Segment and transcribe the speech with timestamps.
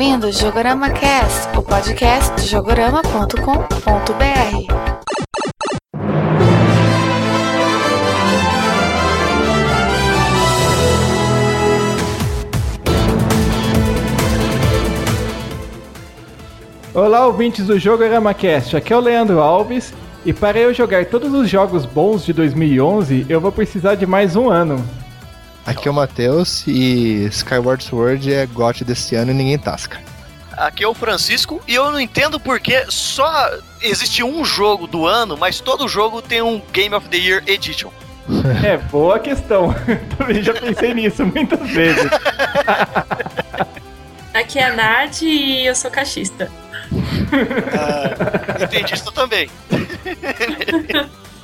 [0.00, 3.34] ouvindo Jogorama Cast, o podcast de jogorama.com.br.
[16.94, 18.74] Olá, ouvintes do Jogorama Cast.
[18.74, 19.92] Aqui é o Leandro Alves.
[20.24, 24.34] E para eu jogar todos os jogos bons de 2011, eu vou precisar de mais
[24.34, 24.82] um ano.
[25.70, 30.00] Aqui é o Matheus e Skyward Sword é GOT desse ano e ninguém tasca.
[30.56, 35.36] Aqui é o Francisco e eu não entendo porque só existe um jogo do ano,
[35.36, 37.90] mas todo jogo tem um Game of the Year Edition.
[38.64, 39.74] É, boa questão.
[40.18, 42.10] Também já pensei nisso muitas vezes.
[44.34, 46.50] Aqui é a Nath e eu sou cachista.
[47.72, 49.50] Ah, entendi isso também.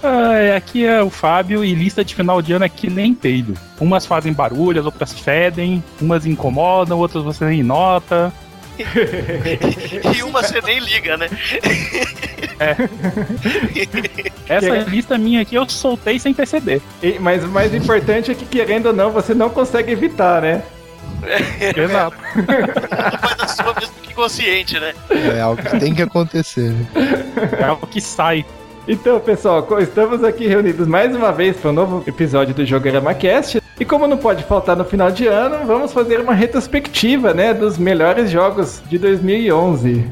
[0.07, 3.55] Ah, aqui é o Fábio e lista de final de ano é que nem peido.
[3.81, 8.33] Umas fazem barulho, as outras fedem, umas incomodam, outras você nem nota.
[10.17, 11.29] e uma você nem liga, né?
[14.49, 16.81] Essa lista minha aqui eu soltei sem perceber.
[17.03, 20.63] E- mas o mais importante é que, querendo ou não, você não consegue evitar, né?
[21.77, 22.17] Exato.
[23.21, 24.95] Faz a sua mesmo que consciente, né?
[25.35, 26.71] É algo que tem que acontecer.
[26.71, 26.87] né?
[27.59, 28.45] É algo que sai.
[28.89, 33.61] Então, pessoal, estamos aqui reunidos mais uma vez para um novo episódio do Jogorama Cast.
[33.81, 37.77] E como não pode faltar no final de ano, vamos fazer uma retrospectiva, né, dos
[37.79, 40.09] melhores jogos de 2011.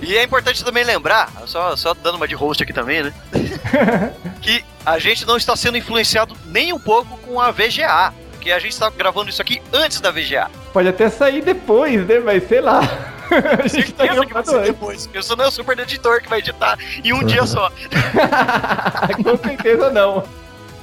[0.00, 3.12] E é importante também lembrar, só, só dando uma de host aqui também, né?
[4.40, 8.14] que a gente não está sendo influenciado nem um pouco com a VGA.
[8.30, 10.48] Porque a gente está gravando isso aqui antes da VGA.
[10.72, 13.17] Pode até sair depois, né, mas sei lá.
[13.58, 15.08] Tá Certeza que vai ser depois.
[15.12, 17.70] Eu sou não é o super editor que vai editar em um dia só.
[19.22, 20.24] Com certeza não.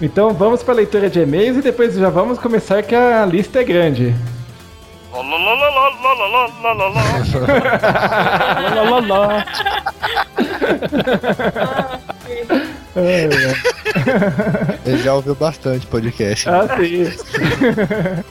[0.02, 3.62] Então vamos para a leitura de e-mails e depois já vamos começar que a lista
[3.62, 4.16] é grande.
[14.86, 16.50] Ele já ouviu bastante podcast.
[16.50, 18.24] Ah, sim.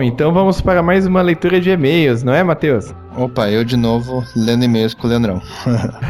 [0.00, 2.94] Bom, então vamos para mais uma leitura de e-mails, não é, Matheus?
[3.18, 5.42] Opa, eu de novo lendo e-mails com o Leandrão.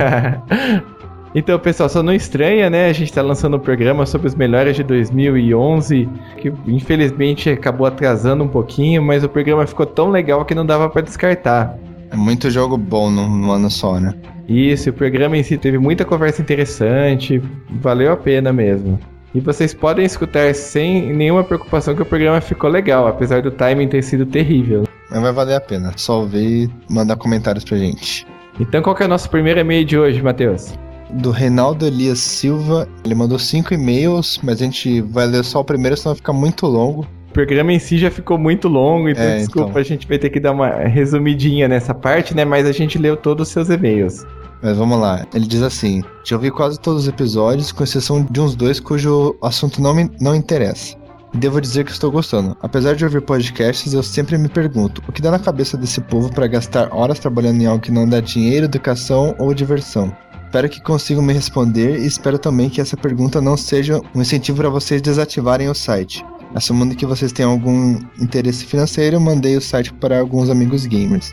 [1.35, 2.89] então, pessoal, só não estranha, né?
[2.89, 8.45] A gente tá lançando um programa sobre os melhores de 2011, que infelizmente acabou atrasando
[8.45, 11.77] um pouquinho, mas o programa ficou tão legal que não dava para descartar.
[12.13, 14.15] É muito jogo bom num ano só, né?
[14.49, 19.01] Isso, o programa em si teve muita conversa interessante, valeu a pena mesmo.
[19.35, 23.89] E vocês podem escutar sem nenhuma preocupação que o programa ficou legal, apesar do timing
[23.89, 24.85] ter sido terrível.
[25.11, 25.93] Mas vai valer a pena.
[25.97, 28.27] Só ouvir e mandar comentários pra gente.
[28.59, 30.75] Então qual que é o nosso primeiro e-mail de hoje, Matheus?
[31.11, 35.65] Do Reinaldo Elias Silva, ele mandou cinco e-mails, mas a gente vai ler só o
[35.65, 37.07] primeiro, senão vai ficar muito longo.
[37.31, 39.81] O programa em si já ficou muito longo, então É, desculpa, então.
[39.81, 42.45] a gente vai ter que dar uma resumidinha nessa parte, né?
[42.45, 44.25] Mas a gente leu todos os seus e-mails.
[44.63, 45.27] Mas vamos lá.
[45.35, 49.37] Ele diz assim: Já ouvi quase todos os episódios, com exceção de uns dois cujo
[49.43, 50.99] assunto não me não interessa.
[51.35, 52.57] Devo dizer que estou gostando.
[52.61, 56.31] Apesar de ouvir podcasts, eu sempre me pergunto: o que dá na cabeça desse povo
[56.33, 60.15] para gastar horas trabalhando em algo que não dá dinheiro, educação ou diversão?
[60.45, 64.59] Espero que consigam me responder e espero também que essa pergunta não seja um incentivo
[64.59, 66.25] para vocês desativarem o site.
[66.53, 71.33] Assumindo que vocês têm algum interesse financeiro, mandei o site para alguns amigos gamers.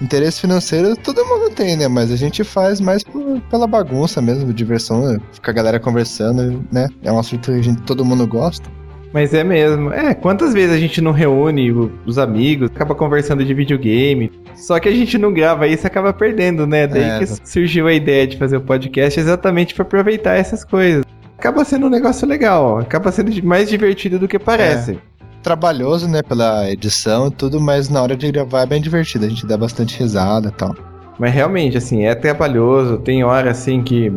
[0.00, 1.88] Interesse financeiro todo mundo tem, né?
[1.88, 5.18] Mas a gente faz mais por- pela bagunça mesmo, diversão, né?
[5.32, 6.86] ficar a galera conversando, né?
[7.02, 8.68] É um assunto que a gente, todo mundo gosta.
[9.12, 9.90] Mas é mesmo.
[9.92, 11.70] É, quantas vezes a gente não reúne
[12.04, 14.30] os amigos, acaba conversando de videogame.
[14.54, 16.86] Só que a gente não grava isso acaba perdendo, né?
[16.86, 21.04] Daí É, que surgiu a ideia de fazer o podcast exatamente pra aproveitar essas coisas.
[21.38, 22.78] Acaba sendo um negócio legal, ó.
[22.80, 24.98] acaba sendo mais divertido do que parece.
[25.42, 26.22] Trabalhoso, né?
[26.22, 29.24] Pela edição e tudo, mas na hora de gravar é bem divertido.
[29.24, 30.74] A gente dá bastante risada e tal.
[31.18, 32.98] Mas realmente, assim, é trabalhoso.
[32.98, 34.12] Tem hora, assim, que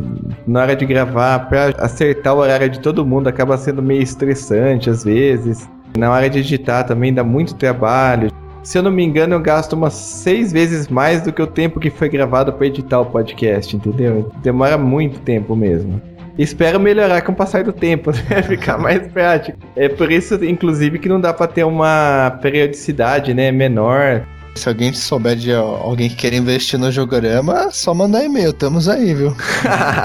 [0.45, 4.89] na hora de gravar, pra acertar o horário de todo mundo, acaba sendo meio estressante
[4.89, 5.67] às vezes.
[5.97, 8.31] Na hora de editar também dá muito trabalho.
[8.63, 11.79] Se eu não me engano, eu gasto umas seis vezes mais do que o tempo
[11.79, 14.31] que foi gravado pra editar o podcast, entendeu?
[14.43, 15.99] Demora muito tempo mesmo.
[16.41, 18.41] Espero melhorar com o passar do tempo, né?
[18.41, 19.59] Ficar mais prático.
[19.75, 23.51] É por isso, inclusive, que não dá pra ter uma periodicidade, né?
[23.51, 24.25] Menor.
[24.55, 29.13] Se alguém souber de alguém que quer investir no Jogorama, só mandar e-mail, estamos aí,
[29.13, 29.33] viu?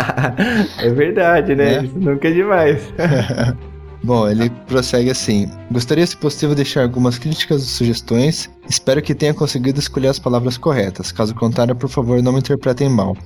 [0.78, 1.76] é verdade, né?
[1.76, 1.84] É.
[1.84, 2.82] Isso nunca é demais.
[4.04, 8.48] Bom, ele prossegue assim: Gostaria, se possível, deixar algumas críticas e sugestões.
[8.68, 11.10] Espero que tenha conseguido escolher as palavras corretas.
[11.10, 13.16] Caso contrário, por favor, não me interpretem mal.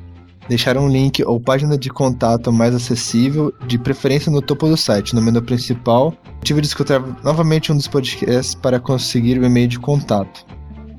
[0.50, 5.14] Deixar um link ou página de contato mais acessível, de preferência no topo do site,
[5.14, 6.12] no menu principal.
[6.42, 10.44] Tive de escutar novamente um dos podcasts para conseguir o e-mail de contato.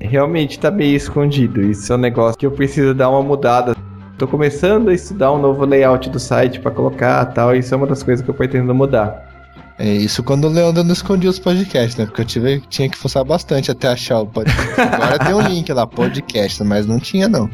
[0.00, 1.60] Realmente tá meio escondido.
[1.60, 3.76] Isso é um negócio que eu preciso dar uma mudada.
[4.16, 7.54] Tô começando a estudar um novo layout do site pra colocar tal.
[7.54, 9.30] Isso é uma das coisas que eu pretendo mudar.
[9.78, 12.06] É isso quando o Leandro não escondia os podcasts, né?
[12.06, 14.80] Porque eu tive, tinha que forçar bastante até achar o podcast.
[14.80, 17.50] Agora tem um link lá, podcast, mas não tinha não.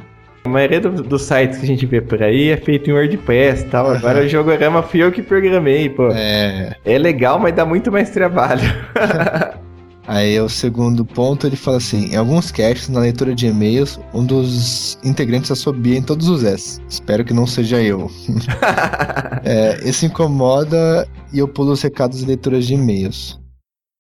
[0.49, 3.65] A maioria do- dos sites que a gente vê por aí é feito em WordPress
[3.65, 3.91] e tal.
[3.91, 6.09] Agora o Jogorama fui eu que programei, pô.
[6.09, 6.75] É.
[6.87, 8.63] É legal, mas dá muito mais trabalho.
[10.11, 14.25] Aí o segundo ponto ele fala assim: em alguns casts, na leitura de e-mails, um
[14.25, 16.81] dos integrantes assobia em todos os S.
[16.89, 18.11] Espero que não seja eu.
[19.45, 23.39] É, isso incomoda e eu pulo os recados e leituras de e-mails.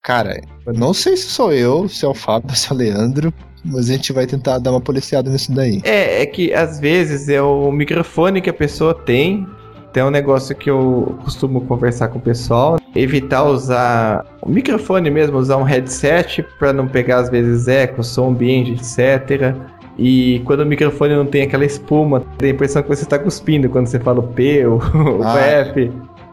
[0.02, 3.32] Cara, eu não sei se sou eu, se é o Fábio, se é o Leandro,
[3.64, 5.80] mas a gente vai tentar dar uma policiada nisso daí.
[5.84, 9.46] É, é que às vezes é o microfone que a pessoa tem.
[9.92, 15.38] Tem um negócio que eu costumo conversar com o pessoal, evitar usar o microfone mesmo,
[15.38, 19.56] usar um headset para não pegar às vezes eco, som ambiente, etc.
[19.98, 23.68] E quando o microfone não tem aquela espuma, tem a impressão que você está cuspindo
[23.70, 25.38] quando você fala o P, o, o Ah.
[25.40, 25.90] F.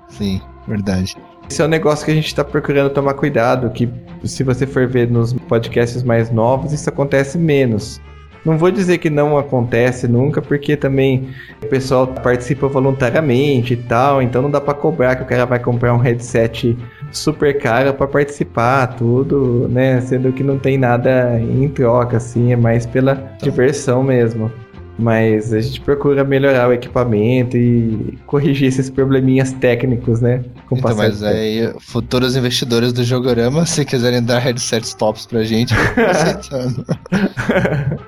[0.09, 1.15] Sim, verdade.
[1.49, 3.89] Esse é um negócio que a gente está procurando tomar cuidado, que
[4.23, 8.01] se você for ver nos podcasts mais novos, isso acontece menos.
[8.45, 11.29] Não vou dizer que não acontece nunca, porque também
[11.63, 15.57] o pessoal participa voluntariamente e tal, então não dá para cobrar que o cara vai
[15.57, 16.77] comprar um headset
[17.11, 19.99] super caro para participar, tudo, né?
[20.01, 24.51] Sendo que não tem nada em troca, assim, é mais pela diversão mesmo.
[24.97, 30.41] Mas a gente procura melhorar o equipamento e corrigir esses probleminhas técnicos, né?
[30.69, 35.73] Com Então, mas aí, futuros investidores do Jogorama, se quiserem dar headsets tops pra gente,
[36.09, 36.85] aceitando.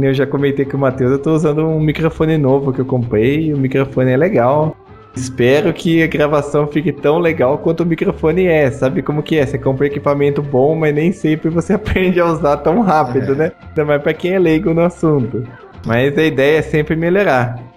[0.00, 3.52] Eu já comentei com o Matheus, eu tô usando um microfone novo que eu comprei,
[3.52, 4.76] o microfone é legal.
[5.16, 8.70] Espero que a gravação fique tão legal quanto o microfone é.
[8.70, 9.44] Sabe como que é?
[9.44, 13.34] Você compra equipamento bom, mas nem sempre você aprende a usar tão rápido, É.
[13.34, 13.52] né?
[13.70, 15.42] Ainda mais pra quem é leigo no assunto.
[15.86, 17.68] Mas a ideia é sempre melhorar.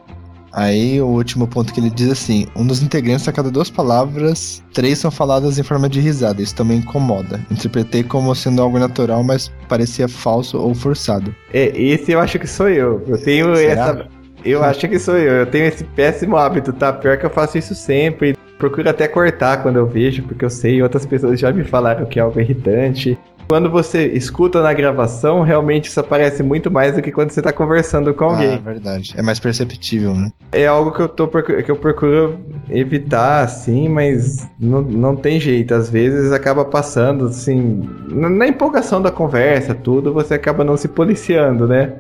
[0.54, 4.62] Aí o último ponto que ele diz assim: um dos integrantes a cada duas palavras,
[4.74, 6.42] três são faladas em forma de risada.
[6.42, 7.40] Isso também incomoda.
[7.50, 11.34] Interpretei como sendo algo natural, mas parecia falso ou forçado.
[11.54, 13.02] É, esse eu acho que sou eu.
[13.08, 13.72] Eu tenho Será?
[13.72, 14.08] essa.
[14.44, 15.34] Eu acho que sou eu.
[15.34, 16.92] Eu tenho esse péssimo hábito, tá?
[16.92, 18.36] Pior que eu faço isso sempre.
[18.58, 22.20] Procuro até cortar quando eu vejo, porque eu sei, outras pessoas já me falaram que
[22.20, 23.18] é algo irritante.
[23.48, 27.52] Quando você escuta na gravação, realmente isso aparece muito mais do que quando você tá
[27.52, 28.58] conversando com Ah, alguém.
[28.60, 29.14] verdade.
[29.18, 30.32] É mais perceptível, né?
[30.52, 32.40] É algo que eu, tô, que eu procuro
[32.70, 35.74] evitar, assim, mas não, não tem jeito.
[35.74, 41.68] Às vezes acaba passando, assim, na empolgação da conversa, tudo, você acaba não se policiando,
[41.68, 41.94] né?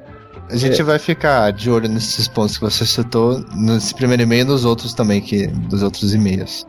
[0.49, 4.45] A gente vai ficar de olho nesses pontos que você citou nesse primeiro e-mail e
[4.45, 6.65] nos outros também, que, dos outros e-mails.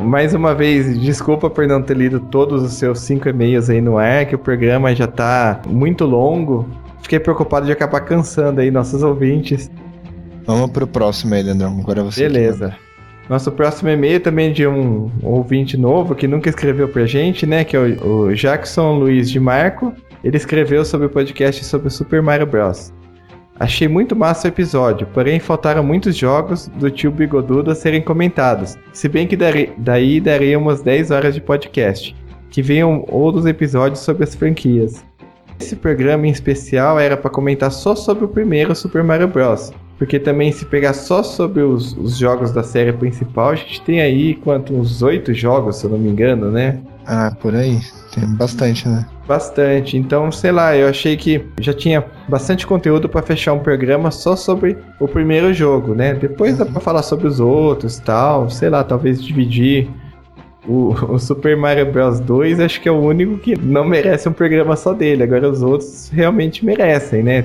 [0.00, 3.98] Mais uma vez, desculpa por não ter lido todos os seus cinco e-mails aí no
[3.98, 6.66] ar, que o programa já tá muito longo.
[7.02, 9.70] Fiquei preocupado de acabar cansando aí nossos ouvintes.
[10.46, 11.78] Vamos pro próximo aí, Leandrão.
[11.80, 12.22] Agora você.
[12.22, 12.74] Beleza.
[13.28, 17.62] Nosso próximo e-mail também é de um ouvinte novo que nunca escreveu pra gente, né?
[17.62, 19.92] Que é o, Jackson Luiz de Marco.
[20.24, 22.92] Ele escreveu sobre o podcast sobre o Super Mario Bros.
[23.60, 28.76] Achei muito massa o episódio, porém faltaram muitos jogos do tio Bigodudo a serem comentados.
[28.92, 29.36] Se bem que
[29.76, 32.14] daí darei umas 10 horas de podcast.
[32.50, 35.04] Que venham outros episódios sobre as franquias.
[35.60, 39.72] Esse programa em especial era para comentar só sobre o primeiro Super Mario Bros.
[39.98, 44.00] Porque também se pegar só sobre os, os jogos da série principal, a gente tem
[44.00, 46.78] aí quanto uns oito jogos, se eu não me engano, né?
[47.08, 47.80] Ah, por aí.
[48.14, 49.06] Tem bastante, né?
[49.26, 49.96] Bastante.
[49.96, 54.36] Então, sei lá, eu achei que já tinha bastante conteúdo para fechar um programa só
[54.36, 56.12] sobre o primeiro jogo, né?
[56.12, 59.88] Depois dá pra falar sobre os outros, tal, sei lá, talvez dividir
[60.66, 64.32] o, o Super Mario Bros 2, acho que é o único que não merece um
[64.32, 65.22] programa só dele.
[65.22, 67.44] Agora os outros realmente merecem, né?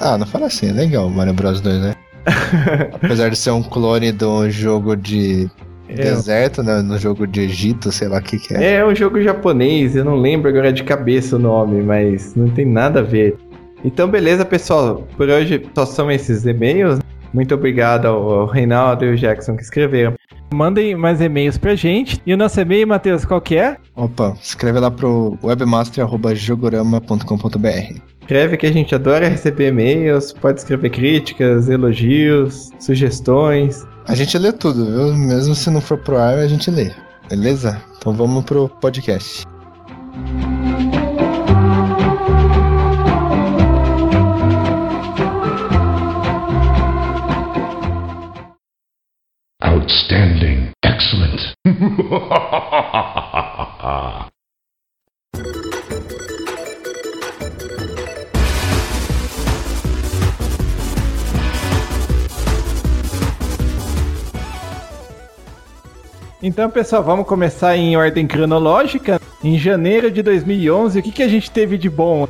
[0.00, 1.94] Ah, não fala assim, é legal o Mario Bros 2, né?
[3.02, 5.50] Apesar de ser um clone de um jogo de
[5.88, 6.82] É, deserto, né?
[6.82, 8.76] No jogo de Egito, sei lá o que, que é.
[8.76, 12.66] É um jogo japonês, eu não lembro agora de cabeça o nome, mas não tem
[12.66, 13.36] nada a ver.
[13.84, 15.06] Então, beleza, pessoal.
[15.16, 17.00] Por hoje só são esses e-mails.
[17.34, 20.14] Muito obrigado ao, ao Reinaldo e ao Jackson que escreveram.
[20.54, 22.22] Mandem mais e-mails pra gente.
[22.24, 23.76] E o nosso e-mail, Matheus, qual que é?
[23.96, 28.00] Opa, escreve lá pro webmaster.jogorama.com.br.
[28.20, 33.84] Escreve que a gente adora receber e-mails, pode escrever críticas, elogios, sugestões.
[34.06, 35.16] A gente lê tudo, viu?
[35.16, 36.92] Mesmo se não for pro ar, a gente lê.
[37.28, 37.82] Beleza?
[37.96, 39.44] Então vamos pro podcast.
[49.62, 50.70] Outstanding.
[50.84, 51.54] Excellent.
[66.46, 69.18] Então, pessoal, vamos começar em ordem cronológica.
[69.42, 72.28] Em janeiro de 2011, o que, que a gente teve de bom?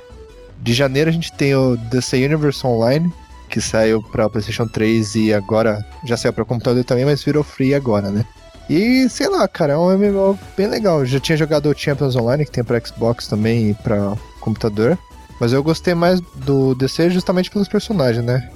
[0.63, 3.13] De janeiro a gente tem o DC Universe Online,
[3.51, 7.75] que saiu pra PlayStation 3 e agora já saiu pra computador também, mas virou free
[7.75, 8.25] agora, né?
[8.71, 11.01] E sei lá, cara, é um MMO bem legal.
[11.01, 14.97] Eu já tinha jogado o Champions Online, que tem pra Xbox também e pra computador.
[15.41, 18.49] Mas eu gostei mais do DC justamente pelos personagens, né?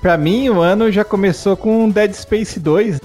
[0.00, 2.98] Pra mim, o ano já começou com Dead Space 2.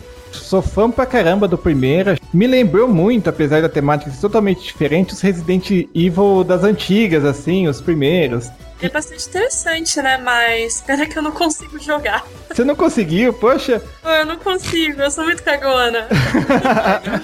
[0.44, 2.16] Sou fã pra caramba do primeiro.
[2.34, 7.68] Me lembrou muito, apesar da temática ser totalmente diferente, os Resident Evil das antigas, assim,
[7.68, 8.50] os primeiros.
[8.80, 10.18] É bastante interessante, né?
[10.18, 12.24] Mas pena que eu não consigo jogar.
[12.54, 13.34] Você não conseguiu?
[13.34, 16.08] Poxa, Pô, Eu não consigo, eu sou muito cagona.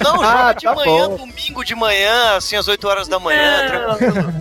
[0.04, 1.16] Não, Ah, joga de tá manhã, bom.
[1.18, 3.96] domingo de manhã, assim, às 8 horas da manhã, Não.
[3.98, 4.34] tranquilo.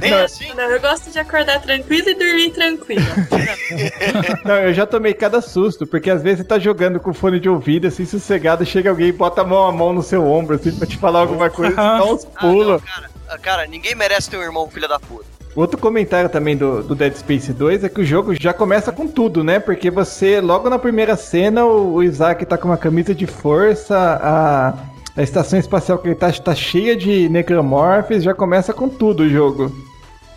[0.00, 0.24] Nem Não.
[0.24, 0.54] assim.
[0.54, 3.02] Não, eu gosto de acordar tranquilo e dormir tranquilo.
[4.44, 7.48] não, eu já tomei cada susto, porque às vezes você tá jogando com fone de
[7.48, 10.72] ouvido, assim, sossegado, chega alguém e bota a mão a mão no seu ombro, assim,
[10.72, 12.82] pra te falar alguma coisa, você dá uns Ah, não, pulos.
[12.84, 15.39] cara, Ah, cara, ninguém merece ter um irmão filho da puta.
[15.54, 19.06] Outro comentário também do, do Dead Space 2 é que o jogo já começa com
[19.06, 19.58] tudo, né?
[19.58, 23.96] Porque você, logo na primeira cena, o, o Isaac tá com uma camisa de força,
[23.96, 24.74] a,
[25.16, 29.28] a estação espacial que ele tá, tá cheia de necromorphs, já começa com tudo o
[29.28, 29.72] jogo.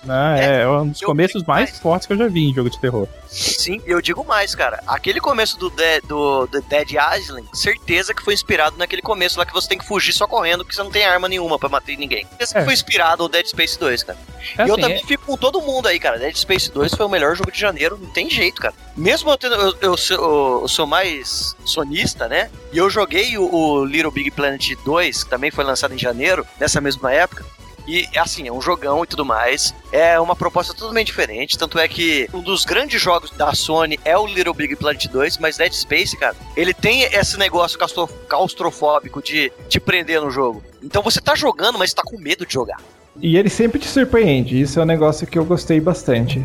[0.04, 0.62] Né?
[0.62, 1.80] É, um dos eu começos mais mais.
[1.80, 3.08] fortes que eu já vi em jogo de terror.
[3.28, 4.84] Sim, eu digo mais, cara.
[4.86, 9.46] Aquele começo do, de, do, do Dead Island, certeza que foi inspirado naquele começo lá
[9.46, 11.94] que você tem que fugir só correndo, porque você não tem arma nenhuma pra matar
[11.98, 12.26] ninguém.
[12.28, 12.60] Certeza É.
[12.60, 14.20] que foi inspirado no Dead Space 2, cara.
[14.58, 16.20] É e eu assim, também fico com todo mundo aí, cara.
[16.20, 18.74] Dead Space 2 foi o melhor jogo de janeiro, não tem jeito, cara.
[18.96, 22.52] Mesmo eu, tendo, eu, eu sou, eu sou mais sonista, né?
[22.72, 26.46] E eu joguei o, o Little Big Planet 2, que também foi lançado em janeiro,
[26.60, 27.44] nessa mesma época.
[27.88, 29.74] E assim, é um jogão e tudo mais.
[29.92, 31.58] É uma proposta totalmente diferente.
[31.58, 35.38] Tanto é que um dos grandes jogos da Sony é o Little Big Planet 2,
[35.38, 40.64] mas Dead Space, cara, ele tem esse negócio claustro- claustrofóbico de te prender no jogo.
[40.82, 42.80] Então você tá jogando, mas tá com medo de jogar.
[43.22, 46.44] E ele sempre te surpreende, isso é um negócio que eu gostei bastante.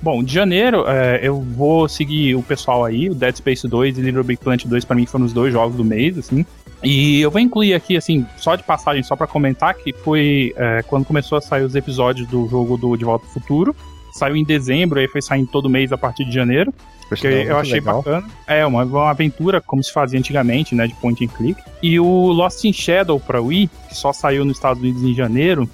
[0.00, 4.00] Bom, de janeiro é, eu vou seguir o pessoal aí, o Dead Space 2 e
[4.00, 6.46] Little Big Planet 2 pra mim foram os dois jogos do mês, assim.
[6.82, 10.82] E eu vou incluir aqui, assim, só de passagem, só pra comentar, que foi é,
[10.82, 13.74] quando começou a sair os episódios do jogo do De Volta ao Futuro.
[14.12, 16.72] Saiu em dezembro, aí foi saindo todo mês a partir de janeiro.
[17.08, 18.02] Que Sinal, eu achei legal.
[18.02, 18.26] bacana.
[18.46, 20.86] É, uma, uma aventura como se fazia antigamente, né?
[20.86, 21.60] De point and click.
[21.82, 25.68] E o Lost in Shadow pra Wii, que só saiu nos Estados Unidos em janeiro.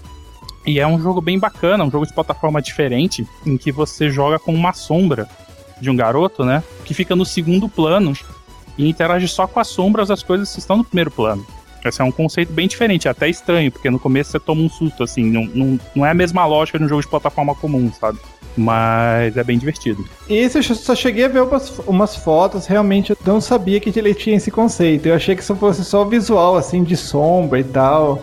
[0.67, 4.39] E é um jogo bem bacana, um jogo de plataforma diferente, em que você joga
[4.39, 5.27] com uma sombra
[5.81, 6.63] de um garoto, né?
[6.85, 8.13] Que fica no segundo plano
[8.77, 11.45] e interage só com as sombras das coisas que estão no primeiro plano.
[11.85, 14.69] Esse é um conceito bem diferente, é até estranho, porque no começo você toma um
[14.69, 17.91] susto, assim, não, não, não é a mesma lógica de um jogo de plataforma comum,
[17.93, 18.19] sabe?
[18.57, 20.05] Mas é bem divertido.
[20.29, 24.15] Esse eu só cheguei a ver umas, umas fotos, realmente eu não sabia que ele
[24.15, 25.07] tinha esse conceito.
[25.07, 28.23] Eu achei que isso fosse só visual, assim, de sombra e tal.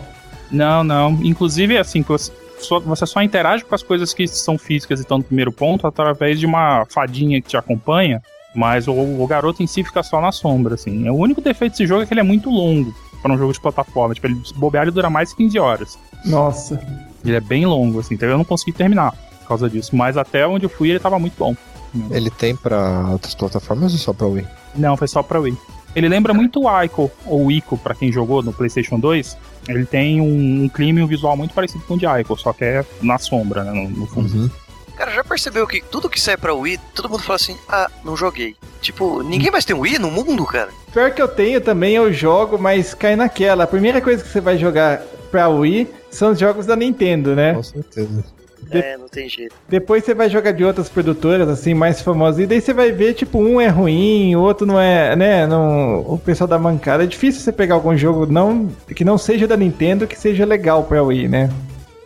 [0.50, 1.18] Não, não.
[1.22, 5.52] Inclusive, assim, você só interage com as coisas que são físicas e estão no primeiro
[5.52, 8.22] ponto através de uma fadinha que te acompanha,
[8.54, 11.08] mas o, o garoto em si fica só na sombra, assim.
[11.08, 13.60] O único defeito desse jogo é que ele é muito longo para um jogo de
[13.60, 14.14] plataforma.
[14.14, 15.98] Tipo, ele bobear ele dura mais de 15 horas.
[16.24, 16.80] Nossa.
[17.24, 19.94] Ele é bem longo, assim, então eu não consegui terminar por causa disso.
[19.94, 21.54] Mas até onde eu fui ele tava muito bom.
[22.10, 24.46] Ele tem pra outras plataformas ou só pra Wii?
[24.76, 25.56] Não, foi só pra Wii.
[25.94, 29.36] Ele lembra muito o Ico, ou Ico, pra quem jogou no PlayStation 2.
[29.68, 32.52] Ele tem um, um clima e um visual muito parecido com o de Ico, só
[32.52, 34.32] que é na sombra, né, no, no fundo.
[34.32, 34.50] Uhum.
[35.00, 38.14] Cara, já percebeu que tudo que sai pra Wii, todo mundo fala assim, ah, não
[38.14, 38.54] joguei.
[38.82, 40.68] Tipo, ninguém mais tem Wii no mundo, cara.
[40.92, 43.64] Pior que eu tenho também, eu jogo, mas cai naquela.
[43.64, 47.54] A primeira coisa que você vai jogar pra Wii são os jogos da Nintendo, né?
[47.54, 48.22] Com certeza.
[48.64, 49.54] De- É, não tem jeito.
[49.66, 52.40] Depois você vai jogar de outras produtoras, assim, mais famosas.
[52.40, 55.46] E daí você vai ver, tipo, um é ruim, o outro não é, né?
[55.46, 57.04] Não, o pessoal da mancada.
[57.04, 60.84] É difícil você pegar algum jogo não, que não seja da Nintendo que seja legal
[60.84, 61.48] pra Wii, né?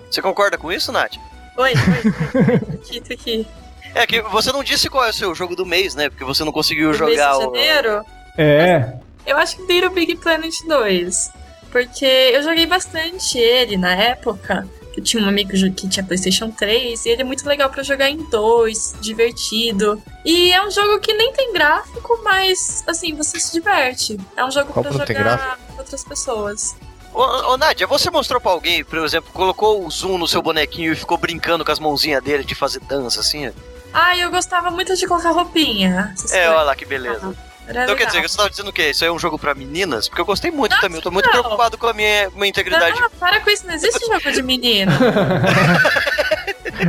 [0.09, 1.17] Você concorda com isso, Nath?
[1.57, 2.75] Oi, oi.
[2.75, 3.47] Aqui, tô aqui.
[3.95, 6.09] É que você não disse qual é o seu jogo do mês, né?
[6.09, 7.41] Porque você não conseguiu mês jogar de o.
[7.43, 8.05] janeiro?
[8.37, 8.93] É.
[9.25, 11.31] Eu acho que Little Big Planet 2.
[11.71, 14.69] Porque eu joguei bastante ele na época.
[14.97, 18.09] Eu tinha um amigo que tinha PlayStation 3 e ele é muito legal para jogar
[18.09, 20.01] em dois, divertido.
[20.25, 24.17] E é um jogo que nem tem gráfico, mas assim, você se diverte.
[24.37, 26.77] É um jogo para jogar com outras pessoas.
[27.15, 30.93] Ô, ô, Nádia, você mostrou pra alguém, por exemplo, colocou o zoom no seu bonequinho
[30.93, 33.51] e ficou brincando com as mãozinhas dele de fazer dança, assim?
[33.93, 36.13] Ah, eu gostava muito de colocar roupinha.
[36.33, 37.33] É, olha lá que beleza.
[37.67, 38.07] Era Então quer legal.
[38.23, 38.91] dizer, você tava dizendo o quê?
[38.91, 40.09] Isso aí é um jogo pra meninas?
[40.09, 41.33] Porque eu gostei muito Nossa, também, eu tô muito não.
[41.33, 43.01] preocupado com a minha, minha integridade.
[43.01, 44.93] Não, para com isso, não existe jogo de menino.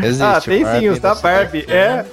[0.03, 0.23] Existe.
[0.23, 1.65] ah, tem sim, os da Barbie.
[1.69, 2.03] É.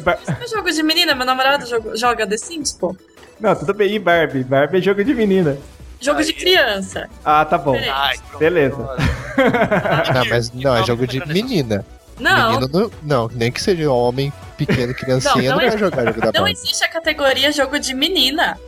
[0.00, 2.94] Bar- Isso não é jogo de menina, meu namorado joga, joga The Sims, pô.
[3.40, 4.42] Não, tudo bem, e Barbie?
[4.44, 5.56] Barbie é jogo de menina.
[6.02, 6.26] Jogo Aí.
[6.26, 7.08] de criança.
[7.24, 7.76] Ah, tá bom.
[7.76, 8.16] Ai.
[8.38, 8.76] Beleza.
[8.76, 11.84] Não, mas não, é jogo de menina.
[12.18, 16.04] Não, Menino não, não, nem que seja homem pequeno, criancinha, Não, não, não vai jogar
[16.04, 16.52] jogo da não Barbie.
[16.52, 18.58] existe a categoria jogo de menina.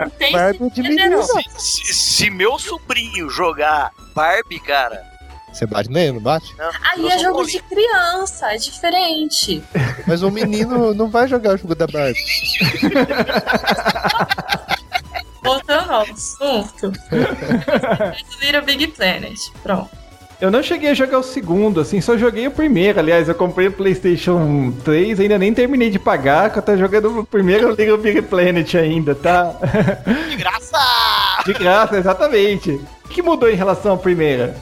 [0.00, 1.22] Não tem Barbie de menina.
[1.56, 5.08] Se, se meu sobrinho jogar Barbie, cara.
[5.52, 6.54] Você bate nele, não bate?
[6.58, 7.60] não, Aí é jogo bolinho.
[7.60, 9.62] de criança, é diferente.
[10.06, 12.20] Mas o menino não vai jogar o jogo da Barbie.
[15.42, 16.92] Voltando ao assunto.
[18.40, 19.38] Little Big Planet.
[19.62, 20.00] Pronto.
[20.40, 22.98] Eu não cheguei a jogar o segundo, assim, só joguei o primeiro.
[22.98, 27.20] Aliás, eu comprei o PlayStation 3, ainda nem terminei de pagar, que eu tô jogando
[27.20, 29.54] o primeiro Little Big Planet ainda, tá?
[30.30, 31.42] De graça!
[31.44, 32.80] De graça, exatamente.
[33.04, 34.56] O que mudou em relação à primeira?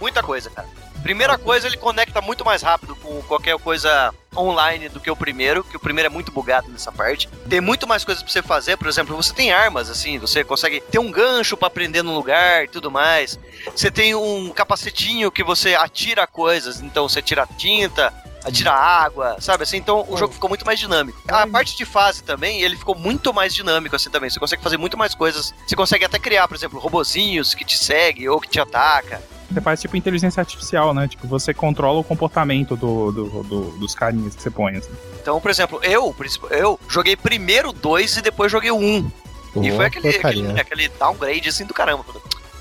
[0.00, 0.66] Muita coisa, cara.
[1.02, 5.64] Primeira coisa, ele conecta muito mais rápido com qualquer coisa online do que o primeiro,
[5.64, 7.28] que o primeiro é muito bugado nessa parte.
[7.48, 10.80] Tem muito mais coisas pra você fazer, por exemplo, você tem armas, assim, você consegue
[10.80, 13.38] ter um gancho pra prender no lugar e tudo mais.
[13.74, 18.12] Você tem um capacetinho que você atira coisas, então você tira tinta,
[18.44, 19.76] atira água, sabe assim?
[19.76, 21.20] Então o jogo ficou muito mais dinâmico.
[21.28, 24.30] A parte de fase também, ele ficou muito mais dinâmico assim também.
[24.30, 25.54] Você consegue fazer muito mais coisas.
[25.66, 29.18] Você consegue até criar, por exemplo, robozinhos que te seguem ou que te atacam.
[29.50, 31.08] Você faz tipo inteligência artificial, né?
[31.08, 34.92] Tipo, você controla o comportamento do, do- do- dos carinhas que você põe, assim.
[35.20, 36.14] Então, por exemplo, eu,
[36.50, 39.10] eu joguei primeiro 2 e depois joguei o 1.
[39.56, 39.64] Um.
[39.64, 42.04] E foi aquele, aquele, aquele downgrade assim do caramba.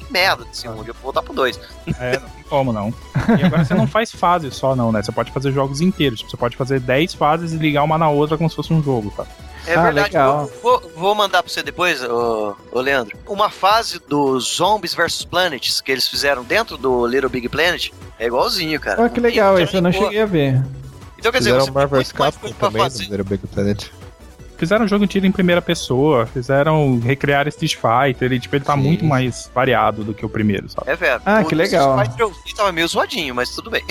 [0.10, 1.60] Merda desse 1, um, eu vou voltar pro 2.
[2.00, 2.94] É, não tem como não.
[3.40, 5.02] E agora você não faz fases só, não, né?
[5.04, 6.20] Você pode fazer jogos inteiros.
[6.20, 8.82] Tipo, você pode fazer 10 fases e ligar uma na outra como se fosse um
[8.82, 9.26] jogo, tá?
[9.68, 10.50] É Ah, verdade, legal.
[10.64, 13.16] vou, vou- mandar pra você depois, ô, ô Leandro.
[13.28, 18.26] Uma fase dos Zombies vs Planets que eles fizeram dentro do Little Big Planet é
[18.26, 19.06] igualzinho, cara.
[19.06, 20.04] Ah, que legal, esse eu não boa.
[20.06, 20.64] cheguei a ver.
[21.20, 23.04] Então, quer dizer, Fizeram você mais Capcom também fazer.
[23.04, 23.86] no Little Big Planet.
[24.60, 28.74] Fizeram um jogo tiro em primeira pessoa, fizeram recriar Street Fighter, ele, tipo, ele tá
[28.76, 28.82] Sim.
[28.82, 30.92] muito mais variado do que o primeiro, sabe?
[30.92, 31.24] É verdade.
[31.26, 31.92] Ah, O que legal.
[31.96, 33.84] Street Fighter eu vi, tava meio zoadinho, mas tudo bem.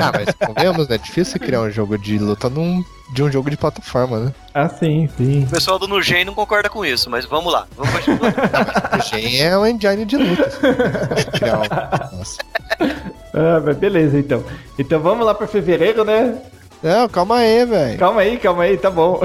[0.00, 0.96] Ah, mas convenhamos, né?
[0.96, 4.34] É difícil criar um jogo de luta num, de um jogo de plataforma, né?
[4.52, 5.44] Ah, sim, sim.
[5.44, 7.66] O pessoal do Nugen não concorda com isso, mas vamos lá.
[7.76, 8.34] Vamos continuar.
[8.98, 10.44] O Gen é um engine de luta.
[10.46, 12.16] assim.
[12.16, 12.38] Nossa.
[13.36, 14.44] Ah, mas beleza, então.
[14.78, 16.38] Então vamos lá pra fevereiro, né?
[16.84, 17.98] Não, calma aí, velho.
[17.98, 19.18] Calma aí, calma aí, tá bom.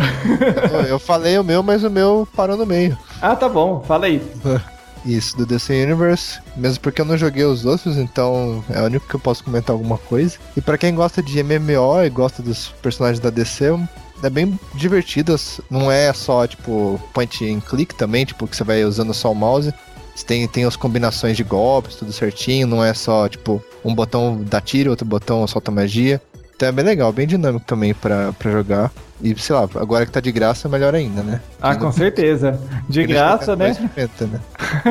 [0.72, 2.98] Eu- Eu falei o meu, mas o meu parou no meio.
[3.22, 4.22] ah, tá bom, fala aí.
[5.06, 6.40] Isso, do DC Universe.
[6.56, 9.74] Mesmo porque eu não joguei os outros, então é o único que eu posso comentar
[9.74, 10.38] alguma coisa.
[10.58, 13.78] E pra quem gosta de MMO e gosta dos personagens da DC,
[14.24, 15.36] é bem divertido.
[15.70, 19.36] Não é só, tipo, point and click também, tipo, que você vai usando só o
[19.36, 19.74] mouse.
[20.16, 22.68] Você tem, tem as combinações de golpes, tudo certinho.
[22.68, 26.22] Não é só, tipo, um botão dá tiro, outro botão solta magia.
[26.60, 28.92] Então é bem legal, bem dinâmico também pra, jogar.
[29.22, 31.42] E sei lá, agora que tá de graça, melhor ainda, né?
[31.62, 32.60] Ah, com certeza.
[32.88, 33.74] De graça, né?
[33.74, 34.40] pimenta, né?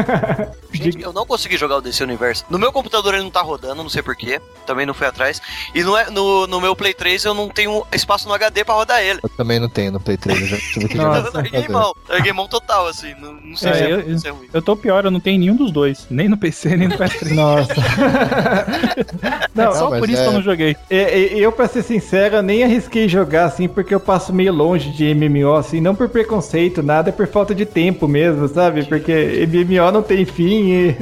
[0.71, 2.45] Gente, eu não consegui jogar o DC Universo.
[2.51, 4.39] No meu computador ele não tá rodando, não sei porquê.
[4.67, 5.41] Também não fui atrás.
[5.75, 9.01] E no, no, no meu Play 3 eu não tenho espaço no HD pra rodar
[9.01, 9.19] ele.
[9.23, 11.23] Eu também não tenho no Play 3, eu já tive que Nossa.
[11.25, 11.29] jogar.
[11.29, 11.95] Eu larguei mão.
[12.09, 13.15] Larguei mão total, assim.
[13.19, 14.49] Não, não sei É, se é, eu- se é ruim.
[14.53, 16.07] Eu tô pior, eu não tenho nenhum dos dois.
[16.11, 17.33] Nem no PC, nem no PS3.
[17.35, 17.75] Nossa.
[19.55, 20.77] não, Só mas por isso é- que eu não joguei.
[20.91, 24.53] É, é, Eu, pra ser sincero, eu nem arrisquei jogar assim, porque eu passo meio
[24.53, 28.85] longe de MMO, assim, não por preconceito, nada, é por falta de tempo mesmo, sabe?
[28.85, 30.97] Porque MMO não tem fim e.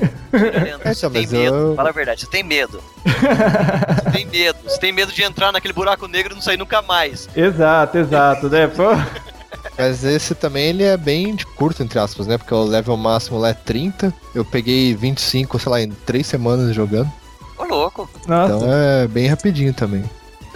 [0.84, 1.72] É, Você tem medo.
[1.74, 2.82] Fala a verdade, você tem medo.
[3.06, 4.58] Você tem medo.
[4.64, 7.26] Você tem medo de entrar naquele buraco negro e não sair nunca mais.
[7.34, 8.66] exato, exato, né?
[8.66, 8.84] Pô.
[9.78, 12.36] Mas esse também ele é bem de curto, entre aspas, né?
[12.36, 14.12] Porque o level máximo lá é 30.
[14.34, 17.10] Eu peguei 25, sei lá, em 3 semanas jogando.
[17.58, 18.08] Ô, louco.
[18.28, 18.54] Nossa.
[18.54, 20.04] Então é bem rapidinho também.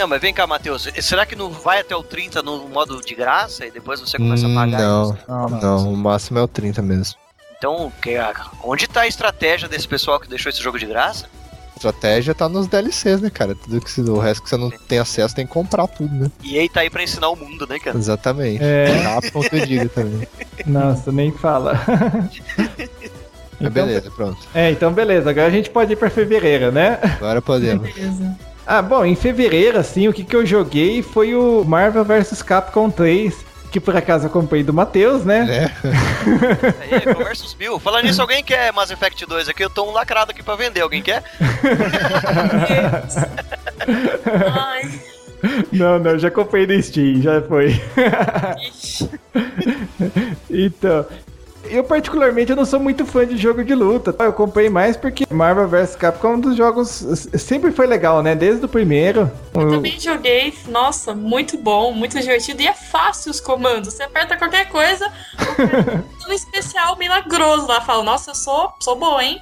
[0.01, 0.89] Não, mas vem cá, Matheus.
[1.03, 4.47] Será que não vai até o 30 no modo de graça e depois você começa
[4.47, 4.79] Hum, a pagar?
[4.81, 5.19] não, isso?
[5.29, 5.61] Não, não.
[5.61, 7.17] não, o máximo é o 30 mesmo.
[7.59, 8.17] Então, que-
[8.65, 11.27] onde tá a estratégia desse pessoal que deixou esse jogo de graça?
[11.77, 13.55] estratégia tá nos DLCs, né, cara?
[13.55, 16.31] Tudo que o resto que você não tem acesso tem que comprar tudo, né?
[16.43, 17.97] E aí tá aí pra ensinar o mundo, né, cara?
[17.99, 18.63] Exatamente.
[18.63, 19.03] É.
[19.03, 20.27] Tá, ponto eu digo também.
[20.67, 21.75] Nossa, nem fala.
[22.59, 22.89] Mas
[23.61, 24.39] Então, beleza, pronto.
[24.55, 25.29] É, então beleza.
[25.31, 26.99] Agora a gente pode ir pra fevereiro, né?
[27.03, 27.93] Agora podemos.
[27.95, 28.37] Beleza.
[28.73, 32.89] Ah, bom, em fevereiro, assim, o que, que eu joguei foi o Marvel vs Capcom
[32.89, 33.35] 3,
[33.73, 35.43] que por acaso eu comprei do Matheus, né?
[35.43, 35.77] né?
[36.93, 37.81] Aí, Conversus Bill.
[37.81, 39.65] Falando nisso, alguém quer Mass Effect 2 aqui?
[39.65, 40.83] Eu tô um lacrado aqui pra vender.
[40.83, 41.25] Alguém quer?
[44.55, 44.83] Ai,
[45.73, 47.71] Não, não, já comprei no Steam, já foi.
[48.69, 49.11] ixi.
[50.49, 51.07] Então,
[51.65, 54.15] eu particularmente eu não sou muito fã de jogo de luta.
[54.19, 56.89] Eu comprei mais porque Marvel vs Capcom é um dos jogos
[57.35, 58.35] sempre foi legal, né?
[58.35, 59.31] Desde o primeiro.
[59.55, 63.95] Eu também joguei, nossa, muito bom, muito divertido e é fácil os comandos.
[63.95, 65.11] Você aperta qualquer coisa,
[66.31, 69.41] um especial milagroso lá fala, nossa, eu sou, sou boa, hein?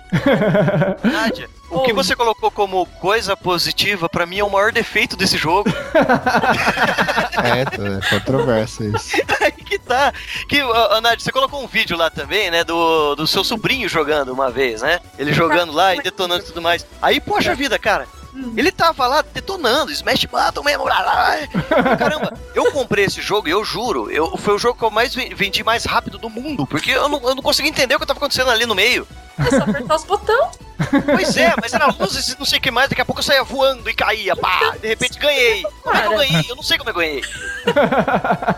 [1.05, 5.37] Nádia, o que você colocou como coisa positiva, pra mim é o maior defeito desse
[5.37, 5.71] jogo.
[7.39, 9.17] É, então, é controverso isso.
[9.65, 10.13] Que tá.
[10.49, 12.65] Que, ô, Nádia, você colocou um vídeo lá também, né?
[12.65, 14.99] Do, do seu sobrinho jogando uma vez, né?
[15.17, 16.85] Ele jogando lá e detonando e tudo mais.
[17.01, 18.09] Aí, poxa vida, cara.
[18.57, 21.97] Ele tava lá detonando, Smash Button mesmo, lá, lá.
[21.97, 25.15] Caramba, eu comprei esse jogo e eu juro, eu, foi o jogo que eu mais
[25.15, 28.07] ve- vendi mais rápido do mundo, porque eu não, eu não consegui entender o que
[28.07, 29.07] tava acontecendo ali no meio.
[29.39, 30.59] É só apertar os botões.
[31.05, 33.25] Pois é, mas era luzes e não sei o que mais, daqui a pouco eu
[33.25, 35.63] saía voando e caía, pá, de repente ganhei.
[35.83, 36.45] Como é que eu ganhei?
[36.49, 37.23] Eu não sei como eu ganhei.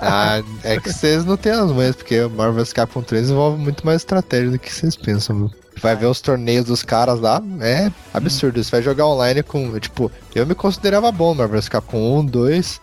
[0.00, 3.58] Ah, é que vocês não têm as manhas, porque o Marvel vs Capcom 3 envolve
[3.58, 5.50] muito mais estratégia do que vocês pensam, viu?
[5.82, 8.62] Vai ver os torneios dos caras lá, é absurdo.
[8.62, 9.78] Você vai jogar online com.
[9.78, 12.80] Tipo, eu me considerava bom no Marvel vs Capcom 1, 2.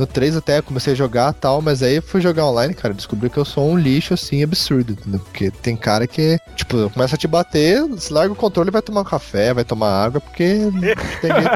[0.00, 3.36] No 3 até comecei a jogar tal, mas aí fui jogar online, cara, descobri que
[3.36, 5.20] eu sou um lixo assim, absurdo, entendeu?
[5.20, 8.80] Porque tem cara que, tipo, começa a te bater, você larga o controle e vai
[8.80, 10.44] tomar um café, vai tomar água, porque
[11.20, 11.50] tem jeito.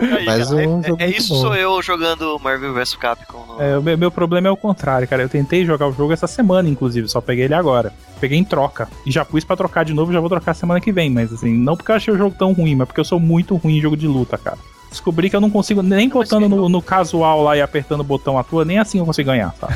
[0.00, 1.40] Aí, Mas cara, um é- jogo é, isso bom.
[1.42, 3.44] sou eu jogando Marvel vs Capcom.
[3.48, 3.62] No...
[3.62, 5.20] É, o meu, meu problema é o contrário, cara.
[5.22, 7.92] Eu tentei jogar o jogo essa semana, inclusive, só peguei ele agora.
[8.20, 8.88] Peguei em troca.
[9.04, 11.10] E já pus pra trocar de novo, já vou trocar semana que vem.
[11.10, 13.54] Mas assim, não porque eu achei o jogo tão ruim, mas porque eu sou muito
[13.56, 14.56] ruim em jogo de luta, cara.
[14.92, 18.38] Descobri que eu não consigo, nem botando no, no casual lá e apertando o botão
[18.38, 19.68] à toa, nem assim eu consigo ganhar, tá?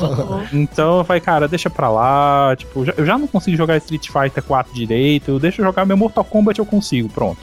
[0.52, 2.56] Então eu falei, cara, deixa pra lá.
[2.56, 5.38] Tipo, já- eu já não consigo jogar Street Fighter 4 direito.
[5.38, 7.38] Deixa eu jogar meu Mortal Kombat, eu consigo, pronto.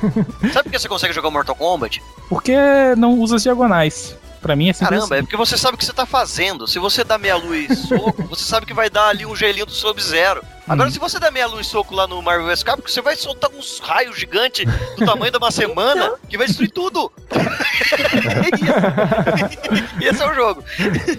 [0.52, 2.02] Sabe por que você consegue jogar Mortal Kombat?
[2.28, 2.56] Porque
[2.96, 4.16] não usa as diagonais.
[4.40, 4.88] Pra mim é simples.
[5.00, 6.66] Caramba, é porque você sabe o que você tá fazendo.
[6.66, 9.72] Se você dá meia luz soco, você sabe que vai dar ali um gelinho do
[9.72, 10.42] Sub-Zero.
[10.70, 10.92] Agora, Hum.
[10.92, 13.50] se você der meia luz e soco lá no Marvel vs Capcom, você vai soltar
[13.50, 14.64] uns raios gigantes
[14.96, 17.10] do tamanho de uma semana que vai destruir tudo.
[20.00, 20.62] e esse é o jogo.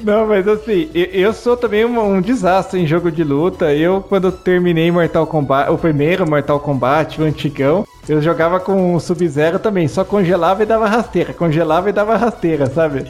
[0.04, 3.74] Não, mas assim, eu, eu sou também um, um desastre em jogo de luta.
[3.74, 9.02] Eu, quando terminei Mortal Kombat, o primeiro Mortal Kombat, o antigão, eu jogava com o
[9.02, 13.06] Sub-Zero também, só congelava e dava rasteira, congelava e dava rasteira, sabe?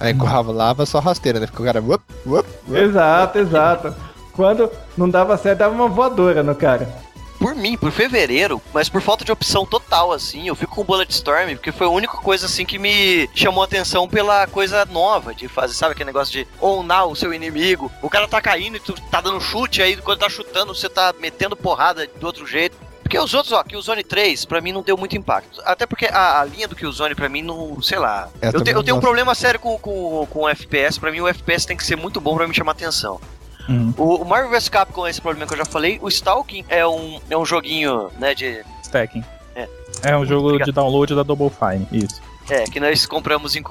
[0.00, 1.46] Aí corrava lava só rasteira, né?
[1.46, 1.80] Ficou o cara.
[1.80, 2.80] Uop, uop, uop.
[2.80, 4.09] Exato, exato.
[4.40, 6.88] Quando não dava certo, dava uma voadora no cara.
[7.38, 10.84] Por mim, por fevereiro, mas por falta de opção total, assim, eu fico com o
[10.84, 15.34] Bulletstorm, porque foi a única coisa, assim, que me chamou a atenção pela coisa nova
[15.34, 15.92] de fazer, sabe?
[15.92, 17.92] Aquele negócio de onar o seu inimigo.
[18.00, 21.14] O cara tá caindo e tu tá dando chute, aí quando tá chutando, você tá
[21.20, 22.78] metendo porrada do outro jeito.
[23.02, 25.60] Porque os outros, ó, Killzone 3, pra mim não deu muito impacto.
[25.66, 27.82] Até porque a, a linha do Killzone, pra mim, não.
[27.82, 28.30] sei lá.
[28.40, 30.98] É, eu, te- eu tenho um problema sério com, com, com o FPS.
[30.98, 33.20] Pra mim, o FPS tem que ser muito bom pra me chamar atenção.
[33.68, 35.98] Hum, O, o Marvel vs Capcom é esse problema que eu já falei.
[36.02, 38.62] O Stalking é um, é um joguinho, né, de.
[38.82, 39.24] stacking.
[39.54, 39.68] É.
[40.02, 40.66] É um jogo Obrigado.
[40.66, 42.20] de download da Double Fine, isso.
[42.48, 43.62] É, que nós compramos em.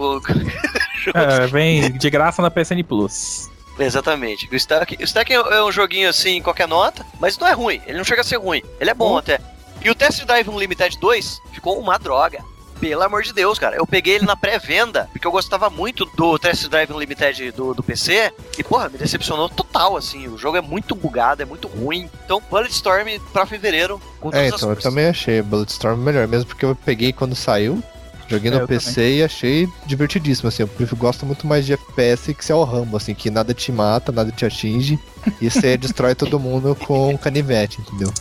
[1.13, 3.49] É, vem de graça na PSN Plus.
[3.79, 4.49] Exatamente.
[4.51, 4.97] O Stacking,
[5.37, 7.81] o é é um joguinho assim, qualquer nota, mas não é ruim.
[7.87, 8.61] Ele não chega a ser ruim.
[8.79, 9.17] Ele é bom Hum.
[9.17, 9.39] até.
[9.81, 12.43] E o Test Drive Unlimited 2 ficou uma droga.
[12.79, 13.75] Pelo amor de Deus, cara.
[13.75, 17.83] Eu peguei ele na pré-venda, porque eu gostava muito do Test Drive Unlimited do, do
[17.83, 18.31] PC.
[18.57, 20.27] E, porra, me decepcionou total, assim.
[20.27, 22.09] O jogo é muito bugado, é muito ruim.
[22.25, 26.75] Então, Bulletstorm pra fevereiro, com É, então eu também achei Bulletstorm melhor, mesmo porque eu
[26.75, 27.83] peguei quando saiu,
[28.29, 32.33] joguei É, no eu PC e achei divertidíssimo, assim, eu gosto muito mais de FPS
[32.33, 34.99] que ser o Rambo, assim, que nada te mata, nada te atinge,
[35.41, 38.13] e você destrói todo mundo com um canivete, entendeu?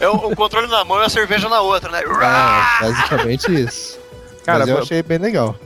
[0.00, 2.00] É o, o controle na mão e a cerveja na outra, né?
[2.00, 3.98] É, basicamente isso.
[4.44, 5.56] Cara, Mas eu achei bem legal.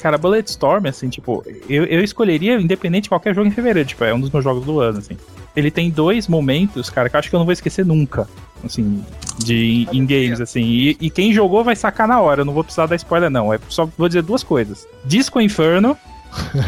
[0.00, 4.14] Cara, Bulletstorm, assim, tipo, eu, eu escolheria independente de qualquer jogo em fevereiro, tipo, é
[4.14, 5.16] um dos meus jogos do ano, assim.
[5.60, 8.26] Ele tem dois momentos, cara, que eu acho que eu não vou esquecer nunca,
[8.64, 9.04] assim,
[9.38, 10.62] de em games, assim.
[10.62, 13.52] E, e quem jogou vai sacar na hora, eu não vou precisar dar spoiler, não.
[13.52, 15.96] É só vou dizer duas coisas: Disco Inferno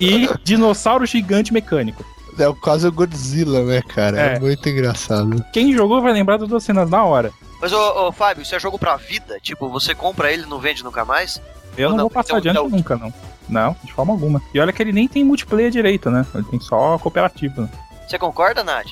[0.00, 2.04] e Dinossauro Gigante Mecânico.
[2.38, 4.20] É quase o Godzilla, né, cara?
[4.20, 4.34] É.
[4.34, 4.38] É.
[4.38, 5.42] muito engraçado.
[5.52, 7.32] Quem jogou vai lembrar das duas cenas na hora.
[7.60, 9.38] Mas, ô, ô, Fábio, isso é jogo pra vida?
[9.40, 11.40] Tipo, você compra ele e não vende nunca mais?
[11.78, 13.12] Eu não, Não, vou passar então- adiante então- nunca, não.
[13.48, 14.42] Não, de forma alguma.
[14.52, 16.26] E olha que ele nem tem multiplayer direito, né?
[16.34, 17.62] Ele tem só cooperativo.
[17.62, 17.68] Né?
[18.06, 18.88] Você concorda, Nath?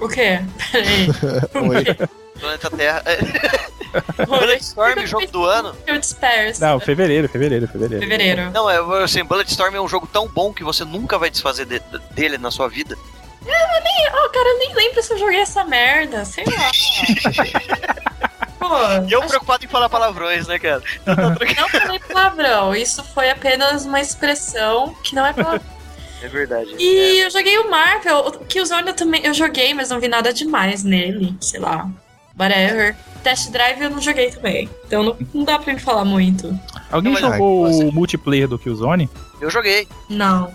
[0.00, 0.40] O quê?
[0.72, 1.08] Peraí.
[1.68, 2.08] Oi.
[2.38, 3.02] Planeta Terra.
[4.28, 5.74] Bulletstorm, jogo do ano?
[5.86, 6.00] Eu.
[6.60, 8.02] Não, fevereiro, fevereiro, fevereiro.
[8.02, 8.50] Fevereiro.
[8.50, 11.80] Não, é assim, Bulletstorm é um jogo tão bom que você nunca vai desfazer de-
[12.10, 12.94] dele na sua vida.
[13.48, 16.24] Oh, cara, eu nem lembro se eu joguei essa merda.
[16.24, 16.70] Sei lá.
[18.58, 18.68] Pô,
[19.08, 20.82] E eu acho preocupado em falar palavrões, né, cara?
[21.06, 22.74] não falei palavrão.
[22.74, 25.75] Isso foi apenas uma expressão que não é palavrão.
[26.22, 26.74] É verdade.
[26.78, 30.32] E eu joguei o Marvel, o Killzone eu também eu joguei, mas não vi nada
[30.32, 31.34] demais nele.
[31.40, 31.88] Sei lá.
[32.38, 32.96] Whatever.
[33.22, 34.68] Test Drive eu não joguei também.
[34.86, 36.58] Então não, não dá pra me falar muito.
[36.90, 39.08] Alguém Não, jogou o multiplayer do Killzone?
[39.40, 39.88] Eu joguei.
[40.08, 40.52] Não.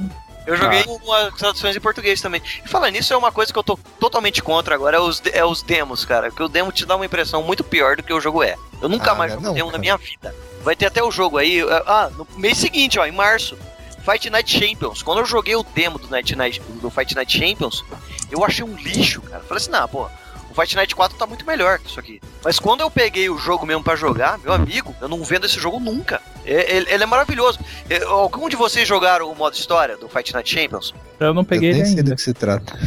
[0.47, 2.41] Eu joguei com umas traduções em português também.
[2.65, 5.45] E falar nisso é uma coisa que eu tô totalmente contra agora, é os, é
[5.45, 6.29] os demos, cara.
[6.29, 8.55] Porque o demo te dá uma impressão muito pior do que o jogo é.
[8.81, 9.79] Eu nunca Ah, mais não, joguei demo na cara.
[9.81, 10.33] minha vida.
[10.63, 11.59] Vai ter até o jogo aí.
[11.59, 13.55] é, Ah, no mês seguinte, ó, em março.
[14.03, 15.01] Fight Night Champions.
[15.01, 17.83] Quando eu joguei o demo do, Night Night, do Fight Night Champions,
[18.31, 19.41] eu achei um lixo, cara.
[19.43, 20.07] Falei assim, não, pô,
[20.49, 22.19] o Fight Night 4 tá muito melhor que isso aqui.
[22.43, 25.59] Mas quando eu peguei o jogo mesmo pra jogar, meu amigo, eu não vendo esse
[25.59, 26.21] jogo nunca.
[26.45, 27.59] É- Ele, ele é maravilhoso.
[27.89, 30.93] É, Algum de vocês jogaram o modo história do Fight Night Champions?
[31.19, 32.11] Eu não peguei eu nem ele sei ainda.
[32.11, 32.77] do que se trata.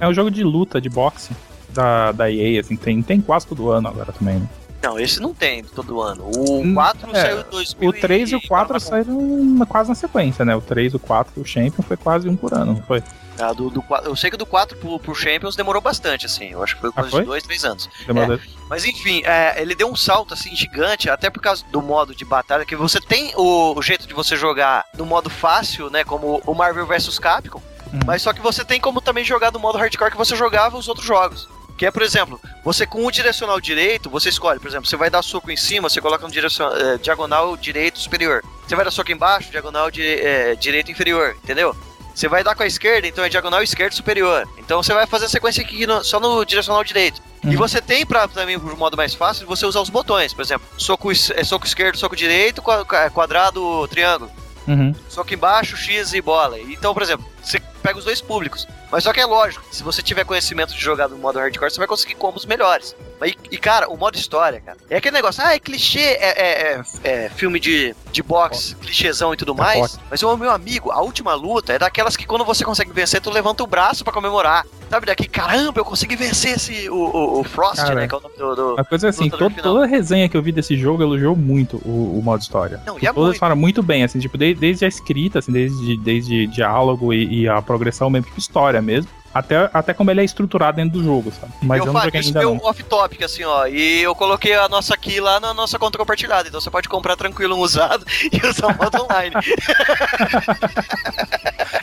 [0.00, 1.30] É um jogo de luta, de boxe
[1.68, 4.48] da, da EA, assim, tem, tem quase todo ano agora também, né?
[4.82, 6.24] Não, esse não tem todo ano.
[6.24, 8.80] O Hum, 4 é, saiu em 2000 O 3 e o 4 e...
[8.80, 10.56] saíram quase na sequência, né?
[10.56, 13.02] O 3, o 4 e o Champion foi quase um por ano, não foi?
[13.38, 16.50] Ah, do, do, eu sei que do 4 pro, pro Champions demorou bastante, assim.
[16.50, 17.20] Eu acho que foi foi?
[17.20, 17.88] de 2, 3 anos.
[18.06, 22.14] Demorou- Mas enfim, é, ele deu um salto assim gigante, até por causa do modo
[22.14, 26.04] de batalha, que você tem o, o jeito de você jogar no modo fácil, né?
[26.04, 27.62] Como o Marvel vs Capcom.
[27.92, 28.00] Uhum.
[28.06, 30.88] Mas só que você tem como também jogar no modo hardcore que você jogava os
[30.88, 31.48] outros jogos.
[31.82, 35.10] Que é, por exemplo, você com o direcional direito, você escolhe, por exemplo, você vai
[35.10, 38.40] dar soco em cima, você coloca no direcional, eh, diagonal direito superior.
[38.64, 41.74] Você vai dar soco embaixo, diagonal di- eh, direito inferior, entendeu?
[42.14, 44.48] Você vai dar com a esquerda, então é diagonal esquerdo superior.
[44.58, 47.20] Então você vai fazer a sequência aqui no- só no direcional direito.
[47.42, 47.56] E Uhum.
[47.56, 51.10] você tem pra também pro modo mais fácil você usar os botões, por exemplo, soco,
[51.10, 54.30] é, soco esquerdo, soco direito, qua- qua- quadrado, triângulo.
[54.68, 54.94] Uhum.
[55.08, 56.60] Soco embaixo, X e bola.
[56.60, 58.68] Então, por exemplo, você pega os dois públicos.
[58.92, 61.78] Mas só que é lógico, se você tiver conhecimento de jogar no modo hardcore, você
[61.78, 62.94] vai conseguir combos melhores.
[63.18, 66.82] Mas, e, cara, o modo história, cara, é aquele negócio, ah, é clichê, é, é-
[67.04, 69.98] é- é filme de, de boxe, clichêzão e tudo mais.
[70.10, 73.30] Mas, ô, meu amigo, a última luta é daquelas que quando você consegue vencer, tu
[73.30, 74.66] levanta o braço pra comemorar.
[74.90, 78.18] Sabe, daqui, caramba, eu consegui vencer esse, o, o, o Frost, Cara, né, que é
[78.18, 78.54] o nome do...
[78.54, 79.74] do- Uma coisa assim, Lutador to- final.
[79.74, 82.78] toda resenha que eu vi desse jogo elogiou muito o, o modo história.
[82.84, 83.38] Não, e é Todas muito.
[83.38, 87.48] falaram muito bem, assim, tipo, de- desde a escrita, assim, desde, desde diálogo e, e
[87.48, 91.32] a progressão mesmo, tipo, história mesmo, até, até como ele é estruturado dentro do jogo,
[91.32, 91.52] sabe?
[91.62, 92.64] Mas eu, eu não faço joguei isso ainda meu não.
[92.64, 93.66] off-topic, assim, ó.
[93.66, 96.48] E eu coloquei a nossa aqui lá na nossa conta compartilhada.
[96.48, 99.34] Então você pode comprar tranquilo um usado e usar o modo online.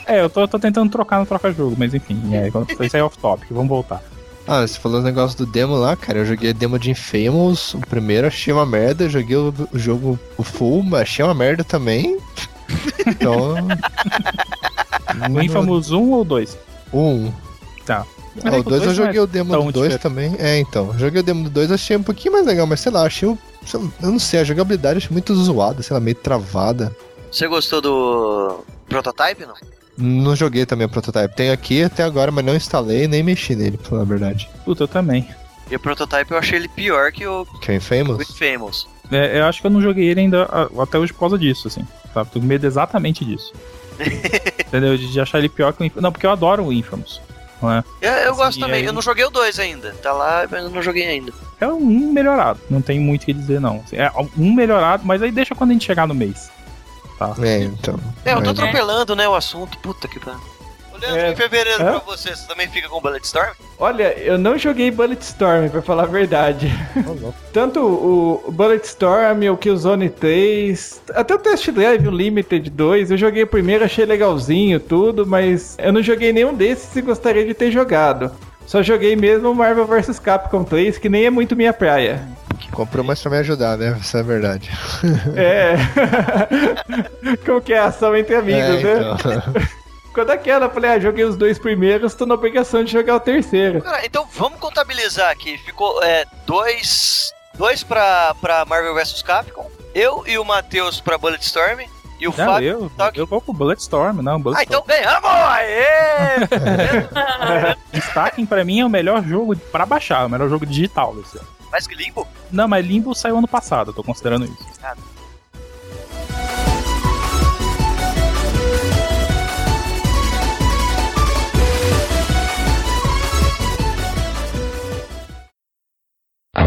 [0.06, 2.48] É, eu tô, tô tentando trocar no troca-jogo, mas enfim, é,
[2.84, 4.02] isso aí é off-topic, vamos voltar.
[4.44, 6.18] Ah, você falou o negócio do demo lá, cara.
[6.18, 9.08] Eu joguei a demo de Infamous, o primeiro achei uma merda.
[9.08, 12.18] Joguei o, o jogo o full, mas achei uma merda também.
[13.06, 13.54] Então.
[15.32, 16.58] O Infamous 1 ou 2?
[16.92, 17.32] Um.
[17.86, 18.04] Tá.
[18.44, 20.00] Ah, o 2 eu joguei o demo do 2 diferente.
[20.02, 20.36] também.
[20.38, 20.96] É, então.
[20.98, 23.28] Joguei o demo do 2, achei um pouquinho mais legal, mas sei lá, achei.
[23.28, 23.38] o-
[23.74, 26.94] Eu não sei, a jogabilidade achei muito zoada, sei lá, meio travada.
[27.30, 29.54] Você gostou do prototype, não?
[29.98, 31.34] Não joguei também o prototype.
[31.36, 34.48] Tenho aqui até agora, mas não instalei nem mexi nele, pra falar a verdade.
[34.64, 35.28] Puta, eu também.
[35.70, 38.18] E o prototype eu achei ele pior que o Que é Infamous?
[38.18, 38.88] o Infamous.
[39.12, 40.44] É, eu acho que eu não joguei ele ainda
[40.80, 41.84] até hoje por causa disso, assim.
[42.14, 42.24] Tá?
[42.24, 43.52] Tô com medo exatamente disso.
[44.66, 44.96] Entendeu?
[44.96, 46.02] De, de achar ele pior que o Infamous.
[46.02, 47.20] Não, porque eu adoro o Infamous.
[47.62, 48.08] É?
[48.08, 48.80] Eu, eu gosto também.
[48.80, 49.92] aí- Eu não joguei o 2 ainda.
[50.02, 51.30] Tá lá, mas eu não joguei ainda.
[51.60, 52.58] É um melhorado.
[52.70, 53.84] Não tem muito o que dizer, não.
[53.92, 56.50] É um melhorado, mas aí deixa quando a gente chegar no mês.
[57.18, 57.34] Tá?
[57.42, 58.00] É, então.
[58.24, 59.76] É, eu tô atropelando, né, o assunto.
[59.78, 60.40] Puta que pariu.
[61.02, 61.30] Olhando É.
[61.32, 61.90] em fevereiro Hã?
[61.98, 63.50] pra você, você também fica com Bulletstorm?
[63.78, 66.70] Olha, eu não joguei Bulletstorm, pra falar a verdade.
[67.52, 73.42] Tanto o Bulletstorm, o Killzone 3, até o Test Drive, o Limited 2, eu joguei
[73.42, 77.70] o primeiro, achei legalzinho, tudo, mas eu não joguei nenhum desses e gostaria de ter
[77.70, 78.30] jogado.
[78.66, 82.22] Só joguei mesmo o Marvel vs Capcom 3, que nem é muito minha praia.
[82.70, 83.96] Comprou mais pra me ajudar, né?
[83.98, 84.70] Essa é a verdade.
[85.34, 85.74] É.
[87.44, 89.16] Como que é a ação entre amigos, é, né?
[90.10, 90.24] então.
[90.24, 93.20] Quando aquela, eu falei, ah, joguei os dois primeiros, tô na obrigação de jogar o
[93.20, 93.82] terceiro.
[93.82, 95.56] Cara, então vamos contabilizar aqui.
[95.58, 101.80] Ficou é, dois, dois pra, pra Marvel vs Capcom, eu e o Matheus pra Bulletstorm,
[102.20, 102.68] e o Não, Fábio.
[102.98, 103.18] eu, aqui.
[103.18, 105.30] eu vou pro Bulletstorm, não, Ah, então ganhamos!
[105.30, 106.36] Aê!
[107.90, 111.48] Destaquem pra mim é o melhor jogo pra baixar, o melhor jogo digital desse ano.
[111.72, 112.26] Mais que limbo?
[112.50, 114.66] Não, mas Limbo saiu ano passado, eu tô considerando isso.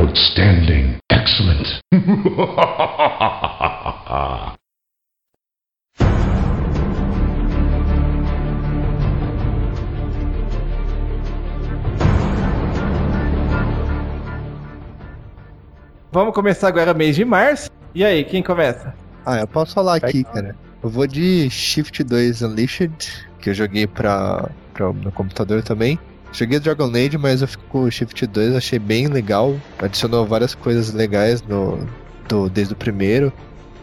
[0.04, 0.98] Outstanding.
[1.10, 1.80] Excellent.
[16.12, 17.70] Vamos começar agora mês de março.
[17.96, 18.94] E aí, quem começa?
[19.26, 20.54] Ah, eu posso falar aqui, cara.
[20.84, 25.98] Eu vou de Shift 2 Unleashed, que eu joguei pra, pra, no computador também.
[26.34, 29.56] Joguei Dragon Age, mas eu fico com o Shift 2, achei bem legal.
[29.80, 31.88] Adicionou várias coisas legais no,
[32.28, 33.32] do, desde o primeiro.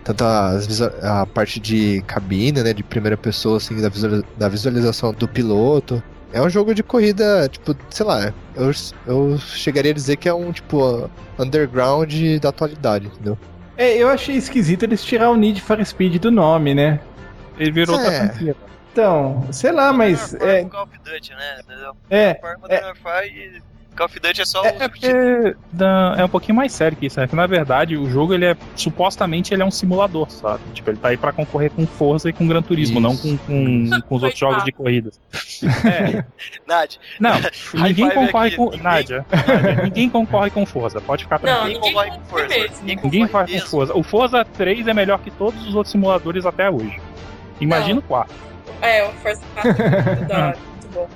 [0.02, 5.12] Tanto as a parte de cabine, né, de primeira pessoa, assim, da, visualiza- da visualização
[5.12, 6.02] do piloto.
[6.32, 8.70] É um jogo de corrida, tipo, sei lá, eu,
[9.06, 13.36] eu chegaria a dizer que é um, tipo, underground da atualidade, entendeu?
[13.76, 17.00] É, eu achei esquisito eles tirar o Need for Speed do nome, né?
[17.58, 18.18] Ele virou outra É.
[18.28, 18.56] franquia.
[18.92, 20.34] Então, sei lá, mas.
[20.34, 21.60] É, Call of Duty, né?
[22.10, 22.40] É,
[23.26, 23.60] e
[23.96, 25.06] Call of Duty é só É, o é porque
[26.18, 27.26] é um pouquinho mais sério que isso, né?
[27.28, 30.62] Que na verdade o jogo ele é supostamente ele é um simulador, sabe?
[30.72, 33.00] Tipo, ele tá aí pra concorrer com Forza e com Gran Turismo, Isso.
[33.00, 35.20] não com, com, com os outros jogos de corridas.
[35.84, 36.24] É,
[36.66, 37.32] Nath, não,
[37.74, 38.56] ninguém concorre aqui.
[38.56, 38.64] com.
[38.66, 41.80] Ninguém- Nádia, Nádia, ninguém concorre com Forza, pode ficar Não, tranquilo.
[41.80, 42.76] ninguém ninguém concorre com mesmo.
[42.80, 43.66] Ninguém Ninguém concorre com.
[43.66, 43.94] Forza.
[43.96, 46.98] O Forza 3 é melhor que todos os outros simuladores até hoje.
[47.60, 48.49] Imagina o 4.
[48.82, 51.08] É, o Forza 4 é muito da hora, muito bom.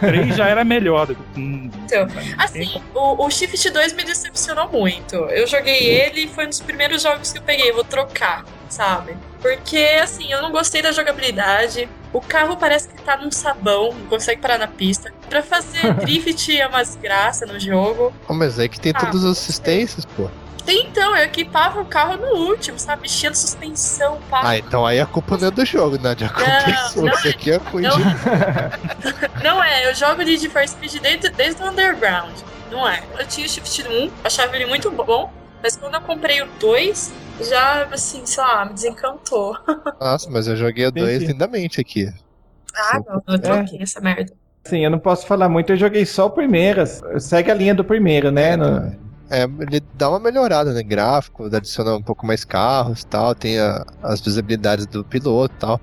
[0.00, 1.06] 3 já era melhor.
[1.06, 2.06] do que- hum, Então,
[2.36, 5.14] Assim, o, o Shift 2 me decepcionou muito.
[5.16, 7.72] Eu joguei ele e foi um dos primeiros jogos que eu peguei.
[7.72, 9.16] Vou trocar, sabe?
[9.40, 11.88] Porque, assim, eu não gostei da jogabilidade.
[12.12, 15.12] O carro parece que tá num sabão, não consegue parar na pista.
[15.28, 18.12] Pra fazer drift é uma desgraça no jogo.
[18.28, 20.28] Oh, mas é que tem Ah, todas as assistências, pô.
[20.68, 23.00] Tem, então, eu equipava o carro no último, sabe?
[23.00, 24.42] Mexia na suspensão, pá.
[24.44, 26.14] Ah, então aí a culpa não é do jogo, né?
[26.14, 27.04] De aconteceu.
[27.04, 27.96] não Isso aqui é ruim não.
[27.96, 28.04] de...
[29.42, 32.34] Não é, eu jogo Need for Speed desde, desde o Underground.
[32.70, 33.02] Não é.
[33.18, 37.12] Eu tinha o Shift 1, achava ele muito bom, mas quando eu comprei o 2,
[37.48, 39.56] já, assim, sei lá, me desencantou.
[39.98, 41.32] Nossa, mas eu joguei o 2 Entendi.
[41.32, 42.12] lindamente aqui.
[42.76, 44.34] Ah, não, eu troquei essa merda.
[44.64, 46.82] Sim, eu não posso falar muito, eu joguei só o primeiro.
[47.18, 48.54] Segue a linha do primeiro, né?
[48.54, 50.82] No- É, ele dá uma melhorada, né?
[50.82, 55.58] Gráfico, adiciona um pouco mais carros e tal, tem a- as visibilidades do piloto e
[55.58, 55.80] tal.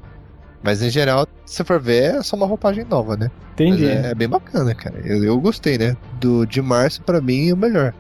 [0.64, 3.30] Mas em geral, se for ver, é só uma roupagem nova, né?
[3.54, 3.86] Entendi.
[3.86, 5.00] É, é bem bacana, cara.
[5.06, 5.96] Eu, eu gostei, né?
[6.20, 7.94] Do de março, pra mim, é o melhor.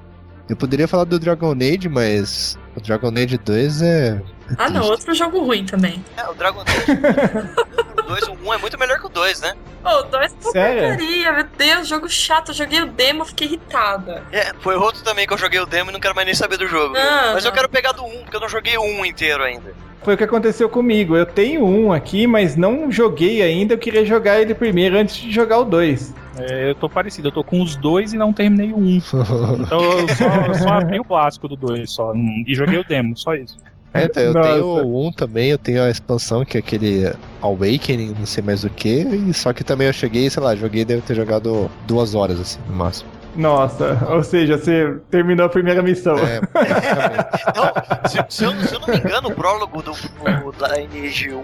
[0.49, 4.19] Eu poderia falar do Dragon Age, mas o Dragon Age 2 é.
[4.49, 6.03] É Ah, não, outro jogo ruim também.
[6.17, 6.91] É, o Dragon Age.
[7.97, 9.53] o 2, 1 é muito melhor que o 2, né?
[9.84, 12.49] Ô, o 2 é porcaria, meu Deus, jogo chato.
[12.49, 14.23] Eu joguei o demo, fiquei irritada.
[14.31, 16.58] É, foi outro também que eu joguei o demo e não quero mais nem saber
[16.58, 16.93] do jogo.
[16.93, 17.55] Não, Mas eu não.
[17.55, 19.73] quero pegar do 1, porque eu não joguei o 1 inteiro ainda.
[20.03, 21.15] Foi o que aconteceu comigo.
[21.17, 23.73] Eu tenho um aqui, mas não joguei ainda.
[23.73, 26.13] Eu queria jogar ele primeiro antes de jogar o dois.
[26.38, 29.01] É, eu tô parecido, eu tô com os dois e não terminei o 1.
[29.65, 32.12] Então eu só, eu só abri o clássico do 2 só.
[32.12, 33.58] hum, E joguei o demo, só isso.
[33.95, 34.49] É, eu Nossa.
[34.49, 38.69] tenho 1 também, eu tenho a expansão, que é aquele Awakening, não sei mais o
[38.69, 42.39] que, e só que também eu cheguei, sei lá, joguei, devo ter jogado duas horas,
[42.39, 43.10] assim, no máximo.
[43.36, 46.15] Nossa, ou seja, você terminou a primeira missão.
[46.17, 46.39] É.
[47.53, 47.73] Não,
[48.10, 51.43] se, se eu, se eu não me engano, o prólogo do, do da Lineage 1.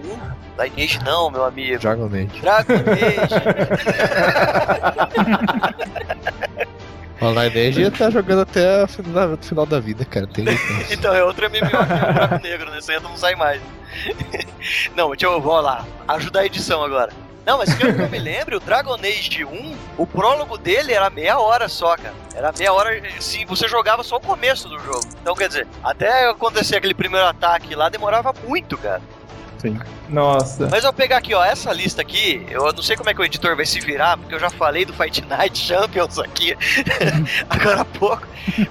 [0.58, 1.78] Lineage não, meu amigo.
[1.78, 2.40] Dragon Age.
[2.40, 3.34] Dragon Age.
[7.22, 10.44] O Lineage tá jogando até o final, final da vida, cara, tem
[10.90, 12.78] então, é outro MMO que é o Drago Negro, né?
[12.78, 13.62] Isso aí não sai mais.
[14.96, 15.86] não, deixa eu, vamos lá.
[16.08, 17.12] Ajudar a edição agora.
[17.46, 21.10] Não, mas pelo que eu me lembro, o Dragon Age 1, o prólogo dele era
[21.10, 22.14] meia hora só, cara.
[22.34, 25.06] Era meia hora se você jogava só o começo do jogo.
[25.20, 29.02] Então, quer dizer, até acontecer aquele primeiro ataque lá demorava muito, cara.
[29.62, 29.78] Sim.
[30.08, 30.64] Nossa.
[30.68, 33.20] Mas eu vou pegar aqui, ó, essa lista aqui, eu não sei como é que
[33.20, 36.56] o editor vai se virar, porque eu já falei do Fight Night Champions aqui
[37.48, 38.26] agora há pouco.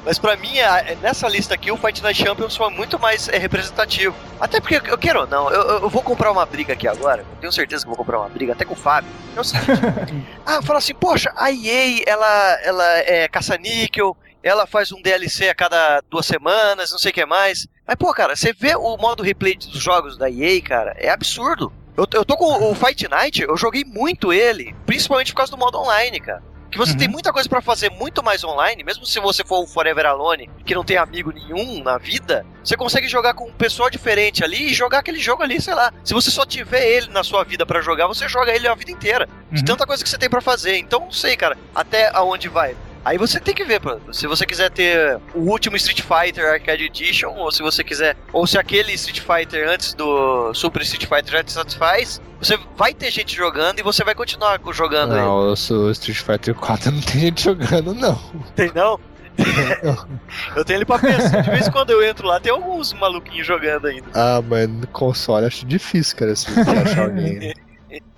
[0.06, 3.37] Mas pra mim, a- nessa lista aqui, o Fight Night Champions foi muito mais é,
[3.37, 4.13] representativo.
[4.39, 7.21] Até porque, eu quero ou não, eu, eu- eu vou comprar uma briga aqui agora,
[7.21, 9.10] eu tenho certeza que eu vou comprar uma briga, até com o Fábio.
[9.35, 9.71] É o seguinte,
[10.46, 15.56] ah, fala assim, poxa, a EA, ela, ela é caça-níquel, ela faz um DLC a
[15.56, 17.67] cada duas semanas, não sei o que mais.
[17.88, 21.71] Mas, pô, cara, você vê o modo replay dos jogos da EA, cara, é absurdo.
[21.98, 25.58] Eu, eu tô com o Fight Night, eu joguei muito ele, principalmente por causa do
[25.58, 26.42] modo online, cara.
[26.71, 26.98] Que você Uhum.
[27.00, 30.50] tem muita coisa pra fazer muito mais online, mesmo se você for um Forever Alone,
[30.65, 34.69] que não tem amigo nenhum na vida, você consegue jogar com um pessoal diferente ali
[34.69, 35.92] e jogar aquele jogo ali, sei lá.
[36.02, 38.90] Se você só tiver ele na sua vida pra jogar, você joga ele a vida
[38.90, 39.27] inteira.
[39.52, 39.65] De Uhum.
[39.65, 40.77] tanta coisa que você tem pra fazer.
[40.77, 42.73] Então, não sei, cara, até aonde vai.
[43.04, 46.83] Aí você tem que ver, pô, se você quiser ter o último Street Fighter Arcade
[46.83, 51.31] Edition, ou se você quiser, ou se aquele Street Fighter antes do Super Street Fighter
[51.31, 55.15] já te satisfaz, você vai ter gente jogando e você vai continuar jogando.
[55.15, 58.19] Não, eu sou Street Fighter 4 não tem gente jogando, não.
[58.56, 58.99] Tem não?
[60.56, 61.41] eu tenho ele pra pensar.
[61.41, 64.08] De vez em quando eu entro lá, tem alguns maluquinhos jogando ainda.
[64.13, 67.54] Ah, mas no console acho difícil, cara, se você achar alguém.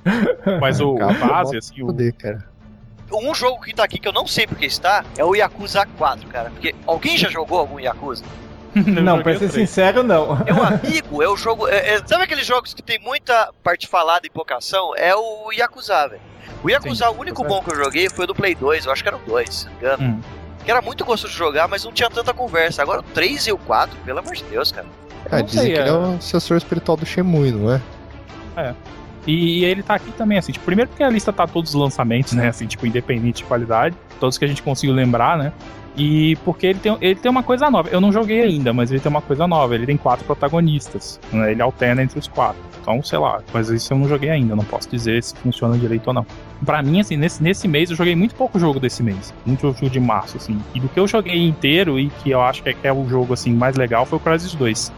[0.59, 2.45] Mas o, o base, assim, o, Poder, cara.
[3.12, 6.28] Um jogo que tá aqui que eu não sei porque está é o Yakuza 4,
[6.30, 6.49] cara.
[6.49, 8.24] Porque alguém já jogou algum Yakuza?
[8.76, 10.41] Não, pra ser sincero, não.
[10.47, 11.68] É um amigo, é o jogo.
[11.68, 14.95] é- é- sabe aqueles jogos que tem muita parte falada e pouca ação?
[14.97, 16.22] É o Yakuza, velho.
[16.64, 19.04] O Yakuza, o único bom que eu joguei foi o do Play 2, eu acho
[19.04, 20.04] que era o 2, se não me engano.
[20.04, 20.22] Hum.
[20.66, 22.82] Que era muito gostoso de jogar, mas não tinha tanta conversa.
[22.82, 24.88] Agora o 3 e o 4, pelo amor de Deus, cara.
[25.30, 27.82] Ah, não dizem sei, que ele é- é o sucessor espiritual do Shenmue, não é?
[29.26, 31.80] E, e ele tá aqui também, assim, tipo, primeiro porque a lista tá todos os
[31.80, 35.53] lançamentos, né, assim, tipo, independente de qualidade, todos que a gente conseguiu lembrar, né,
[35.95, 38.99] e porque ele tem, ele tem uma coisa nova, eu não joguei ainda, mas ele
[38.99, 43.01] tem uma coisa nova, ele tem quatro protagonistas, né, ele alterna entre os quatro, então,
[43.01, 46.13] sei lá, mas isso eu não joguei ainda, não posso dizer se funciona direito ou
[46.13, 46.26] não.
[46.65, 49.89] Pra mim, assim, nesse, nesse mês eu joguei muito pouco jogo desse mês, muito jogo
[49.89, 52.74] de março, assim, e do que eu joguei inteiro e que eu acho que é,
[52.74, 54.91] que é o jogo, assim, mais legal foi o Crysis 2.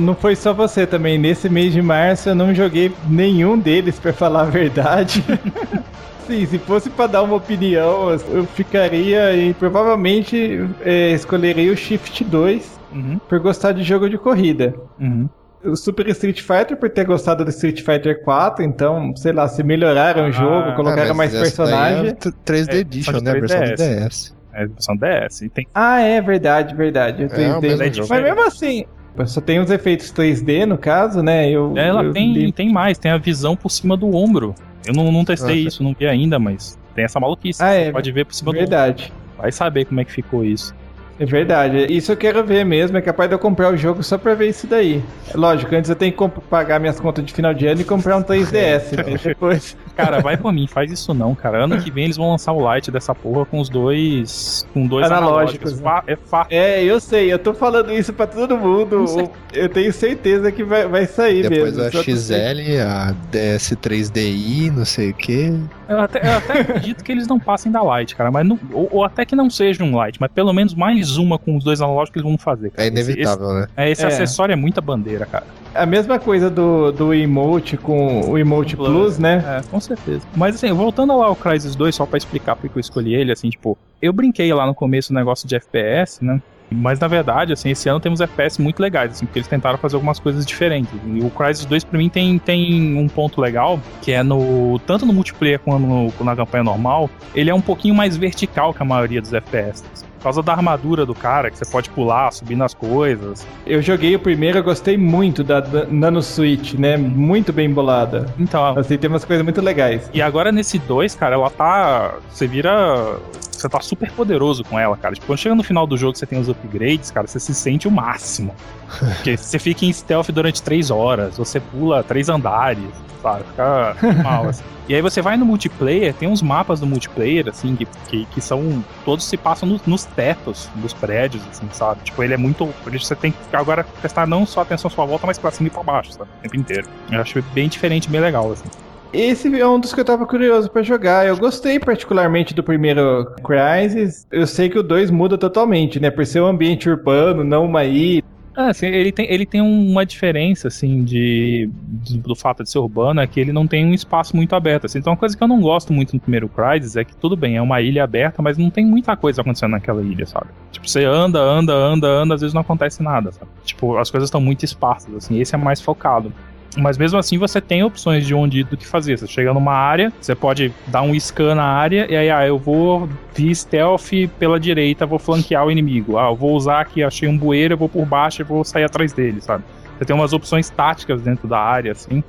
[0.00, 1.18] Não foi só você também.
[1.18, 5.24] Nesse mês de março eu não joguei nenhum deles, pra falar a verdade.
[6.26, 12.22] Sim, se fosse pra dar uma opinião, eu ficaria e provavelmente é, escolheria o Shift
[12.24, 14.74] 2 Uhum, por gostar de jogo de corrida.
[15.00, 15.28] uhum.
[15.64, 19.62] O Super Street Fighter por ter gostado do Street Fighter 4, então, sei lá, se
[19.62, 22.08] melhoraram Ah, o jogo, colocaram Ah, mais mas essa daí personagem.
[22.08, 23.32] É t- 3D É, Edition, de né?
[23.34, 23.76] Versão do 3DS.
[23.76, 24.34] DS.
[24.52, 27.22] É a versão DS, e tem Ah, é verdade, verdade.
[27.22, 27.60] É, o 3D.
[27.60, 28.08] mesmo É jogo.
[28.10, 28.84] Mas mesmo assim,
[29.26, 31.48] só tem os efeitos 3D no caso, né?
[31.50, 34.54] Eu, Ela eu tem, li- tem mais, tem a visão por cima do ombro.
[34.86, 37.62] Eu não, não testei Ah, isso, não vi ainda, mas tem essa maluquice.
[37.62, 39.04] Ah, é, pode ver por cima do Verdade.
[39.04, 39.14] ombro.
[39.38, 40.74] Vai saber como é que ficou isso.
[41.20, 41.86] É verdade.
[41.92, 42.96] Isso eu quero ver mesmo.
[42.96, 45.04] É capaz de eu comprar o jogo só pra ver isso daí.
[45.34, 48.22] Lógico, antes eu tenho que pagar minhas contas de final de ano e comprar um
[48.22, 48.96] 3DS.
[48.96, 49.18] né?
[49.22, 49.76] Depois.
[49.94, 51.64] Cara, vai por mim, faz isso não, cara.
[51.64, 54.66] Ano que vem eles vão lançar o Lite dessa porra com os dois.
[54.72, 56.06] Com dois Analógicos, analógicos.
[56.08, 56.14] né?
[56.14, 56.56] É fácil.
[56.56, 57.30] É, eu sei.
[57.30, 59.04] Eu tô falando isso pra todo mundo.
[59.52, 61.82] Eu tenho certeza que vai, vai sair Depois mesmo.
[61.82, 65.52] a Só que- XL, a DS3DI, não sei o que.
[65.90, 68.30] Eu até, eu até acredito que eles não passem da Lite, cara.
[68.30, 71.36] Mas não- ou, ou até que não seja um Lite, mas pelo menos mais uma
[71.38, 72.70] com os dois analógicos eles vão fazer.
[72.70, 72.88] Cara.
[72.88, 73.66] É Esse- inevitável, né?
[73.76, 74.06] Esse, é, esse É.
[74.06, 75.44] acessório é muita bandeira, cara.
[75.74, 78.88] A mesma coisa do, do emote com o emote Plus.
[78.88, 79.44] plus, né?
[79.58, 80.22] É, com certeza.
[80.36, 83.50] Mas assim, voltando lá ao Crysis 2, só pra explicar porque eu escolhi ele, assim,
[83.50, 86.40] tipo, eu brinquei lá no começo o negócio de FPS, né?
[86.72, 89.96] Mas na verdade, assim, esse ano temos FPS muito legais, assim, porque eles tentaram fazer
[89.96, 90.92] algumas coisas diferentes.
[91.06, 95.04] E o Crysis 2 pra mim tem, tem um ponto legal, que é no tanto
[95.04, 98.84] no multiplayer quanto no- na campanha normal, ele é um pouquinho mais vertical que a
[98.84, 99.82] maioria dos FPS.
[100.20, 103.46] Por causa da armadura do cara, que você pode pular, subir nas coisas.
[103.66, 106.98] Eu joguei o primeiro, eu gostei muito da, da Nano Switch, né?
[106.98, 108.26] Muito bem bolada.
[108.38, 110.10] Então, Assim, tem umas coisas muito legais.
[110.12, 112.16] E agora nesse 2, cara, ela tá.
[112.30, 113.18] Você vira.
[113.50, 115.14] Você tá super poderoso com ela, cara.
[115.14, 117.88] Tipo, quando chega no final do jogo você tem os upgrades, cara, você se sente
[117.88, 118.54] o máximo.
[119.16, 122.84] Porque você fica em stealth durante 3 horas, você pula 3 andares,
[123.22, 123.44] sabe?
[123.44, 124.62] Fica mal, assim.
[124.88, 128.40] E aí você vai no multiplayer, tem uns mapas do multiplayer, assim, que, que, que
[128.40, 128.84] são.
[129.04, 132.00] Todos se passam no- nos tetos dos prédios, assim, sabe?
[132.02, 132.66] Tipo, ele é muito.
[132.82, 135.50] Por isso você tem que agora prestar não só atenção à sua volta, mas pra
[135.52, 136.28] cima e pra baixo, sabe?
[136.38, 136.88] O tempo inteiro.
[137.10, 138.64] Eu acho bem diferente, bem legal, assim.
[139.12, 141.26] Esse é um dos que eu tava curioso pra jogar.
[141.26, 144.24] Eu gostei particularmente do primeiro Crysis.
[144.30, 146.10] Eu sei que o 2 muda totalmente, né?
[146.10, 148.22] Por ser um ambiente urbano, não uma ilha.
[148.52, 152.78] Ah, assim, ele tem, ele tem uma diferença, assim, de, de- do fato de ser
[152.80, 154.98] urbano, é que ele não tem um espaço muito aberto, assim.
[154.98, 157.56] Então, uma coisa que eu não gosto muito no primeiro Crysis é que, tudo bem,
[157.56, 160.48] é uma ilha aberta, mas não tem muita coisa acontecendo naquela ilha, sabe?
[160.72, 163.50] Tipo, você anda, anda, anda, anda, às vezes não acontece nada, sabe?
[163.64, 166.32] Tipo, as coisas estão muito esparsas, assim, esse é mais focado.
[166.76, 169.18] Mas mesmo assim você tem opções de onde ir do que fazer.
[169.18, 172.58] Você chega numa área, você pode dar um scan na área e aí, ah, eu
[172.58, 176.16] vou vir stealth pela direita, vou flanquear o inimigo.
[176.16, 178.84] Ah, eu vou usar aqui, achei um bueiro, eu vou por baixo e vou sair
[178.84, 179.64] atrás dele, sabe?
[179.98, 182.22] Você tem umas opções táticas dentro da área, assim,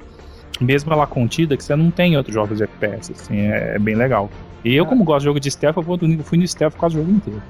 [0.59, 3.79] mesmo ela contida, que você não tem em outros jogos de FPS, assim, é, é
[3.79, 4.29] bem legal.
[4.63, 7.11] E eu, como gosto de jogo de stealth, eu fui no stealth quase o jogo
[7.11, 7.41] inteiro.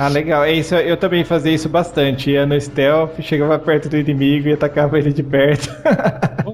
[0.00, 0.44] Ah, legal.
[0.44, 2.30] É isso, eu também fazia isso bastante.
[2.30, 5.68] Ia no stealth, chegava perto do inimigo e atacava ele de perto.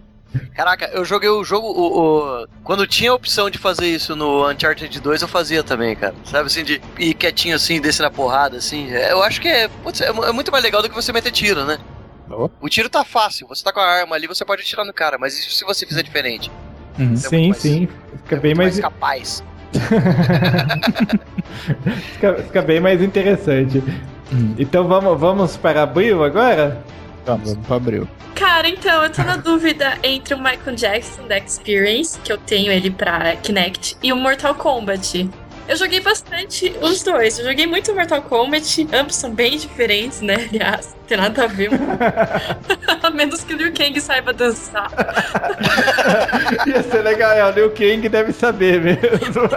[0.54, 1.66] Caraca, eu joguei o jogo.
[1.68, 5.94] O, o- Quando tinha a opção de fazer isso no Uncharted 2, eu fazia também,
[5.94, 6.14] cara.
[6.24, 8.90] Sabe assim, de ir quietinho assim, descer na porrada, assim.
[8.92, 11.30] É, Eu acho que é, putz, é é muito mais legal do que você meter
[11.30, 11.78] tiro, né?
[12.28, 12.50] Oh.
[12.60, 15.16] O tiro tá fácil, você tá com a arma ali, você pode atirar no cara,
[15.18, 16.50] mas e se você fizer diferente?
[16.98, 17.88] É Sim, mais- sim.
[18.24, 19.44] Fica bem muito mais, capaz.
[22.12, 23.82] fica, fica bem mais interessante.
[24.58, 26.82] Então vamos, vamos para abril agora?
[27.24, 28.08] Vamos pra abril.
[28.34, 32.70] Cara, então, eu tô na dúvida entre o Michael Jackson da Experience, que eu tenho
[32.70, 35.30] ele pra Kinect, e o Mortal Kombat.
[35.68, 37.38] Eu joguei bastante os dois.
[37.38, 38.86] Eu joguei muito Mortal Kombat.
[38.92, 40.48] Ambos são bem diferentes, né?
[40.50, 41.70] Aliás, não tem nada a ver.
[43.02, 44.90] a menos que o Liu Kang saiba dançar.
[46.66, 49.48] Ia ser legal, é, o Liu Kang deve saber mesmo.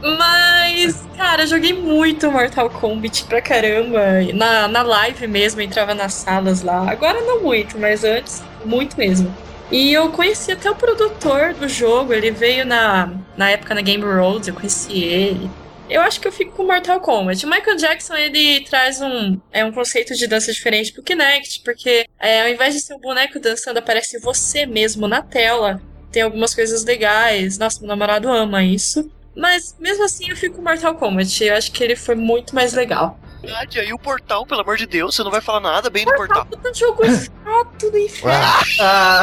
[0.00, 4.00] Mas, cara, eu joguei muito Mortal Kombat pra caramba.
[4.32, 6.88] Na, na live mesmo, entrava nas salas lá.
[6.88, 9.34] Agora não muito, mas antes, muito mesmo.
[9.70, 14.04] E eu conheci até o produtor do jogo, ele veio na, na época na Game
[14.04, 15.50] Road, eu conheci ele.
[15.88, 17.44] Eu acho que eu fico com Mortal Kombat.
[17.46, 22.06] O Michael Jackson, ele traz um, é um conceito de dança diferente pro Kinect, porque
[22.18, 25.80] é, ao invés de ser um boneco dançando, aparece você mesmo na tela.
[26.10, 27.56] Tem algumas coisas legais.
[27.58, 29.10] Nossa, meu namorado ama isso.
[29.34, 31.44] Mas mesmo assim eu fico com Mortal Kombat.
[31.44, 33.18] Eu acho que ele foi muito mais legal.
[33.46, 36.12] Verdade, aí o portal, pelo amor de Deus, você não vai falar nada bem do
[36.14, 36.44] portal.
[36.46, 38.44] Puta jogo chato do inferno.
[38.80, 39.22] Ah,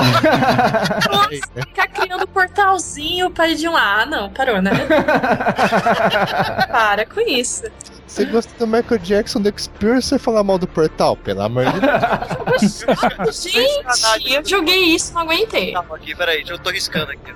[1.12, 3.76] Nossa, ficar criando portalzinho para ir de um.
[3.76, 4.72] Ah, não, parou, né?
[6.72, 7.64] Para com isso.
[8.08, 11.18] Você gosta do Michael Jackson do Experience você falar mal do portal?
[11.18, 13.44] Pelo amor de Deus.
[13.44, 14.34] Gente.
[14.34, 15.74] Eu joguei isso, não aguentei.
[15.74, 17.34] Calma aqui, peraí, eu tô riscando aqui.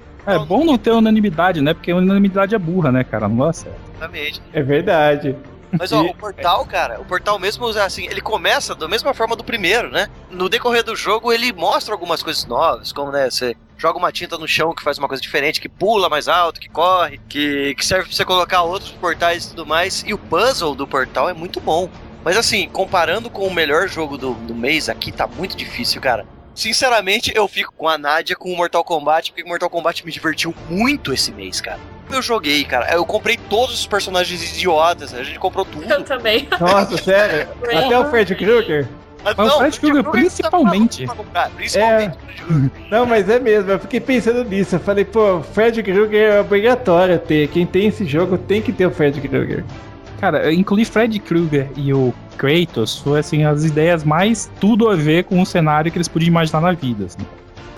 [0.34, 1.74] É bom não ter unanimidade, né?
[1.74, 3.28] Porque unanimidade é burra, né, cara?
[3.28, 3.78] Não dá certo.
[3.96, 4.42] Exatamente.
[4.52, 5.36] é verdade.
[5.78, 9.44] Mas ó, o portal, cara, o portal mesmo, assim, ele começa da mesma forma do
[9.44, 10.08] primeiro, né?
[10.30, 14.36] No decorrer do jogo, ele mostra algumas coisas novas, como, né, você joga uma tinta
[14.36, 17.86] no chão que faz uma coisa diferente, que pula mais alto, que corre, que, que
[17.86, 20.02] serve pra você colocar outros portais e tudo mais.
[20.06, 21.88] E o puzzle do portal é muito bom.
[22.22, 26.26] Mas assim, comparando com o melhor jogo do, do mês, aqui tá muito difícil, cara.
[26.60, 30.12] Sinceramente, eu fico com a Nadia com o Mortal Kombat, porque o Mortal Kombat me
[30.12, 31.80] divertiu muito esse mês, cara.
[32.12, 32.92] Eu joguei, cara.
[32.92, 35.90] Eu comprei todos os personagens idiotas, a gente comprou tudo.
[35.90, 36.46] Eu também.
[36.60, 37.48] Nossa, sério?
[37.64, 38.86] Até o Fred Krueger?
[39.24, 41.06] Mas Mas o Fred Krueger, principalmente.
[41.32, 42.18] tá principalmente.
[42.90, 44.76] Não, mas é mesmo, eu fiquei pensando nisso.
[44.76, 47.48] Eu falei, pô, Fred Krueger é obrigatório ter.
[47.48, 49.64] Quem tem esse jogo tem que ter o Fred Krueger.
[50.20, 55.24] Cara, incluir Fred Krueger e o Kratos foi assim as ideias mais tudo a ver
[55.24, 57.06] com o cenário que eles podiam imaginar na vida.
[57.06, 57.18] assim.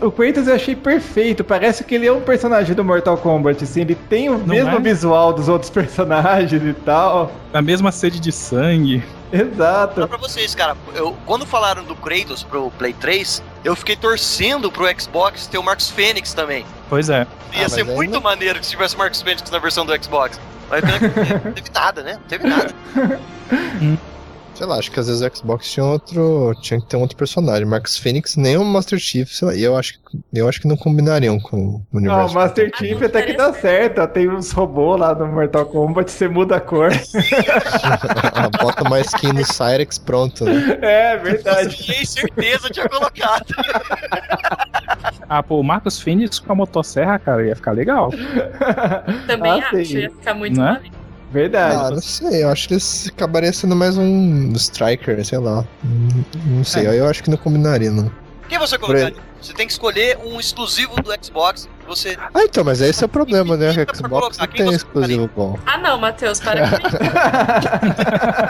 [0.00, 3.82] O Kratos eu achei perfeito, parece que ele é um personagem do Mortal Kombat, assim,
[3.82, 4.80] ele tem o mesmo é?
[4.80, 7.30] visual dos outros personagens e tal.
[7.52, 9.02] A mesma sede de sangue.
[9.52, 9.94] Exato.
[9.94, 14.70] Fala pra vocês, cara, eu, quando falaram do Kratos pro Play 3, eu fiquei torcendo
[14.70, 16.66] pro Xbox ter o Marcos Fênix também.
[16.88, 17.26] Pois é.
[17.54, 20.38] Ia Ah, ser muito não- maneiro que se tivesse Marcos Fênix na versão do Xbox.
[20.68, 20.82] Mas
[21.44, 22.12] não teve nada, né?
[22.14, 22.74] Não teve nada.
[24.54, 26.54] Sei lá, acho que às vezes o Xbox tinha outro.
[26.60, 27.64] Tinha que ter um outro personagem.
[27.64, 29.54] Marcus Phoenix, nem o Master Chief, sei lá.
[29.54, 32.32] E eu acho, que- eu acho que não combinariam com o Não, universo.
[32.32, 36.28] o Master Chief até que dá certo, tem uns robôs lá no Mortal Kombat, você
[36.28, 36.90] muda a cor.
[38.62, 40.44] Bota uma skin no Cyrex, pronto.
[40.44, 40.78] Né?
[40.82, 41.74] É verdade.
[41.76, 43.46] Tinha certeza tinha colocado.
[45.28, 48.10] Ah, pô, o Marcos Fênix com a motosserra, cara, ia ficar legal.
[49.26, 49.98] Também Ah, acho, sim.
[49.98, 50.72] ia ficar muito Né?
[50.74, 51.01] maneiro.
[51.32, 51.94] Ah, Verdade.
[51.94, 55.64] não sei, eu acho que eles acabariam sendo mais um Striker, sei lá.
[55.84, 56.08] Hum,
[56.46, 58.10] Não sei, eu acho que não combinaria, não.
[58.52, 59.14] Quem você colocaria?
[59.40, 61.66] Você tem que escolher um exclusivo do Xbox.
[61.80, 62.18] que Você.
[62.34, 63.70] Ah, então, mas esse é o problema, né?
[63.70, 65.58] O Xbox colocar, não tem exclusivo bom.
[65.64, 66.96] Ah, não, Matheus, para com isso.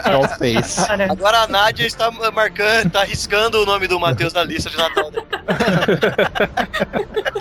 [0.03, 0.85] Só o Face.
[0.85, 1.13] Cara.
[1.13, 5.09] Agora a Nádia está marcando, tá arriscando o nome do Matheus na lista de Natal
[5.13, 5.27] dele.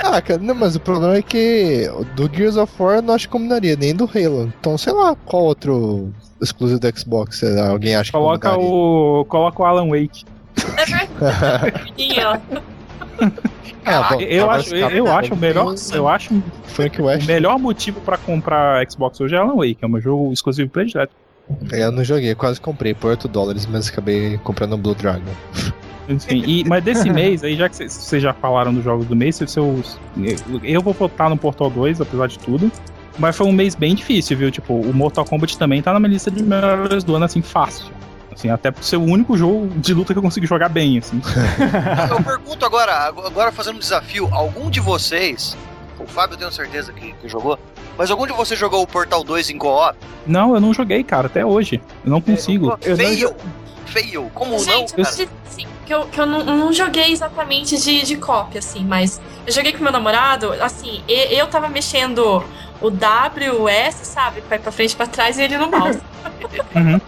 [0.04, 3.28] Ah, cara, não, mas o problema é que do Gears of War eu não acho
[3.28, 4.52] que combinaria, nem do Halo.
[4.60, 8.76] Então, sei lá, qual outro exclusivo do Xbox alguém acha Coloca que combinaria?
[8.76, 9.26] o.
[9.26, 10.26] Coloca o Alan Wake.
[13.84, 15.76] É verdade, bom, Eu acho, eu, eu acho o melhor.
[15.94, 19.88] Eu acho Frank o West, melhor motivo pra comprar Xbox hoje é Alan Wake, é
[19.88, 21.14] um jogo exclusivo predileto.
[21.72, 25.32] eu não joguei, quase comprei por 8 dólares, mas acabei comprando o Blue Dragon.
[26.08, 29.36] Enfim, e- mas desse mês aí, já que vocês- já falaram dos jogos do mês,
[29.36, 29.98] se seus,
[30.64, 32.72] eu vou votar no Portal 2, apesar de tudo.
[33.20, 34.50] Mas foi um mês bem difícil, viu?
[34.52, 37.88] Tipo, o Mortal Kombat também tá na minha lista de melhores do ano, assim, fácil.
[38.34, 41.22] Assim, até por ser o único jogo de luta que eu consigo jogar bem, assim.
[42.10, 45.58] Eu pergunto agora, agora fazendo um desafio, algum de vocês,
[46.00, 47.60] o Fábio eu tenho certeza que, que jogou,
[47.98, 49.98] mas algum de vocês jogou o Portal 2 em co-op?
[50.26, 51.82] Não, eu não joguei, cara, até hoje.
[52.04, 52.78] Eu não consigo.
[52.82, 53.36] Eu não Fail!
[53.86, 54.32] Fail.
[54.34, 55.28] Como Gente, não, eu cara?
[55.50, 59.52] sim, que eu, que eu não, não joguei exatamente de, de cópia, assim, mas eu
[59.52, 62.42] joguei com meu namorado, assim, e- eu tava mexendo
[62.82, 64.40] o W, o S, sabe?
[64.40, 66.02] Ir pra frente e pra trás e ele no mouse.
[66.76, 67.00] Uhum.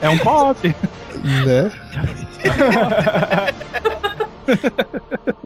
[0.00, 0.76] É um pop.
[1.24, 1.72] né?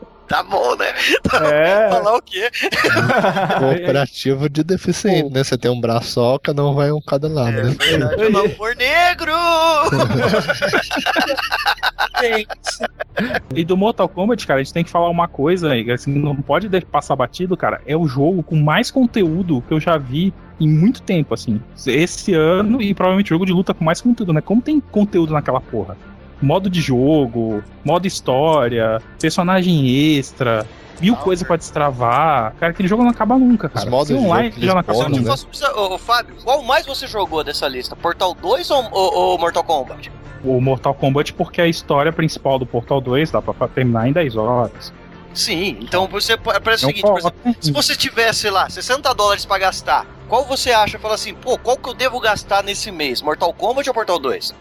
[0.31, 0.87] Tá bom, né?
[1.53, 1.91] É.
[1.91, 2.49] Falar o quê?
[3.59, 5.43] Cooperativo de deficiente, né?
[5.43, 7.75] Você tem um braço só, cada um vai um cada lado, né?
[7.77, 9.33] Verdade, o amor negro!
[13.55, 16.37] E do Mortal Kombat, cara, a gente tem que falar uma coisa aí, assim, não
[16.37, 17.81] pode de- passar batido, cara.
[17.87, 21.61] É o jogo com mais conteúdo que eu já vi em muito tempo, assim.
[21.87, 24.41] Esse ano e provavelmente o jogo de luta com mais conteúdo, né?
[24.41, 25.97] Como tem conteúdo naquela porra?
[26.41, 30.67] Modo de jogo, modo história, personagem extra,
[31.01, 32.55] mil coisas pra destravar.
[32.59, 33.89] Cara, aquele jogo não acaba nunca, cara.
[33.91, 35.35] modos Se jogo online já não acaba nunca.
[35.77, 37.95] Ô, ô, Fábio, qual mais você jogou dessa lista?
[37.95, 40.11] Portal 2 ou, ou- ou Mortal Kombat?
[40.43, 44.37] O Mortal Kombat, porque a história principal do Portal 2 dá pra terminar em 10
[44.37, 44.93] horas.
[45.35, 49.59] Sim, então você parece É o seguinte, exemplo, se você tivesse lá 60 dólares pra
[49.59, 50.99] gastar, qual você acha?
[50.99, 53.23] Fala assim, pô, qual que eu devo gastar nesse mês?
[53.23, 54.53] Mortal Kombat ou Portal 2?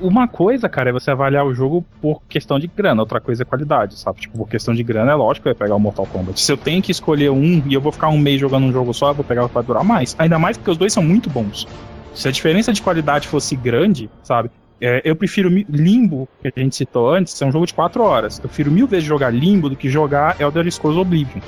[0.00, 3.44] Uma coisa, cara, é você avaliar o jogo por questão de grana, outra coisa é
[3.44, 4.20] qualidade, sabe?
[4.20, 6.40] Tipo, por questão de grana, é lógico que eu ia pegar o Mortal Kombat.
[6.40, 8.94] Se eu tenho que escolher um e eu vou ficar um mês jogando um jogo
[8.94, 10.16] só, eu vou pegar o que durar mais.
[10.18, 11.68] Ainda mais porque os dois são muito bons.
[12.14, 14.50] Se a diferença de qualidade fosse grande, sabe?
[14.80, 18.38] É, eu prefiro Limbo, que a gente citou antes, é um jogo de 4 horas.
[18.38, 21.42] Eu prefiro mil vezes jogar Limbo do que jogar Elder Scrolls Oblivion.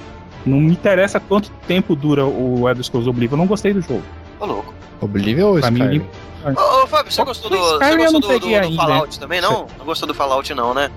[0.45, 4.03] Não me interessa quanto tempo dura o Elder Scrolls Oblivion, eu não gostei do jogo.
[4.43, 4.75] Ô, louco.
[5.01, 6.05] Oblivion ou Skyrim?
[6.45, 8.77] Ô, ô, Fábio, você gostou do, você gostou não do, do- do.
[8.77, 9.67] Fallout também, não?
[9.79, 10.91] Não gostou do Fallout, não, né?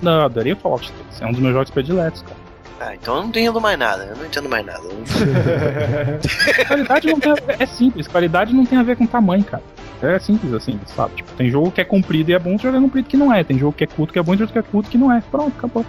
[0.00, 1.20] Não, eu adorei o Fallout 3.
[1.20, 2.36] É um dos meus jogos prediletos, cara.
[2.80, 4.80] Ah, então eu não entendo mais nada, eu não entendo mais nada.
[6.66, 9.62] Qualidade não tem a ver, é simples, qualidade não tem a ver com tamanho, cara.
[10.00, 11.16] É simples assim, sabe?
[11.16, 13.16] Tipo, tem jogo que é comprido e é bom, tem jogo que é comprido que
[13.16, 13.42] não é.
[13.42, 15.12] Tem jogo que é curto que é bom, tem jogo que é curto que não
[15.12, 15.20] é.
[15.20, 15.84] Pronto, acabou.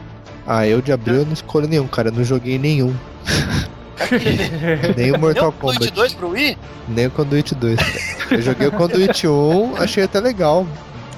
[0.47, 2.09] Ah, eu de abril eu não escolho nenhum, cara.
[2.09, 2.93] Eu não joguei nenhum.
[4.97, 6.57] Nem o Mortal Conduit Kombat, 2 pro Wii?
[6.87, 7.79] nem o Conduit 2.
[8.31, 10.65] Eu joguei o Conduit 1, achei até legal.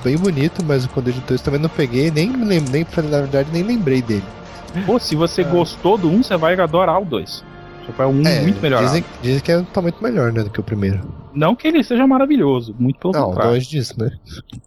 [0.04, 4.02] Bem bonito, mas o Conduit 2 também não peguei, nem nem na verdade nem lembrei
[4.02, 4.24] dele.
[4.86, 7.44] Pô, se você gostou do 1, você vai adorar o 2.
[7.86, 8.88] Só que é um É, muito melhorado.
[8.88, 11.02] Dizem, dizem que é, tá muito melhor, né, do que o primeiro.
[11.34, 13.54] Não que ele seja maravilhoso, muito pelo Não, contrário.
[13.54, 14.12] longe disso, né?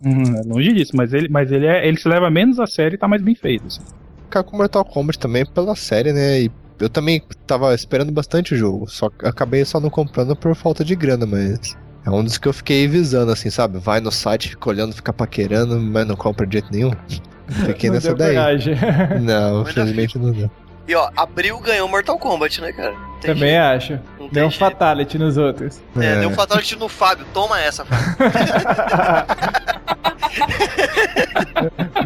[0.04, 2.94] Uhum, é longe disso, mas ele, mas ele, é, ele se leva menos a sério
[2.96, 3.66] e tá mais bem feito.
[3.66, 3.80] Assim.
[4.24, 6.42] Ficar com Mortal Kombat também pela série, né?
[6.42, 10.54] E eu também tava esperando bastante o jogo, só que acabei só não comprando por
[10.54, 13.78] falta de grana, mas é um dos que eu fiquei visando, assim, sabe?
[13.78, 16.90] Vai no site, fica olhando, fica paquerando, mas não compra de jeito nenhum.
[17.66, 18.34] Fiquei Não nessa deu daí.
[18.34, 18.74] coragem.
[19.20, 20.50] Não, infelizmente não deu.
[20.88, 22.94] E ó, Abril ganhou Mortal Kombat, né, cara?
[23.24, 23.92] Tem Também jeito, acho.
[24.18, 24.58] não Deu um jeito.
[24.60, 25.80] fatality nos outros.
[25.98, 26.20] É, É.
[26.20, 27.24] deu um fatality no Fábio.
[27.32, 28.14] Toma essa, Fábio.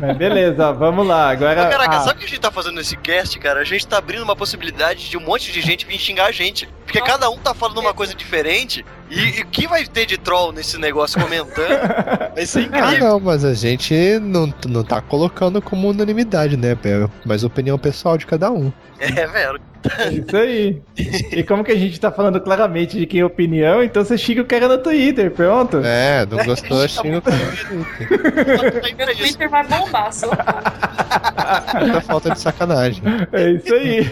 [0.01, 1.31] Mas beleza, ó, vamos lá.
[1.31, 1.62] Agora.
[1.64, 3.61] Mas, caraca, ah, sabe o que a gente tá fazendo nesse cast, cara?
[3.61, 6.69] A gente tá abrindo uma possibilidade de um monte de gente vir xingar a gente.
[6.85, 8.85] Porque cada um tá falando uma coisa diferente.
[9.11, 11.69] E, o que vai ter de troll nesse negócio comentando?
[12.35, 13.09] Vai ser Ah, incrível.
[13.09, 16.73] não, mas a gente não, não tá colocando como unanimidade, né?
[16.85, 18.73] É mais opinião pessoal de cada um.
[19.01, 19.61] É, velho.
[19.99, 20.81] É Isso aí.
[21.33, 24.43] E como que a gente tá falando claramente de quem é opinião, então você xinga
[24.43, 25.79] o cara no Twitter, pronto.
[25.85, 27.37] É, não gostou, xinga o cara.
[28.97, 30.29] Meu Twitter vai bombar, só.
[31.81, 33.03] Muita falta de sacanagem.
[33.33, 34.11] É isso aí.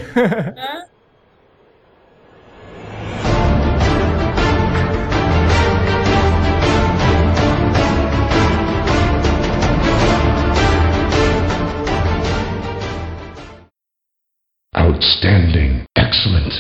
[14.87, 15.82] Outstanding.
[15.99, 16.55] Excellent.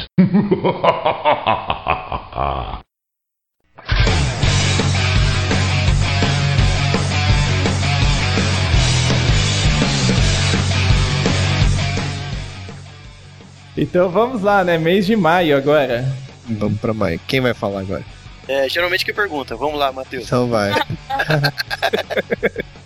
[13.76, 14.76] Então vamos lá, né?
[14.76, 16.04] Mês de maio agora.
[16.48, 17.20] Vamos pra mais.
[17.28, 18.15] Quem vai falar agora?
[18.48, 19.56] É, geralmente que pergunta.
[19.56, 20.24] Vamos lá, Matheus.
[20.24, 20.72] Então vai.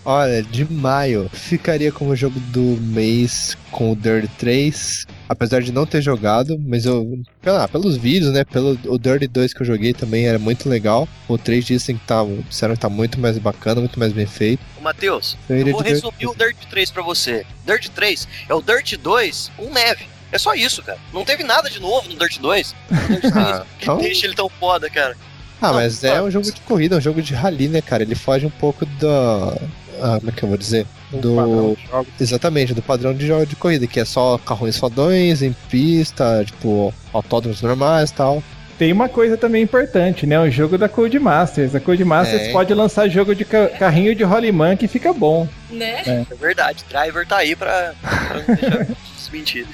[0.05, 5.07] Olha, de maio ficaria como jogo do mês com o Dirt 3.
[5.29, 7.21] Apesar de não ter jogado, mas eu.
[7.43, 8.45] Pela, pelos vídeos, né?
[8.45, 11.07] Pelo o Dirt 2 que eu joguei também era muito legal.
[11.29, 14.61] O 3 dizem que tá, disseram que tá muito mais bacana, muito mais bem feito.
[14.79, 17.45] Ô, Matheus, Eu eu vou resumir o Dirt 3 pra você.
[17.67, 20.07] Dirt 3 é o Dirt 2 com neve.
[20.33, 20.99] É só isso, cara.
[21.13, 22.73] Não teve nada de novo no Dirt 2.
[22.73, 22.75] O
[23.07, 25.17] Dirt 3 Ah, que então- deixa ele tão foda, cara.
[25.61, 28.03] Ah, Não, mas é um jogo de corrida, um jogo de rally, né, cara?
[28.03, 29.57] Ele foge um pouco da.
[30.03, 30.87] Ah, como é que eu vou dizer?
[31.13, 31.77] Do.
[32.19, 36.95] Exatamente, do padrão de jogo de corrida, que é só carrões fodões em pista, tipo,
[37.13, 38.43] autódromos normais e tal.
[38.79, 40.41] Tem uma coisa também importante, né?
[40.41, 41.75] O jogo da Codemasters.
[41.75, 42.53] A Codemasters É.
[42.53, 45.47] pode lançar jogo de ca- carrinho de Rolimã que fica bom.
[45.71, 46.01] Né?
[46.31, 48.87] É verdade, driver tá aí pra, pra não deixar
[49.19, 49.67] desmentir.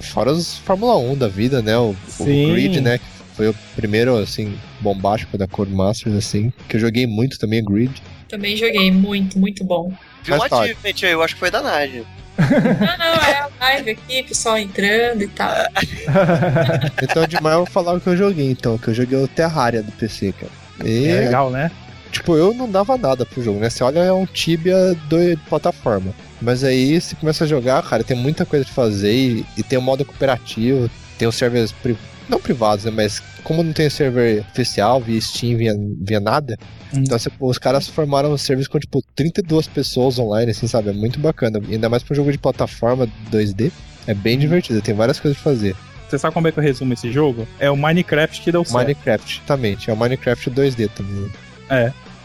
[0.00, 1.76] Fora os Fórmula 1 da vida, né?
[1.76, 2.24] O, o.
[2.24, 3.00] Grid, né?
[3.40, 6.52] Foi o primeiro, assim, bombástico da Codemasters, assim.
[6.68, 7.90] Que eu joguei muito também, Grid.
[8.28, 9.90] Também joguei, muito, muito bom.
[10.22, 12.04] Viu um achievement aí, eu acho que foi da Nádia.
[12.38, 15.54] Não, não, é a live aqui, pessoal entrando e tal.
[17.02, 18.76] Então, demais eu vou falar o que eu joguei, então.
[18.76, 20.52] Que eu joguei o Terraria do PC, cara.
[20.84, 21.70] E, É legal, né?
[22.12, 23.70] tipo, eu não dava nada pro jogo, né?
[23.70, 26.12] Você olha, é um Tibia de plataforma.
[26.42, 29.78] Mas aí você começa a jogar, cara, tem muita coisa pra fazer e, e tem
[29.78, 31.96] o modo cooperativo, tem os servers pri-
[32.30, 32.90] não privados, né?
[32.94, 36.56] Mas como não tem server oficial, via Steam, via, via nada,
[36.94, 37.00] Hum.
[37.04, 40.90] então você- os caras formaram servers com, tipo, 32 pessoas online, assim, sabe?
[40.90, 41.60] É muito bacana.
[41.70, 43.70] Ainda mais pra um jogo de plataforma 2D.
[44.06, 45.76] É bem divertido, tem várias coisas pra fazer.
[46.08, 47.46] Você sabe como é que eu resumo esse jogo?
[47.60, 48.78] É o Minecraft que deu certo.
[48.78, 49.90] Minecraft, exatamente.
[49.90, 51.30] É o Minecraft 2D também.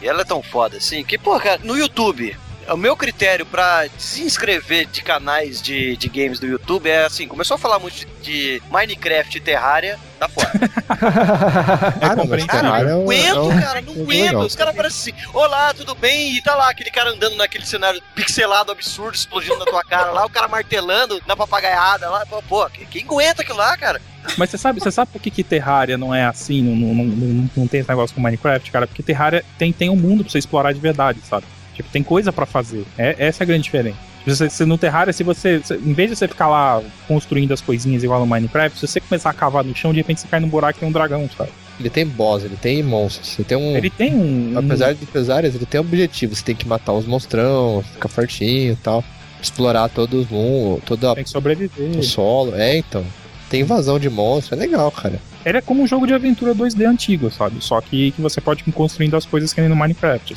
[0.02, 2.36] E ela é tão foda assim que, pô, cara, no YouTube,
[2.70, 7.28] o meu critério pra se inscrever de canais de, de games do YouTube é assim:
[7.28, 10.52] começou a falar muito de, de Minecraft e Terraria, tá fora.
[12.02, 12.46] É Ah, não, mas.
[12.46, 14.26] Terraria é um- Não é aguento, um- cara, não jogo aguento.
[14.26, 14.42] legal.
[14.46, 16.36] Os caras parecem assim: Olá, tudo bem?
[16.36, 20.26] E tá lá aquele cara andando naquele cenário pixelado, absurdo, explodindo na tua cara lá,
[20.26, 22.26] o cara martelando na papagaiada lá.
[22.26, 24.02] Pô, Pô, quem, quem aguenta aquilo lá, cara?
[24.38, 27.06] Mas você sabe, você sabe por que, que Terraria não é assim, não, não, não,
[27.06, 28.88] não- não tem esse negócio com Minecraft, cara?
[28.88, 31.46] Porque Terraria tem, tem um mundo pra você explorar de verdade, sabe?
[31.76, 32.84] Tipo, tem coisa pra fazer.
[32.98, 33.98] É, essa é a grande diferença.
[34.26, 37.62] Você, você no Terraria, se você, se- Em vez de você ficar lá construindo as
[37.62, 40.40] coisinhas igual no Minecraft, se você começar a cavar no chão, de repente você cai
[40.40, 41.52] num buraco e tem um dragão, sabe?
[41.80, 43.38] Ele tem boss, ele tem monstros.
[43.38, 43.76] Ele tem um.
[43.78, 44.54] Ele tem um.
[44.58, 46.34] Apesar de pesares, ele tem objetivo.
[46.36, 49.04] Você tem que matar os monstrão, ficar fortinho e tal.
[49.42, 52.00] Explorar todo o mundo, todo a- Tem que sobreviver.
[52.00, 52.56] o solo.
[52.56, 53.06] É, então.
[53.50, 55.20] Tem invasão de monstros, é legal, cara.
[55.46, 57.58] Ele é como um jogo de aventura 2D antigo, sabe?
[57.60, 60.36] Só que, que você pode ir construindo as coisas que nem no Minecraft.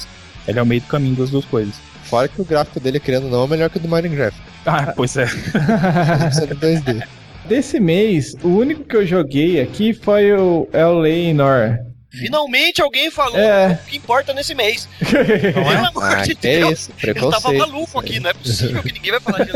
[0.48, 1.74] Ele é o meio do caminho das duas coisas.
[2.04, 4.40] Fora que o gráfico dele, querendo ou não, é melhor que o do Minecraft.
[4.64, 5.26] Ah, pois é.
[5.26, 7.06] Precisa de 2D.
[7.46, 11.78] Desse mês, o único que eu joguei aqui foi o Eleanor.
[12.10, 13.78] Finalmente alguém falou É.
[13.84, 14.88] o que importa nesse mês.
[15.02, 15.52] é?
[15.52, 16.80] Pelo amor Ah, de é Deus.
[16.80, 19.52] isso, Eu tava maluco aqui, não é possível que ninguém vai falar de.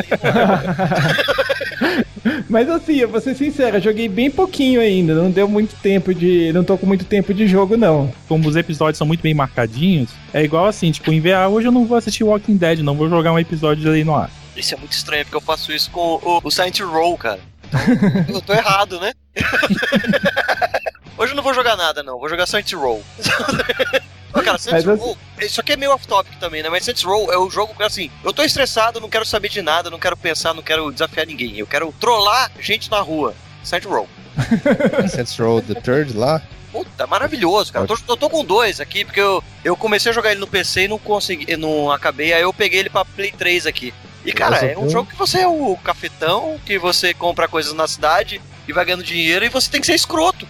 [2.48, 5.14] Mas assim, eu vou ser sincero, eu joguei bem pouquinho ainda.
[5.14, 6.53] Não deu muito tempo de.
[6.53, 8.12] Não tô com muito tempo de jogo, não.
[8.28, 11.72] Como os episódios são muito bem marcadinhos, é igual assim, tipo, em ah, hoje eu
[11.72, 14.30] não vou assistir Walking Dead, não vou jogar um episódio de Lei no ar.
[14.57, 17.40] Isso é muito estranho, porque eu faço isso com o, o Silent Roll, cara.
[18.28, 19.12] Eu tô errado, né?
[21.16, 22.18] Hoje eu não vou jogar nada, não.
[22.18, 23.02] Vou jogar Roll.
[24.32, 26.70] Pô, cara, Saints Mas Row, isso aqui é meio off-topic também, né?
[26.70, 29.60] Mas Saints Row é o jogo que, assim, eu tô estressado, não quero saber de
[29.60, 31.58] nada, não quero pensar, não quero desafiar ninguém.
[31.58, 33.34] Eu quero trollar gente na rua.
[33.62, 34.08] Saints Row.
[35.08, 36.40] Saints Row The Third lá.
[36.72, 37.84] Puta, maravilhoso, cara.
[37.84, 40.46] Eu tô, eu tô com dois aqui, porque eu, eu comecei a jogar ele no
[40.46, 43.92] PC e não consegui, não acabei, aí eu peguei ele pra Play 3 aqui.
[44.24, 47.86] E, cara, é um jogo que você é o cafetão, que você compra coisas na
[47.86, 50.46] cidade e vai ganhando dinheiro e você tem que ser escroto.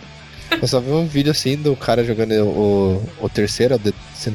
[0.61, 3.93] Eu só vi um vídeo assim do cara jogando o, o terceiro, o The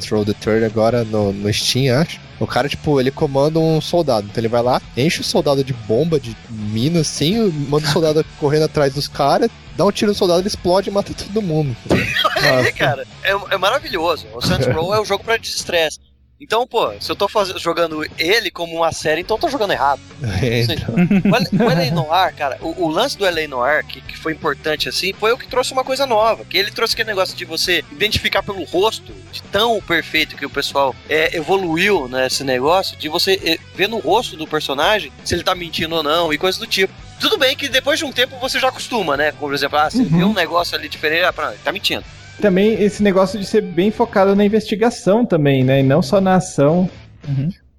[0.09, 2.19] Row The Third, agora no, no Steam, acho.
[2.39, 4.27] O cara, tipo, ele comanda um soldado.
[4.29, 8.25] Então ele vai lá, enche o soldado de bomba, de mina, assim, manda o soldado
[8.39, 11.75] correndo atrás dos caras, dá um tiro no soldado, ele explode e mata todo mundo.
[12.37, 14.27] É, cara, é, é maravilhoso.
[14.33, 15.99] O Saints Row é um jogo pra desestresse.
[16.39, 19.71] Então, pô, se eu tô faz- jogando ele como uma série, então eu tô jogando
[19.71, 19.99] errado.
[20.41, 20.75] É, Sim.
[21.59, 21.91] O O L.A.
[21.91, 23.47] Noir, cara, o, o lance do L.A.
[23.47, 26.45] Noir, que, que foi importante assim, foi o que trouxe uma coisa nova.
[26.45, 30.49] Que ele trouxe aquele negócio de você identificar pelo rosto, de tão perfeito que o
[30.49, 35.43] pessoal é, evoluiu nesse negócio, de você é, ver no rosto do personagem se ele
[35.43, 36.93] tá mentindo ou não e coisas do tipo.
[37.19, 39.31] Tudo bem que depois de um tempo você já acostuma, né?
[39.31, 42.03] Como, por exemplo, ah, você vê um negócio ali diferente, ah, pronto, tá mentindo.
[42.41, 45.79] Também esse negócio de ser bem focado na investigação também, né?
[45.79, 46.89] E não só na ação.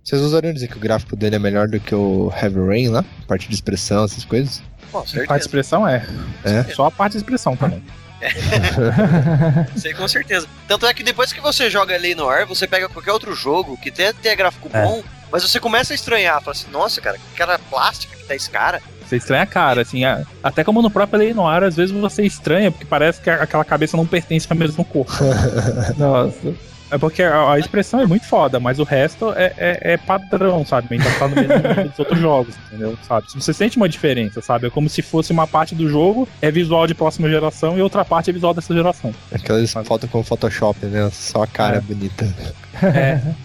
[0.02, 3.04] Vocês usariam dizer que o gráfico dele é melhor do que o Heavy Rain lá?
[3.26, 4.62] Parte de expressão, essas coisas?
[4.90, 6.04] Pô, A parte de expressão é.
[6.44, 6.64] É.
[6.74, 7.82] Só a parte de expressão também.
[9.76, 10.46] Sei com certeza.
[10.66, 12.16] Tanto é que depois que você joga L.A.
[12.16, 14.82] Noir, você pega qualquer outro jogo que até tem gráfico É.
[14.82, 18.34] bom, mas você começa a estranhar, fala assim, nossa, cara, que cara plástica que tá
[18.34, 18.82] esse cara.
[19.09, 22.22] Você estranha a cara, assim, a- até como no próprio Lei Noir, às vezes você
[22.24, 25.12] estranha, porque parece que aquela cabeça não pertence ao mesmo corpo.
[25.96, 26.54] Nossa.
[26.90, 30.64] É porque a, a expressão é muito foda, mas o resto é, é, é padrão,
[30.64, 30.86] sabe?
[30.92, 32.98] Ainda tá no mesmo dos outros jogos, entendeu?
[33.06, 33.26] Sabe?
[33.34, 34.68] Você sente uma diferença, sabe?
[34.68, 38.06] É como se fosse uma parte do jogo é visual de próxima geração e outra
[38.06, 39.14] parte é visual dessa geração.
[39.30, 41.11] Aquelas fotos com Photoshop, né?
[41.12, 41.80] Só a cara É.
[41.82, 42.26] bonita.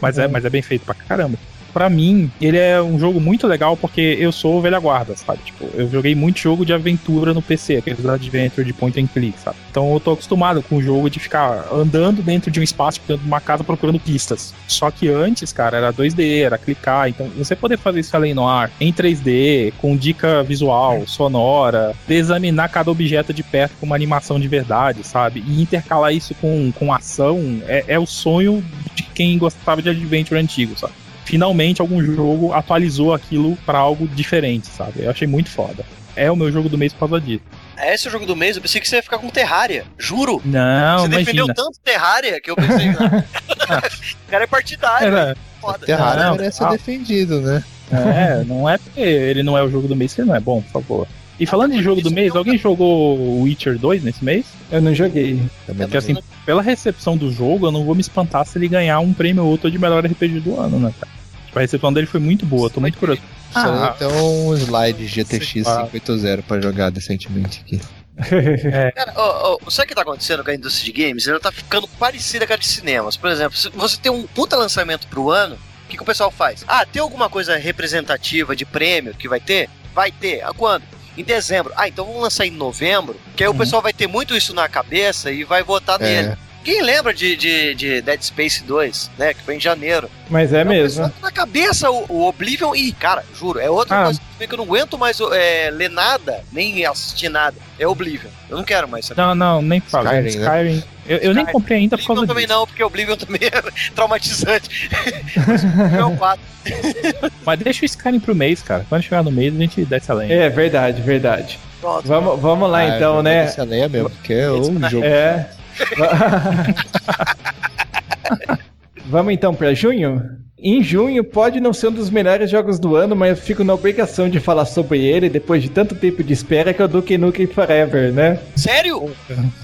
[0.00, 1.36] Mas é, mas é bem feito pra caramba.
[1.72, 5.40] Pra mim, ele é um jogo muito legal porque eu sou velha guarda, sabe?
[5.44, 9.38] Tipo, eu joguei muito jogo de aventura no PC, aqueles adventure de point and click,
[9.38, 9.56] sabe?
[9.70, 13.22] Então eu tô acostumado com o jogo de ficar andando dentro de um espaço, dentro
[13.22, 14.52] de uma casa procurando pistas.
[14.66, 17.08] Só que antes, cara, era 2D, era clicar.
[17.08, 22.68] Então você poder fazer isso além no ar, em 3D, com dica visual, sonora, examinar
[22.68, 25.44] cada objeto de perto com uma animação de verdade, sabe?
[25.46, 28.64] E intercalar isso com, com ação é, é o sonho
[28.94, 30.94] de quem gostava de adventure antigo, sabe?
[31.24, 35.02] Finalmente algum jogo atualizou aquilo pra algo diferente, sabe?
[35.02, 35.84] Eu achei muito foda.
[36.16, 37.44] É o meu jogo do mês por causa disso.
[37.76, 38.56] É esse o jogo do mês?
[38.56, 39.84] Eu pensei que você ia ficar com Terraria.
[39.96, 40.42] Juro.
[40.44, 41.54] Não, você defendeu imagina.
[41.54, 42.90] tanto Terraria que eu pensei.
[44.26, 45.06] o cara é partidário.
[45.06, 45.36] Era-?
[45.60, 45.86] Foda.
[45.86, 46.70] Terraria Não, merece ser ah.
[46.70, 47.62] defendido, né?
[47.92, 50.40] É, não é porque ele não é o jogo do mês que ele não é
[50.40, 51.08] bom, por favor.
[51.40, 54.44] E falando de jogo do mês, alguém jogou Witcher 2 nesse mês?
[54.70, 55.40] Eu não joguei.
[55.66, 56.14] Também Porque assim,
[56.44, 59.50] pela recepção do jogo, eu não vou me espantar se ele ganhar um prêmio ou
[59.50, 61.10] outro de melhor RPG do ano, né, cara?
[61.46, 63.22] Tipo, a recepção dele foi muito boa, tô muito curioso.
[63.52, 65.88] Só Ah, tem um slide GTX Ah.
[65.90, 67.80] 580 pra jogar decentemente aqui.
[68.94, 71.26] Cara, ó, ó, sabe o que tá acontecendo com a indústria de games?
[71.26, 73.16] Ela tá ficando parecida com a de cinemas.
[73.16, 76.30] Por exemplo, se você tem um puta lançamento pro ano, o que, que o pessoal
[76.30, 76.64] faz?
[76.68, 79.70] Ah, tem alguma coisa representativa de prêmio que vai ter?
[79.94, 80.42] Vai ter.
[80.44, 80.82] A quando?
[81.16, 81.72] Em dezembro.
[81.76, 83.58] Ah, então vamos lançar em novembro, que aí o Uhum.
[83.58, 86.36] pessoal vai ter muito isso na cabeça e vai votar nele.
[86.62, 89.32] Quem lembra de, de, de Dead Space 2, né?
[89.32, 90.10] Que foi em janeiro.
[90.28, 91.08] Mas é o mesmo.
[91.08, 94.04] tá na cabeça o, o Oblivion e, cara, juro, é outra Ah.
[94.04, 97.56] coisa que eu não aguento mais é, ler nada, nem assistir nada.
[97.78, 98.30] É Oblivion.
[98.48, 99.20] Eu não quero mais saber.
[99.22, 100.10] Não, não, nem fala.
[100.20, 100.76] Skyrim, Skyrim.
[100.76, 100.82] né?
[101.06, 101.52] Eu, eu nem Skyrim.
[101.52, 102.58] comprei ainda por causa Oblivion também disso.
[102.58, 103.62] não, porque Oblivion também é
[103.94, 104.90] traumatizante.
[105.98, 106.44] é o 4.
[107.44, 108.84] Mas deixa o Skyrim pro mês, cara.
[108.88, 110.30] Quando chegar no mês, a gente desce além.
[110.30, 111.58] É verdade, verdade.
[111.80, 112.06] Pronto.
[112.06, 113.44] Vamos, vamos lá Ah, então, eu né?
[113.44, 115.04] Essa lenha mesmo, porque é um jogo.
[115.04, 115.48] É.
[119.06, 120.40] Vamos então pra junho?
[120.62, 123.72] Em junho pode não ser um dos melhores jogos do ano, mas eu fico na
[123.72, 127.16] obrigação de falar sobre ele depois de tanto tempo de espera que é o Duke
[127.16, 128.38] Nukem Forever, né?
[128.54, 129.10] Sério?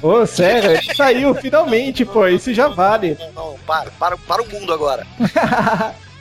[0.01, 3.19] Ô, sério, ele saiu finalmente, pô, isso já vale.
[3.21, 5.07] Não, não, para, para, para o mundo agora.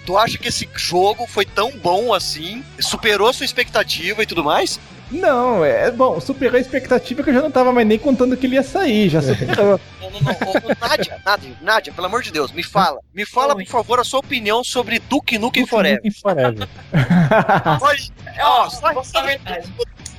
[0.06, 2.62] tu acha que esse jogo foi tão bom assim?
[2.78, 4.78] Superou sua expectativa e tudo mais?
[5.12, 8.46] Não, é bom, superou a expectativa que eu já não tava mais nem contando que
[8.48, 9.80] ele ia sair, já superou.
[10.06, 10.88] Não, não, não.
[10.88, 13.00] Nádia, Nádia, Nádia, pelo amor de Deus, me fala.
[13.14, 13.66] Me fala, Oi.
[13.66, 15.98] por favor, a sua opinião sobre Duke Nukem Duke Forever.
[15.98, 16.70] Nukem Forever.
[17.82, 18.00] Olha,
[18.40, 18.94] ó, só-.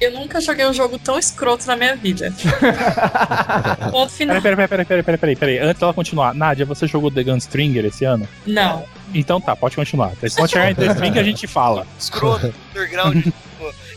[0.00, 2.32] Eu nunca joguei um jogo tão escroto na minha vida.
[3.90, 4.42] Ponto final.
[4.42, 5.58] Peraí, peraí, peraí, peraí, peraí, peraí, peraí.
[5.58, 8.28] Antes dela continuar, Nádia, você jogou The Gunstringer esse ano?
[8.46, 8.84] Não.
[9.14, 10.12] Então tá, pode continuar.
[10.34, 11.86] Quando chegar em The String, a gente fala.
[11.98, 13.26] escroto, underground.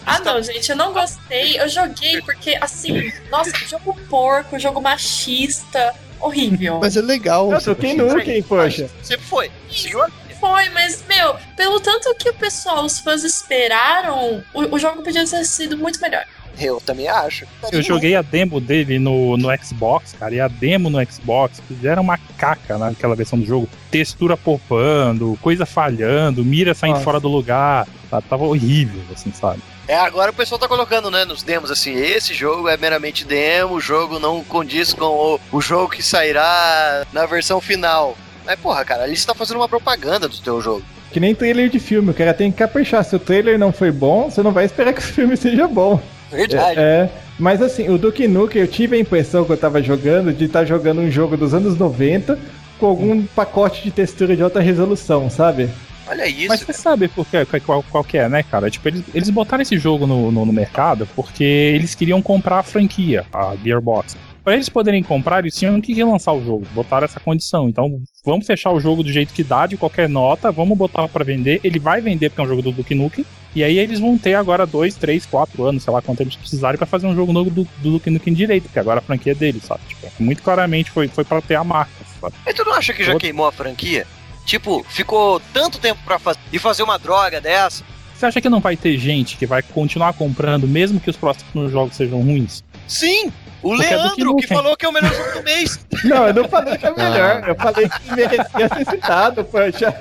[0.05, 1.60] Ah, não, gente, eu não gostei.
[1.60, 6.80] Eu joguei porque, assim, nossa, jogo porco, jogo machista, horrível.
[6.80, 7.51] Mas é legal.
[7.51, 8.89] Eu Duke Nukem, poxa.
[9.03, 9.47] Sempre foi.
[9.47, 15.03] A Foi, mas, meu, pelo tanto que o pessoal, os fãs esperaram, o, o jogo
[15.03, 16.26] podia ter sido muito melhor.
[16.57, 17.45] Eu também acho.
[17.71, 22.01] Eu joguei a demo dele no, no Xbox, cara, e a demo no Xbox fizeram
[22.01, 23.69] uma caca naquela versão do jogo.
[23.91, 27.03] Textura popando, coisa falhando, mira saindo Nossa.
[27.03, 27.87] fora do lugar.
[28.09, 28.21] tá?
[28.21, 29.61] Tava horrível, assim, sabe?
[29.87, 33.73] É, agora o pessoal tá colocando, né, nos demos assim, esse jogo é meramente demo,
[33.73, 38.15] o jogo não condiz com o, o jogo que sairá na versão final.
[38.45, 40.83] Mas, porra, cara, ali você tá fazendo uma propaganda do teu jogo.
[41.11, 43.03] Que nem trailer de filme, o cara tem que caprichar.
[43.03, 45.99] Se o trailer não foi bom, você não vai esperar que o filme seja bom.
[46.32, 46.80] Verdade.
[46.80, 47.09] É, é.
[47.38, 50.65] mas assim, o Duke Nukem, eu tive a impressão que eu tava jogando de estar
[50.65, 52.38] jogando um jogo dos anos 90
[52.80, 55.69] com algum pacote de textura de alta resolução, sabe?
[56.07, 56.47] Olha isso.
[56.47, 58.69] Mas você sabe por quê, qual, qual que é, né, cara?
[58.71, 62.63] Tipo, eles, eles botaram esse jogo no, no, no mercado porque eles queriam comprar a
[62.63, 64.17] franquia, a Gearbox.
[64.49, 67.69] Pra eles poderem comprar, eles tinham que relançar o jogo, botaram essa condição.
[67.69, 71.23] Então, vamos fechar o jogo do jeito que dá, de qualquer nota, vamos botar pra
[71.23, 71.61] vender.
[71.63, 73.23] Ele vai vender porque é um jogo do Duke Nukem.
[73.55, 76.79] E aí eles vão ter agora dois, três, quatro anos, sei lá quanto eles precisarem
[76.79, 79.35] pra fazer um jogo novo do, do Duke Nukem direito, porque agora a franquia é
[79.35, 79.81] deles, sabe?
[79.87, 82.33] Tipo, muito claramente foi, foi pra ter a marca, sabe?
[82.43, 84.07] Mas tu não acha que já Outro- queimou a franquia?
[84.47, 87.83] Tipo, ficou tanto tempo pra fazer e fazer uma droga dessa?
[88.15, 91.71] Você acha que não vai ter gente que vai continuar comprando, mesmo que os próximos
[91.71, 92.63] jogos sejam ruins?
[92.87, 93.31] Sim!
[93.62, 94.47] O Porque é que Leandro, que Nukem.
[94.47, 95.80] falou que é o melhor jogo do mês.
[96.05, 99.93] Não, eu não falei que é melhor, eu falei que merecia ser citado, poxa.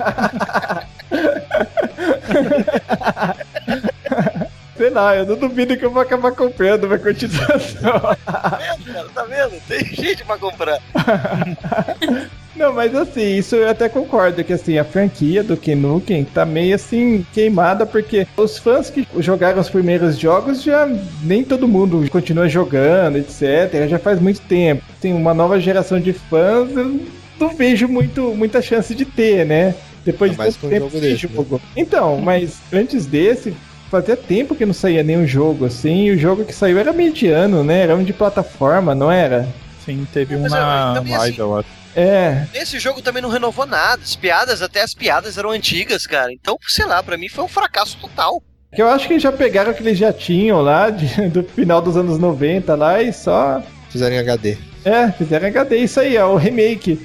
[4.77, 8.17] Sei lá, eu não duvido que eu vou acabar comprando uma continuação.
[8.25, 9.09] Tá vendo, cara?
[9.13, 9.61] Tá vendo?
[9.67, 10.79] Tem gente pra comprar.
[12.59, 16.75] Não, mas assim, isso eu até concordo, que assim, a franquia do Nukem tá meio
[16.75, 20.89] assim, queimada, porque os fãs que jogaram os primeiros jogos já
[21.23, 23.89] nem todo mundo continua jogando, etc.
[23.89, 24.83] Já faz muito tempo.
[25.01, 27.01] Tem uma nova geração de fãs, eu
[27.39, 29.75] não vejo muito, muita chance de ter, né?
[30.05, 31.33] Depois É de mais tanto que um tempo jogo desse, né?
[31.37, 31.61] jogo.
[31.77, 33.55] Então, mas antes desse,
[33.89, 37.63] fazia tempo que não saía nenhum jogo assim, e o jogo que saiu era mediano,
[37.63, 37.83] né?
[37.83, 39.47] Era um de plataforma, não era?
[39.85, 41.78] Sim, teve um Mas, é, também assim- eu acho.
[42.01, 44.01] É, Esse jogo também não renovou nada.
[44.03, 46.32] As piadas, até as piadas eram antigas, cara.
[46.32, 48.42] Então, sei lá, pra mim foi um fracasso total.
[48.74, 51.80] que eu acho que já pegaram o que eles já tinham lá, de- do final
[51.82, 53.62] dos anos 90 lá, e só.
[53.90, 54.59] Fizeram em HD.
[54.84, 57.01] É, fizeram HD, isso aí, ó, o remake.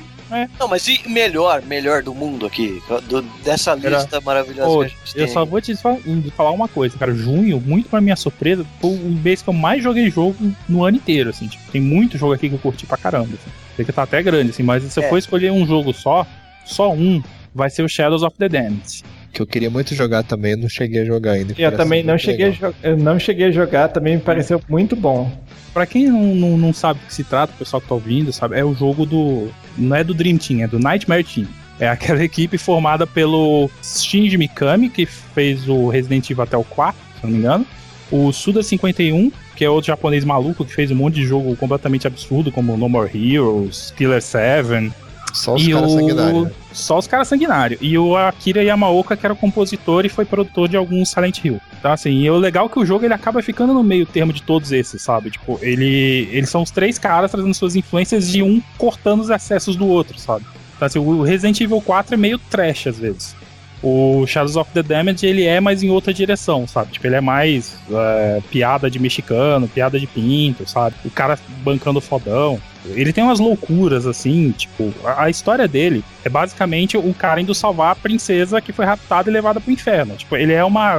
[0.59, 2.81] Não, mas e melhor, melhor do mundo aqui?
[3.07, 5.33] do- dessa Era- lista maravilhosa Pô, que a gente eu tem.
[5.33, 5.95] só vou te fa-
[6.35, 7.13] falar uma coisa, cara.
[7.13, 10.35] Junho, muito pra minha surpresa, foi o mês que eu mais joguei jogo
[10.67, 11.47] no ano inteiro, assim.
[11.47, 13.29] Tipo, tem muito jogo aqui que eu curti pra caramba.
[13.35, 13.51] Assim.
[13.75, 15.09] Sei que tá até grande, assim, mas se eu É.
[15.09, 16.25] for escolher um jogo só,
[16.65, 17.21] só um,
[17.53, 19.03] vai ser o Shadows of the Damned.
[19.31, 21.55] Que eu queria muito jogar também, não cheguei a jogar ainda.
[21.57, 22.73] Eu também não cheguei, a legal.
[22.83, 25.31] eu não cheguei a jogar, também me pareceu muito bom.
[25.73, 28.31] Pra quem não, não, não sabe do que se trata, o pessoal que tá ouvindo,
[28.31, 29.49] sabe, é o jogo do.
[29.75, 31.47] Não é do Dream Team, é do Nightmare Team.
[31.79, 36.95] É aquela equipe formada pelo Shinji Mikami, que fez o Resident Evil até o 4,
[37.19, 37.65] se não me engano.
[38.11, 42.51] O Suda51, que é outro japonês maluco que fez um monte de jogo completamente absurdo,
[42.51, 44.91] como No More Heroes, Killer 7,
[45.33, 45.95] Só os caras o...
[45.95, 46.43] sanguinários.
[46.43, 46.51] né?
[46.71, 47.79] Só os caras sanguinários.
[47.81, 51.61] E o Akira Yamaoka, que era o compositor e foi produtor de alguns Silent Hill.
[51.79, 54.31] Então, assim, e o legal é que o jogo ele acaba ficando no meio termo
[54.33, 55.29] de todos esses, sabe?
[55.29, 59.75] Tipo, ele, eles são os três caras trazendo suas influências e um cortando os excessos
[59.75, 60.45] do outro, sabe?
[60.75, 63.35] Então, assim, o Resident Evil 4 é meio trash às vezes.
[63.83, 66.93] O Shadows of the Damage, ele é mais em outra direção, sabe?
[66.93, 70.95] Tipo, ele é mais é, piada de mexicano, piada de pinto, sabe?
[71.03, 72.61] O cara bancando fodão.
[72.85, 77.55] Ele tem umas loucuras, assim, tipo, a, a história dele é basicamente o cara indo
[77.55, 80.15] salvar a princesa que foi raptada e levada pro inferno.
[80.15, 80.95] Tipo, ele é uma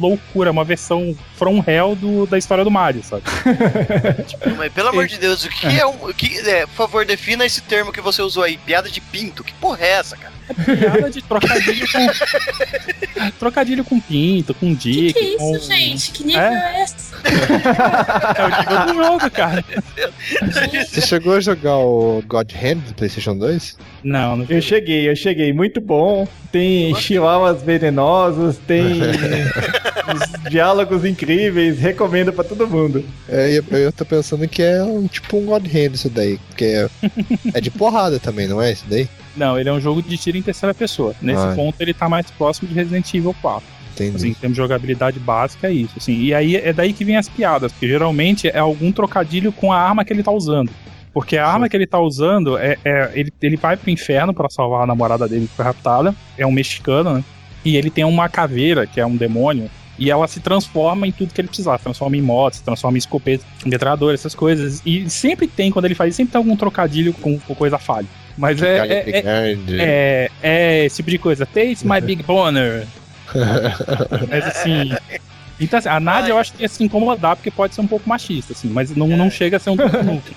[0.00, 3.22] loucura, uma versão from hell do, da história do Mario, sabe?
[4.56, 6.08] Mas, pelo amor de Deus, o que é um.
[6.08, 9.44] o Que, é, por favor, defina esse termo que você usou aí, piada de pinto.
[9.44, 10.37] Que porra é essa, cara?
[10.54, 13.30] Piada de trocadilho com.
[13.38, 15.12] trocadilho com pinto, com Que dick.
[15.12, 15.58] que é isso, com...
[15.58, 16.10] gente?
[16.12, 16.80] Que nível É?
[16.80, 17.14] é, esse?
[17.24, 19.64] É o nível do jogo, cara.
[20.86, 23.76] Você chegou a jogar o God Hand do PlayStation 2?
[24.02, 26.26] Não, não Eu cheguei, eu cheguei, muito bom.
[26.50, 29.00] Tem chihuahuas venenosos, tem
[30.08, 33.04] uns diálogos incríveis, recomendo pra todo mundo.
[33.28, 36.38] É, eu, eu tô pensando que é um, tipo um God Hand isso daí.
[36.48, 36.88] Porque é,
[37.54, 39.08] é de porrada também, não é isso daí?
[39.38, 41.14] Não, ele é um jogo de tiro em terceira pessoa.
[41.22, 41.52] Nesse Ah.
[41.54, 43.66] ponto, ele tá mais próximo de Resident Evil 4.
[43.94, 44.16] Entendi.
[44.16, 45.94] Assim, em termos de jogabilidade básica, é isso.
[45.96, 46.20] Assim.
[46.20, 49.80] E aí é daí que vem as piadas, porque geralmente é algum trocadilho com a
[49.80, 50.70] arma que ele tá usando.
[51.12, 52.76] Porque a arma que ele tá usando é.
[52.84, 56.14] é- ele, ele vai pro inferno pra salvar a namorada dele que foi raptada.
[56.36, 57.24] É um mexicano, né?
[57.64, 59.68] E ele tem uma caveira, que é um demônio.
[59.98, 61.78] E ela se transforma em tudo que ele precisar.
[61.78, 64.80] Transforma em moto, se transforma em escopeta, em metralhadora, essas coisas.
[64.86, 68.06] E sempre tem, quando ele faz isso, sempre tem algum trocadilho com, com coisa falha.
[68.36, 71.44] Mas é, é, é, é, é esse tipo de coisa.
[71.44, 72.86] Taste my big boner.
[74.28, 74.92] Mas assim.
[75.60, 78.08] Então, assim, a Nádia eu acho que ia se incomodar porque pode ser um pouco
[78.08, 80.34] machista, assim, mas não, não chega a ser um Duke Nukem.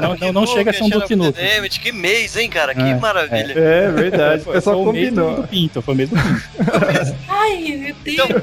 [0.00, 1.44] Não, não, não chega a ser um Duke Nukem.
[1.56, 2.74] Damage, que mês, hein, cara?
[2.74, 3.52] Que É, maravilha.
[3.58, 5.42] É verdade, o Foi, pessoal foi o mesmo combinou.
[5.42, 6.42] do Pinto, foi o mesmo Pinto.
[7.28, 8.42] Ai, meu Então, Deus.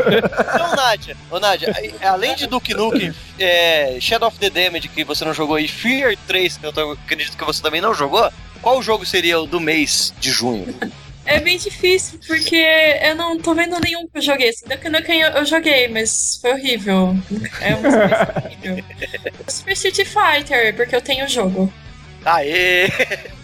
[0.54, 5.24] então Nádia, ô Nádia, além de Duke Nukem, é, Shadow of the Damage, que você
[5.24, 8.30] não jogou, e Fear 3, que eu tô- acredito que você também não jogou,
[8.62, 10.74] qual jogo seria o do mês de junho?
[11.26, 12.56] É bem difícil, porque
[13.02, 14.50] eu não tô vendo nenhum que eu joguei.
[14.50, 17.16] Assim, Duke Nukem eu, eu joguei, mas foi horrível.
[17.62, 18.84] É uma experiência horrível.
[19.48, 21.72] Super Street Fighter, porque eu tenho o jogo.
[22.26, 22.88] Aê!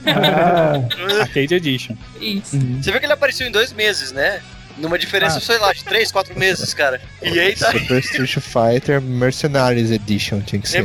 [0.05, 1.95] Ah, Arcade Edition.
[2.19, 2.57] Isso.
[2.81, 4.41] Você viu que ele apareceu em dois meses, né?
[4.77, 5.41] Numa diferença, Ah.
[5.41, 7.01] sei lá, de três, quatro meses, cara.
[7.21, 7.71] E aí tá.
[7.71, 10.83] Super Street Fighter Mercenaries Edition tinha que ser.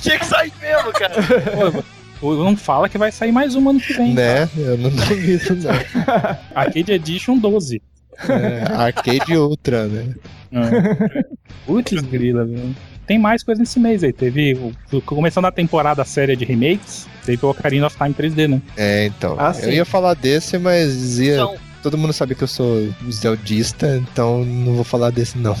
[0.00, 1.14] Tinha que sair mesmo, cara.
[2.32, 4.14] Não fala que vai sair mais uma ano que vem.
[4.14, 4.48] Né?
[4.56, 5.72] Eu não duvido, não.
[6.54, 7.82] Arcade Edition 12.
[8.28, 10.14] É, Arcade Ultra, né?
[10.52, 11.24] É.
[11.66, 12.74] Putz, grila, viu?
[13.06, 14.12] Tem mais coisa nesse mês aí.
[14.12, 14.58] Teve.
[15.04, 18.62] Começando a temporada séria de remakes, teve o Ocarina of Time 3D, né?
[18.76, 19.36] É, então.
[19.38, 21.34] Ah, eu ia falar desse, mas ia...
[21.34, 25.56] Então, todo mundo sabe que eu sou zeldista, então não vou falar desse, não.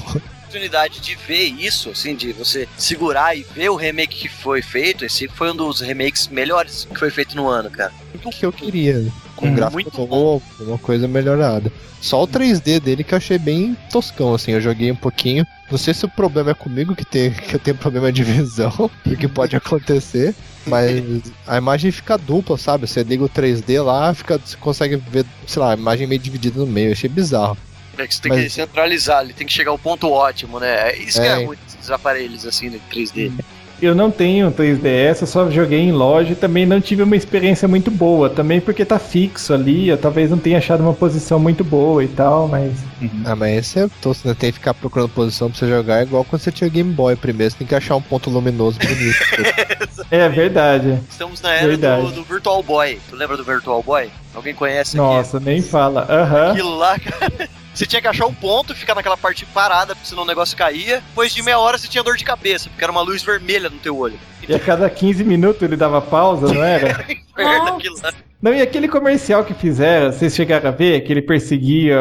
[0.54, 5.04] Oportunidade de ver isso, assim, de você segurar e ver o remake que foi feito,
[5.04, 7.92] esse foi um dos remakes melhores que foi feito no ano, cara.
[8.14, 9.04] O que eu queria.
[9.34, 11.72] Com Hum, gráfico novo, uma coisa melhorada.
[12.00, 14.52] Só o 3D dele que eu achei bem toscão, assim.
[14.52, 15.44] Eu joguei um pouquinho.
[15.70, 18.88] Não sei se o problema é comigo, que, tem, que eu tenho problema de visão,
[19.02, 20.34] porque pode acontecer.
[20.66, 21.02] Mas
[21.46, 22.86] a imagem fica dupla, sabe?
[22.86, 26.60] Você liga o 3D lá, fica, você consegue ver, sei lá, a imagem meio dividida
[26.60, 26.88] no meio.
[26.88, 27.56] Eu achei bizarro.
[27.98, 30.90] É que você tem que Mas- centralizar, ele tem que chegar ao ponto ótimo, né?
[30.90, 31.42] É Isso que É.
[31.42, 33.30] é ruim desses aparelhos, assim, né, 3D.
[33.82, 37.66] Eu não tenho 3DS, eu só joguei em loja e também não tive uma experiência
[37.66, 38.30] muito boa.
[38.30, 42.06] Também porque tá fixo ali, eu talvez não tenha achado uma posição muito boa e
[42.08, 42.72] tal, mas.
[43.26, 44.34] Ah, mas esse é tosco, né?
[44.38, 47.16] Tem que ficar procurando posição pra você jogar, é igual quando você tinha Game Boy
[47.16, 49.18] primeiro, você tem que achar um ponto luminoso bonito.
[50.10, 51.00] É verdade.
[51.10, 52.02] Estamos na era Verdade.
[52.06, 53.00] do, do Virtual Boy.
[53.08, 54.08] Tu lembra do Virtual Boy?
[54.34, 56.06] Alguém conhece Nossa, nem fala.
[56.08, 56.52] Aham.
[56.52, 57.48] Aquilo lá, cara.
[57.74, 60.56] Você tinha que achar um ponto e ficar naquela parte parada, porque senão o negócio
[60.56, 61.02] caía.
[61.08, 63.78] Depois de meia hora você tinha dor de cabeça, porque era uma luz vermelha no
[63.78, 64.18] teu olho.
[64.48, 67.04] E a cada 15 minutos ele dava pausa, não era?
[67.10, 68.12] Inferno aquilo lá.
[68.44, 71.00] Não, e aquele comercial que fizeram, vocês chegaram a ver?
[71.00, 71.98] Que ele perseguia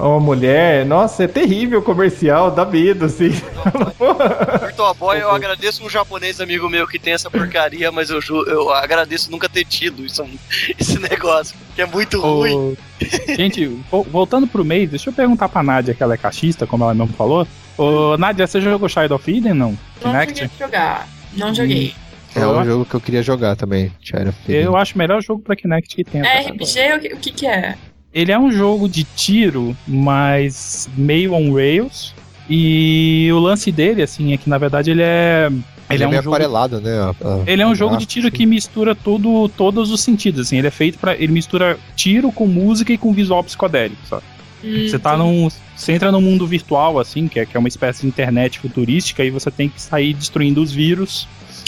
[0.00, 0.84] uma mulher.
[0.84, 3.28] Nossa, é terrível o comercial, dá medo, assim.
[4.60, 8.42] Virtual Boy, eu agradeço um japonês amigo meu que tem essa porcaria, mas eu, ju-
[8.48, 10.26] eu agradeço nunca ter tido isso,
[10.76, 12.54] esse negócio, que é muito ruim.
[12.54, 12.76] Ô,
[13.36, 16.82] Gente, vo- voltando pro mês, deixa eu perguntar pra Nádia, que ela é cachista, como
[16.82, 17.46] ela mesmo falou.
[17.78, 19.78] Ô, Nádia, você jogou Shadow of Eden, não?
[20.02, 20.50] Não Kinect?
[20.58, 21.08] jogar.
[21.36, 21.94] Não joguei.
[22.40, 24.32] É um jogo que eu queria jogar também, Shadow.
[24.48, 26.20] Eu acho o melhor jogo pra Kinect que tem.
[26.20, 26.40] É.
[26.48, 26.92] RPG?
[26.96, 27.74] O que, o que que é?
[28.12, 32.14] Ele é um jogo de tiro, mas meio on rails.
[32.48, 35.50] E o lance dele, assim, é que na verdade ele é.
[35.90, 36.90] Ele é um meio jogo aquarelado, né?
[36.98, 38.36] a- a- Ele é um jogo de tiro assim.
[38.36, 40.58] que mistura todo, todos os sentidos, assim.
[40.58, 44.22] Ele é feito para Ele mistura tiro com música e com visual psicodélico, sabe?
[44.64, 45.48] Hum, Você tá num.
[45.76, 49.24] Você entra num mundo virtual, assim, que é, que é uma espécie de internet futurística,
[49.24, 51.26] e você tem que sair destruindo os vírus.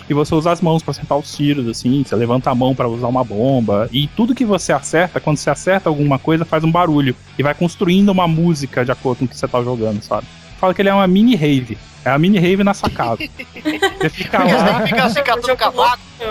[0.08, 2.04] E você usa as mãos pra acertar os tiros, assim.
[2.04, 3.88] Você levanta a mão pra usar uma bomba.
[3.92, 7.14] E tudo que você acerta, quando você acerta alguma coisa, faz um barulho.
[7.36, 10.26] E vai construindo uma música de acordo com o que você tá jogando, sabe?
[10.60, 11.76] Fala que ele é uma mini rave.
[12.04, 13.18] É a mini rave na sua casa.
[13.98, 14.64] você fica Você lá.
[14.74, 15.14] tem que ficar assim.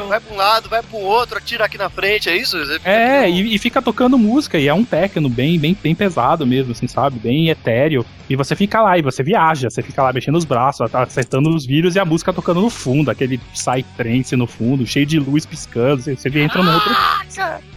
[0.07, 2.57] Vai pra um lado, vai pro outro, atira aqui na frente, é isso?
[2.83, 6.71] É, e, e fica tocando música, e é um techno bem, bem, bem pesado mesmo,
[6.71, 7.19] assim, sabe?
[7.19, 8.05] Bem etéreo.
[8.27, 11.63] E você fica lá, e você viaja, você fica lá mexendo os braços, acertando os
[11.65, 16.01] vírus e a música tocando no fundo, aquele psytrance no fundo, cheio de luz piscando,
[16.01, 16.95] você, você entra no outro.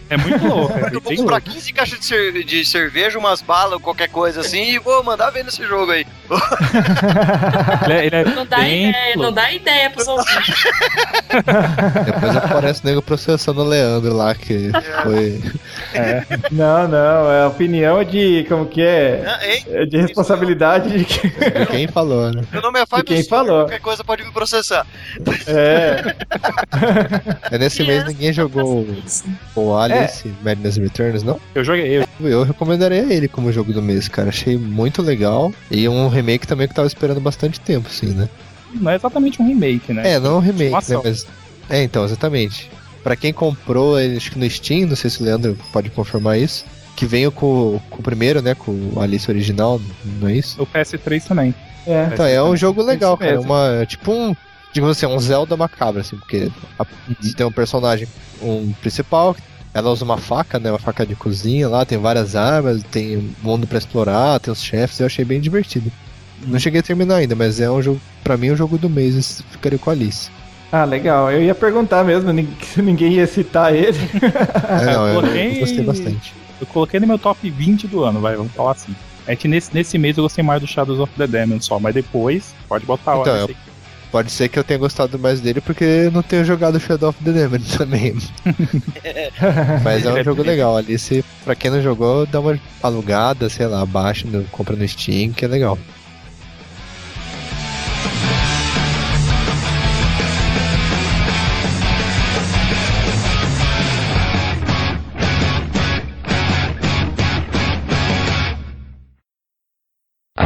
[0.09, 1.51] É muito louco, é Eu vou comprar louco.
[1.51, 5.45] 15 caixas de, cer- de cerveja, umas balas, qualquer coisa assim, e vou mandar ver
[5.45, 6.03] nesse jogo aí.
[7.85, 10.63] Ele é, ele é Não dá ideia, não dá ideia pros ouvintes.
[12.05, 14.71] Depois aparece o nego processando o Leandro lá, que
[15.03, 15.41] foi.
[15.93, 16.23] É.
[16.51, 18.45] Não, não, é a opinião de.
[18.47, 19.23] Como que é?
[19.25, 19.39] Ah?
[19.67, 21.27] É de responsabilidade de que.
[21.29, 22.43] de quem falou, né?
[22.51, 23.59] Meu nome é Fábio quem Silva, falou.
[23.61, 24.85] qualquer coisa pode me processar.
[25.47, 26.15] É.
[27.51, 28.87] É nesse mês ninguém jogou
[29.55, 31.39] o Alice Madness Returns, não?
[31.55, 34.29] Eu joguei, eu, Eu recomendaria ele como jogo do mês, cara.
[34.29, 35.51] Achei muito legal.
[35.71, 38.29] E um remake também que eu tava esperando bastante tempo, assim, né?
[38.73, 40.13] não é exatamente um remake, né?
[40.13, 41.01] É, não um remake, né?
[41.03, 41.25] Mas.
[41.69, 42.69] É, então, exatamente.
[43.03, 46.37] Pra quem comprou, ele, acho que no Steam, não sei se o Leandro pode confirmar
[46.39, 46.65] isso.
[46.95, 48.53] Que veio com, com o primeiro, né?
[48.55, 49.79] Com o Alice original,
[50.19, 50.61] não é isso?
[50.61, 51.55] O PS3 também.
[51.87, 52.09] É.
[52.11, 53.31] Então, é um jogo legal, cara.
[53.31, 54.35] É uma, é tipo um,
[54.73, 56.85] digamos assim, um Zelda macabro, assim, porque a-
[57.37, 58.05] tem um personagem,
[58.41, 59.33] um principal,
[59.73, 63.31] ela usa uma faca, né, uma faca de cozinha lá, tem várias armas, tem um
[63.41, 65.89] mundo pra explorar, tem os chefes, eu achei bem divertido.
[66.45, 68.89] Não cheguei a terminar ainda, mas é um jogo, pra mim, é um jogo do
[68.89, 70.29] mês, ficaria com a Alice.
[70.71, 71.31] Ah, legal.
[71.31, 72.29] Eu ia perguntar mesmo
[72.61, 73.97] se ninguém ia citar ele.
[74.81, 76.33] É, não, eu, eu coloquei- gostei bastante.
[76.61, 78.93] Eu coloquei no meu top 20 do ano, vai, vamos falar assim.
[79.25, 81.93] É que nesse, nesse mês eu gostei mais do Shadows of the Demon só, mas
[81.93, 83.69] depois pode botar Então, Alice eu-
[84.11, 87.23] Pode ser que eu tenha gostado mais dele porque eu não tenho jogado Shadow of
[87.23, 88.15] the Demon também.
[89.83, 90.75] Mas é um jogo legal.
[90.77, 95.31] Alice, pra quem não jogou, dá uma alugada, sei lá, baixa, no- compra no Steam,
[95.31, 95.77] que é legal.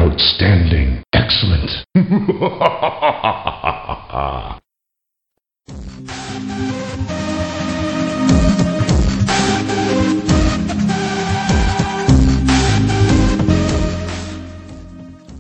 [0.03, 0.99] Outstanding.
[1.15, 1.71] Excellent.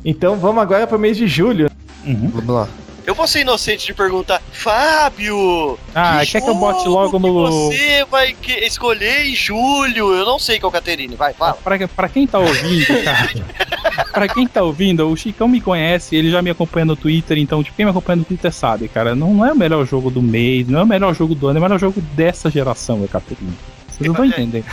[0.05, 1.69] Então vamos agora pro mês de julho.
[2.05, 2.29] Uhum.
[2.29, 2.69] Vamos lá.
[3.05, 5.77] Eu vou ser inocente de perguntar, Fábio!
[5.93, 7.33] Ah, quer que eu bote logo que no.
[7.71, 10.13] você vai que- escolher em julho?
[10.13, 11.53] Eu não sei qual Caterine, vai, fala.
[11.53, 14.05] Pra, pra quem tá ouvindo, cara.
[14.13, 17.61] pra quem tá ouvindo, o Chicão me conhece, ele já me acompanha no Twitter, então,
[17.61, 19.13] tipo, quem me acompanha no Twitter sabe, cara.
[19.13, 21.59] Não, é o melhor jogo do mês, não é o melhor jogo do ano, é
[21.59, 23.51] o melhor jogo dessa geração, Caterina.
[23.89, 24.65] Vocês não estão entendendo.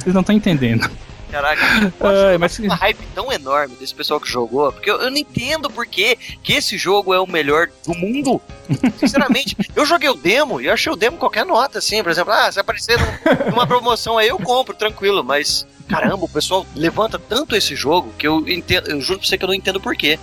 [0.00, 0.90] Vocês não estão entendendo.
[1.34, 1.62] Caraca,
[2.00, 5.16] Ai, mas mas- uma hype tão enorme desse pessoal que jogou, porque eu, eu não
[5.16, 6.16] entendo por que
[6.48, 8.40] esse jogo é o melhor do mundo.
[8.98, 12.52] Sinceramente, eu joguei o demo e achei o demo qualquer nota, assim, por exemplo, ah,
[12.52, 17.56] se aparecer num- numa promoção aí eu compro, tranquilo, mas caramba, o pessoal levanta tanto
[17.56, 20.18] esse jogo que eu entendo, eu juro pra você que eu não entendo por quê.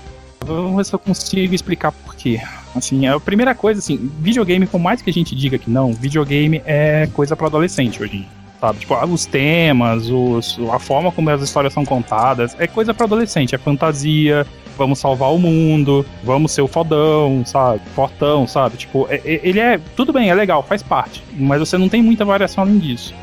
[0.45, 2.39] Vamos ver se eu consigo explicar por quê.
[2.73, 6.61] Assim, a primeira coisa, assim, videogame, por mais que a gente diga que não, videogame
[6.65, 8.40] é coisa para adolescente hoje em dia.
[8.61, 8.77] Sabe?
[8.79, 13.55] Tipo, os temas, os, a forma como as histórias são contadas, é coisa para adolescente,
[13.55, 14.45] é fantasia,
[14.77, 17.81] vamos salvar o mundo, vamos ser o fodão, sabe?
[17.95, 18.77] Fortão, sabe?
[18.77, 19.79] Tipo, é- é- ele é.
[19.95, 21.23] Tudo bem, é legal, faz parte.
[21.33, 23.15] Mas você não tem muita variação além disso.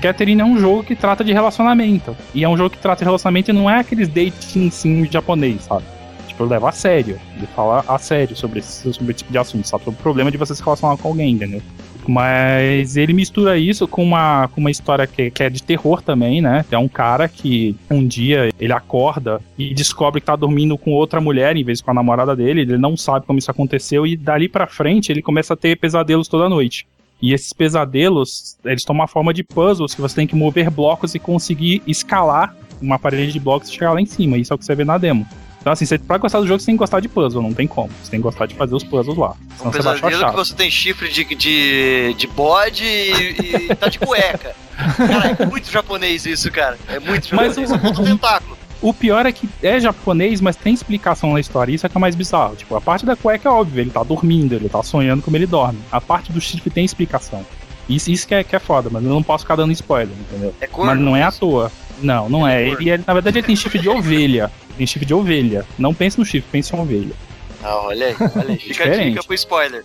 [0.00, 2.16] Catherine é um jogo que trata de relacionamento.
[2.32, 5.62] E é um jogo que trata de relacionamento e não é aqueles dating sim japonês,
[5.62, 5.84] sabe?
[6.28, 7.18] Tipo, leva a sério.
[7.36, 9.84] Ele fala a sério sobre esse, sobre esse tipo de assunto, sabe?
[9.84, 11.62] Sobre o problema de você se relacionar com alguém, entendeu?
[12.06, 16.40] Mas ele mistura isso com uma, com uma história que, que é de terror também,
[16.40, 16.64] né?
[16.70, 21.20] É um cara que um dia ele acorda e descobre que tá dormindo com outra
[21.20, 22.62] mulher em vez de com a namorada dele.
[22.62, 26.28] Ele não sabe como isso aconteceu e dali pra frente ele começa a ter pesadelos
[26.28, 26.86] toda noite.
[27.22, 31.14] E esses pesadelos, eles tomam a forma de puzzles que você tem que mover blocos
[31.14, 34.36] e conseguir escalar uma parede de blocos e chegar lá em cima.
[34.36, 35.26] Isso é o que você vê na demo.
[35.64, 37.66] Então, assim, você, pra gostar do jogo, você tem que gostar de puzzle, não tem
[37.66, 37.88] como.
[38.02, 39.30] Você tem que gostar de fazer os puzzles lá.
[39.30, 43.68] Um Senão você vai achar pesadelo que você tem chifre de, de, de bode e,
[43.70, 44.54] e tá de cueca.
[44.76, 46.76] Cara, é muito japonês isso, cara.
[46.86, 47.70] É muito Mas japonês.
[47.70, 48.58] o- É um tentáculo.
[48.82, 51.72] O pior é que é japonês, mas tem explicação na história.
[51.72, 52.56] Isso é que é mais bizarro.
[52.56, 55.46] Tipo, a parte da cueca é óbvio, ele tá dormindo, ele tá sonhando como ele
[55.46, 55.78] dorme.
[55.90, 57.42] A parte do chifre tem explicação.
[57.88, 60.54] Isso, isso que, é, que é foda, mas eu não posso ficar dando spoiler, entendeu?
[60.60, 60.90] É corno.
[60.92, 61.70] Mas não é à toa.
[62.00, 62.64] Não, não é.
[62.64, 62.80] corno.
[62.80, 64.50] Ele, ele- na verdade, ele tem chifre de ovelha.
[64.76, 65.64] Tem chifre de ovelha.
[65.78, 67.14] Não pense no chifre, pense em ovelha.
[67.62, 68.56] Ah, olha aí, olha aí.
[68.58, 69.10] Fica a Diferente.
[69.10, 69.84] dica pro spoiler.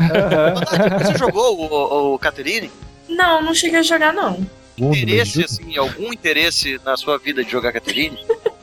[0.00, 0.98] Aham.
[0.98, 1.66] Você jogou o,
[2.12, 2.70] o, o Caterine?
[3.08, 4.46] Não, não cheguei a jogar, não.
[4.78, 8.18] Interesse, assim, algum interesse na sua vida de jogar Caterine?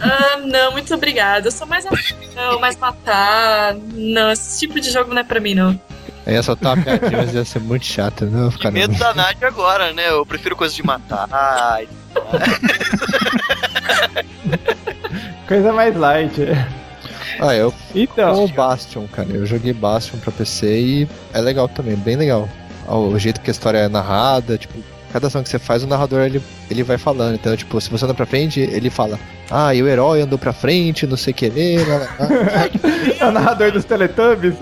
[0.00, 1.48] Ah, não, muito obrigada.
[1.48, 3.74] Eu sou mais ação, mais matar.
[3.92, 5.80] Não, esse tipo de jogo não é pra mim, não.
[6.26, 8.48] Aí essa tá piadinha, mas ia ser muito chata, né?
[8.58, 10.10] Que medo da Nádia agora, né?
[10.10, 11.28] Eu prefiro coisas de matar.
[11.30, 11.86] Ai,
[15.46, 16.40] Coisa mais light.
[17.40, 19.28] Ah, eu Então, com o Bastion, cara.
[19.28, 22.48] Eu joguei Bastion pra PC e é legal também, bem legal.
[22.86, 24.78] O jeito que a história é narrada, tipo,
[25.14, 27.36] cada ação que você faz, o narrador ele, ele vai falando.
[27.36, 29.16] Então, tipo, se você anda pra frente, ele fala:
[29.48, 31.46] Ah, e o herói andou pra frente, não sei o que
[33.20, 34.54] é o narrador dos Teletubbies.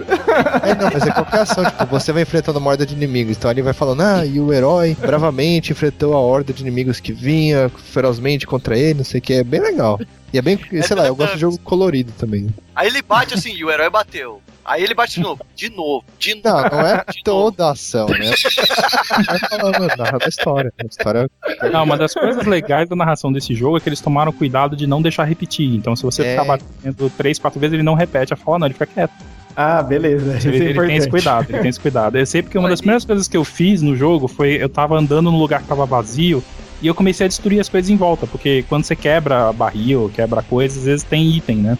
[0.62, 3.50] É, não, mas é qualquer ação, tipo, você vai enfrentando uma horda de inimigos, então
[3.50, 7.70] ele vai falando, ah, e o herói bravamente enfrentou a horda de inimigos que vinha
[7.70, 9.98] ferozmente contra ele, não sei o que, é bem legal.
[10.34, 12.48] E é bem, sei lá, eu gosto de jogo colorido também.
[12.74, 14.42] Aí ele bate assim e o herói bateu.
[14.64, 16.44] Aí ele bate de novo, de novo, de novo.
[16.44, 17.50] Não, não é de novo.
[17.50, 18.30] toda a ação, né?
[19.26, 20.72] Vai falando, narra da história.
[20.78, 21.30] A história
[21.72, 24.86] Não, uma das coisas legais da narração desse jogo é que eles tomaram cuidado de
[24.86, 25.74] não deixar repetir.
[25.74, 26.30] Então, se você É.
[26.30, 29.12] ficar batendo três, quatro vezes, ele não repete a fala, não, ele fica quieto.
[29.56, 30.48] Ah, beleza.
[30.48, 32.16] Ele, é ele tem esse cuidado, ele tem esse cuidado.
[32.16, 34.96] Eu sei porque uma das primeiras coisas que eu fiz no jogo foi eu tava
[34.96, 36.42] andando num lugar que tava vazio
[36.80, 40.42] e eu comecei a destruir as coisas em volta, porque quando você quebra barril, quebra
[40.42, 41.78] coisas, às vezes tem item, né?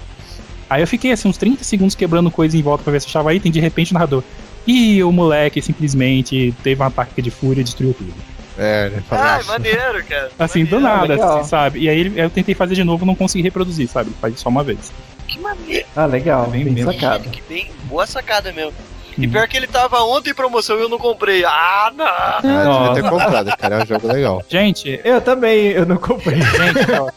[0.73, 3.35] Aí eu fiquei assim uns 30 segundos quebrando coisa em volta pra ver se achava
[3.35, 4.23] item, de repente o narrador.
[4.67, 8.13] E o moleque simplesmente teve um ataque de fúria e destruiu tudo.
[8.59, 9.49] é, ele fala Ai, isso.
[9.49, 10.31] maneiro, cara.
[10.39, 10.97] Assim, do Maneiro.
[11.01, 11.39] nada, legal.
[11.41, 11.81] assim, sabe?
[11.81, 14.11] E aí ele- eu tentei fazer de novo, não consegui reproduzir, sabe?
[14.21, 14.93] Faz só uma vez.
[15.27, 15.87] Que maneiro.
[15.97, 16.47] Ah, legal.
[16.49, 16.93] Bem Bem, mesmo.
[16.93, 17.29] sacado.
[17.31, 18.73] Que bem, boa sacada mesmo.
[19.19, 21.45] E pior que ele tava ontem em promoção e eu não comprei.
[21.45, 22.05] Ah, não!
[22.07, 24.43] Ah, devia ter comprado, cara, é um jogo legal.
[24.49, 26.41] Gente, Eu também, eu não comprei.
[26.41, 27.09] gente, ó,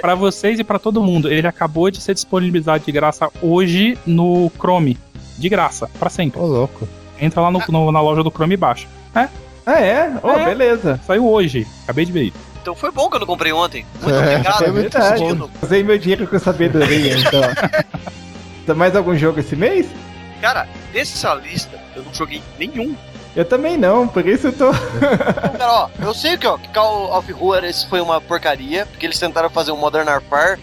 [0.00, 4.50] pra vocês e pra todo mundo, ele acabou de ser disponibilizado de graça hoje no
[4.58, 4.98] Chrome.
[5.38, 6.40] De graça, pra sempre.
[6.40, 6.88] Ô, louco.
[7.20, 8.86] Entra lá no, no- na loja do Chrome e baixa.
[9.14, 10.10] Ah, é?
[10.22, 10.46] Oh, É.
[10.46, 10.98] beleza.
[11.06, 12.36] Saiu hoje, acabei de ver isso.
[12.62, 13.84] Então foi bom que eu não comprei ontem.
[14.02, 14.58] Muito É, obrigado.
[14.58, 15.26] foi É muito verdade.
[15.26, 15.50] Dino.
[15.62, 17.40] Usei meu dinheiro com sabedoria, então.
[18.66, 19.86] Tem mais algum jogo esse mês?
[20.40, 22.94] Cara, dessa lista, eu não joguei nenhum.
[23.36, 24.70] Eu também não, por isso eu tô.
[24.70, 29.06] Então, cara, ó, eu sei que, ó, que Call of Juarez foi uma porcaria, porque
[29.06, 30.58] eles tentaram fazer um Modern Warfare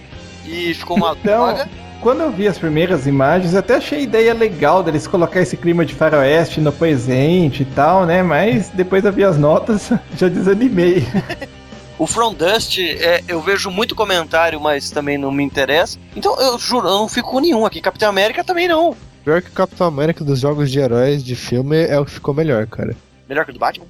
[0.45, 1.69] e ficou uma Então, droga.
[2.01, 5.85] Quando eu vi as primeiras imagens, até achei a ideia legal deles colocar esse clima
[5.85, 8.21] de faroeste no presente e tal, né?
[8.21, 11.07] Mas depois eu vi as notas, já desanimei.
[11.97, 15.97] O From Dust, é, eu vejo muito comentário, mas também não me interessa.
[16.13, 17.79] Então, eu juro, eu não fico com nenhum aqui.
[17.79, 18.93] Capitão América também não.
[19.25, 22.33] Pior que o Capitão América dos jogos de heróis de filme é o que ficou
[22.33, 22.95] melhor, cara.
[23.27, 23.87] Melhor que o do Batman?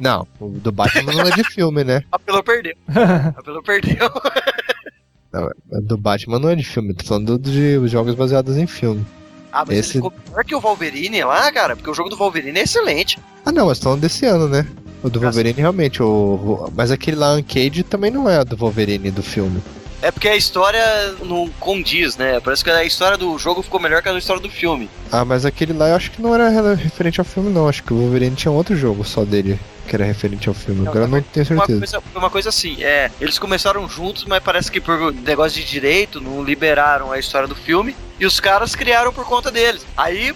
[0.00, 2.02] Não, o do Batman não é de filme, né?
[2.10, 2.74] A Pelo perdeu.
[3.36, 4.10] A Pelo perdeu.
[5.30, 9.04] Não, o do Batman não é de filme, tô falando de jogos baseados em filme.
[9.52, 12.16] Ah, mas Esse- ele ficou pior que o Wolverine lá, cara, porque o jogo do
[12.16, 13.18] Wolverine é excelente.
[13.44, 14.66] Ah, não, mas falando desse ano, né?
[15.02, 19.10] O do Wolverine realmente, o, o- mas aquele lá, Uncage, também não é do Wolverine
[19.10, 19.60] do filme.
[20.00, 22.40] É porque a história não condiz, né?
[22.40, 24.88] Parece que a história do jogo ficou melhor que a história do filme.
[25.10, 27.68] Ah, mas aquele lá eu acho que não era referente ao filme, não.
[27.68, 29.58] Acho que o Wolverine tinha um outro jogo só dele
[29.88, 30.82] que era referente ao filme.
[30.82, 31.78] Não, Agora eu não tenho Uma certeza.
[31.78, 35.66] coisa, foi uma coisa assim, é, eles começaram juntos, mas parece que por negócio de
[35.66, 39.84] direito não liberaram a história do filme e os caras criaram por conta deles.
[39.96, 40.34] Aí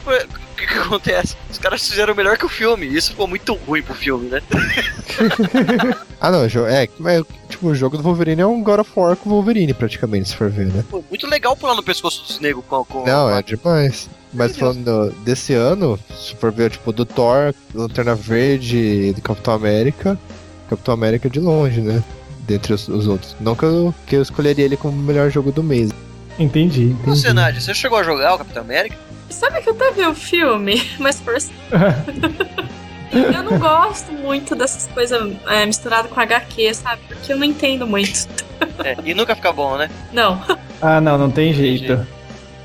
[0.52, 1.36] o que, que acontece?
[1.50, 2.86] Os caras fizeram melhor que o filme.
[2.86, 4.42] Isso ficou muito ruim pro filme, né?
[6.20, 9.28] Ah, não, é, mas, tipo, o jogo do Wolverine é um God of War com
[9.28, 10.84] o Wolverine, praticamente, se for ver, né?
[10.88, 14.08] Pô, muito legal pular no pescoço dos negros com, com Não, é demais.
[14.32, 20.16] Mas falando desse ano, se for ver, tipo, do Thor, Lanterna Verde do Capitão América,
[20.70, 22.00] Capitão América de longe, né?
[22.46, 23.34] Dentre os, os outros.
[23.40, 25.90] Não que eu, que eu escolheria ele como o melhor jogo do mês.
[26.38, 27.02] Entendi, entendi.
[27.04, 28.96] Você, Nádia, você chegou a jogar o Capitão América?
[29.32, 31.34] Sabe que eu até vi o filme, mas por.
[33.12, 37.02] eu não gosto muito dessas coisas é, misturadas com HQ, sabe?
[37.08, 38.26] Porque eu não entendo muito.
[38.84, 39.90] É, e nunca fica bom, né?
[40.12, 40.40] Não.
[40.80, 42.06] Ah, não, não tem jeito.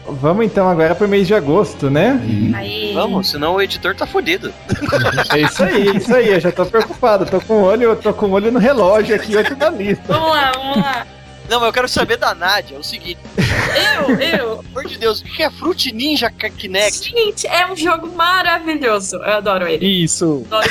[0.10, 2.20] Vamos então agora pro mês de agosto, né?
[2.56, 2.94] Aí.
[2.94, 4.54] Vamos, senão o editor tá fudido.
[5.34, 6.30] É isso aí, é isso aí.
[6.30, 7.26] Eu já tô preocupado.
[7.26, 10.04] Tô com o olho, eu tô com o olho no relógio aqui, outro na lista.
[10.08, 11.08] Vamos lá, vamos lá.
[11.50, 14.18] Não, mas eu quero saber da Nádia, é o seguinte, Eu, eu.
[14.18, 17.12] pelo amor de Deus, o que é Fruit Ninja Kinect?
[17.12, 19.16] Gente, é um jogo maravilhoso.
[19.18, 19.86] Eu adoro ele.
[20.04, 20.46] Isso.
[20.52, 20.68] Adoro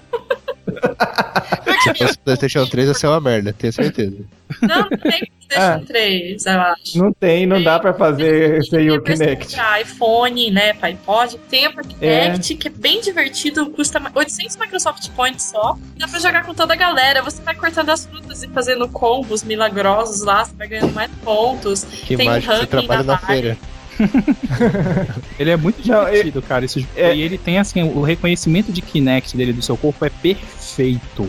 [1.82, 4.16] Se fosse PlayStation 3 ia ser uma merda, tenho certeza.
[4.62, 6.98] Não, não tem PlayStation 3, eu acho.
[6.98, 9.54] Não tem, não dá pra fazer sem o Tem Kinect.
[9.54, 11.38] Pra iPhone, né, pra iPod.
[11.50, 15.76] Tem pra Kinect, que é bem divertido, custa 800 Microsoft Points só.
[15.96, 17.22] Dá pra jogar com toda a galera.
[17.22, 21.84] Você vai cortando as frutas e fazendo combos milagrosos lá, você vai ganhando mais pontos.
[21.84, 23.58] Que Tem mágico, você ranking trabalha na na feira.
[25.38, 26.64] Ele é muito Não, divertido, cara.
[26.64, 26.92] Esse jogo.
[26.96, 31.26] é- E ele tem, assim, o reconhecimento de Kinect dele do seu corpo é perfeito.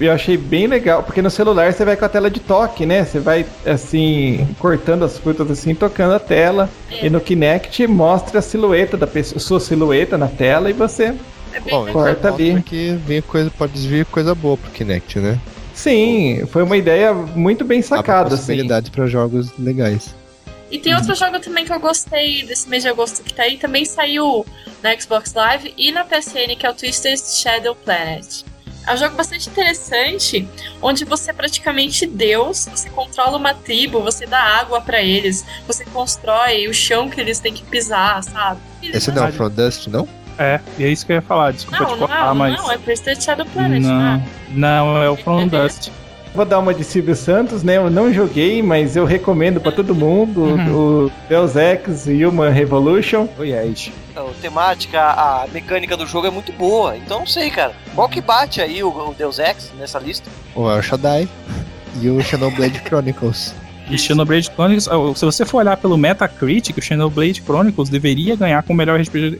[0.00, 3.04] Eu achei bem legal, porque no celular você vai com a tela de toque, né?
[3.04, 6.70] Você vai, assim, cortando as frutas assim, tocando a tela.
[6.90, 7.06] É.
[7.06, 11.14] E no Kinect mostra a silhueta da pessoa, sua silhueta na tela e você.
[11.52, 11.86] É Bom.
[11.90, 12.62] Corta ali.
[12.62, 15.36] que vem coisa, pode vir coisa boa pro Kinect, né?
[15.74, 18.36] Sim, foi uma ideia muito bem sacada, assim.
[18.36, 20.14] possibilidades pra jogos legais.
[20.70, 23.56] E tem outro jogo também que eu gostei desse mês de agosto que tá aí.
[23.56, 24.44] Também saiu
[24.82, 28.44] na Xbox Live e na PSN, que é o Twisted Shadow Planet.
[28.86, 30.48] É um jogo bastante interessante,
[30.80, 35.84] onde você é praticamente Deus, você controla uma tribo, você dá água pra eles, você
[35.84, 38.60] constrói o chão que eles têm que pisar, sabe?
[38.82, 40.08] Esse não, From Dust, não?
[40.38, 41.52] É, e é isso que eu ia falar.
[41.52, 42.56] Desculpa Não, te não, cortar, não, mas.
[42.56, 44.26] não, é Twisted Shadow Planet, né?
[44.50, 45.90] Não, não, é o From Dust.
[46.38, 47.78] Vou dar uma de Silvio Santos, né?
[47.78, 51.06] Eu não joguei, mas eu recomendo pra todo mundo Uhum.
[51.06, 53.26] o Deus Ex Human Revolution.
[53.36, 53.90] Oh, yes.
[54.14, 56.96] A temática, a mecânica do jogo é muito boa.
[56.96, 57.72] Então não sei, cara.
[57.92, 60.30] Qual que bate aí o, o Deus Ex nessa lista?
[60.54, 61.28] O El Shaddai
[62.00, 63.52] e o Xenoblade Chronicles.
[63.90, 68.62] E Xenoblade Chronicles, ah, se você for olhar pelo Metacritic, o Xenoblade Chronicles deveria ganhar
[68.62, 69.38] com o melhor RPG,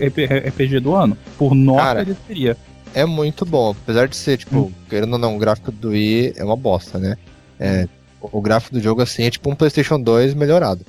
[0.48, 1.16] RPG do ano.
[1.38, 2.56] Por nota, Cara, ele deveria.
[2.94, 6.44] É muito bom, apesar de ser, tipo, querendo ou não, o gráfico do Wii é
[6.44, 7.16] uma bosta, né?
[7.58, 7.88] É,
[8.20, 10.84] o gráfico do jogo, assim, é tipo um PlayStation 2 melhorado.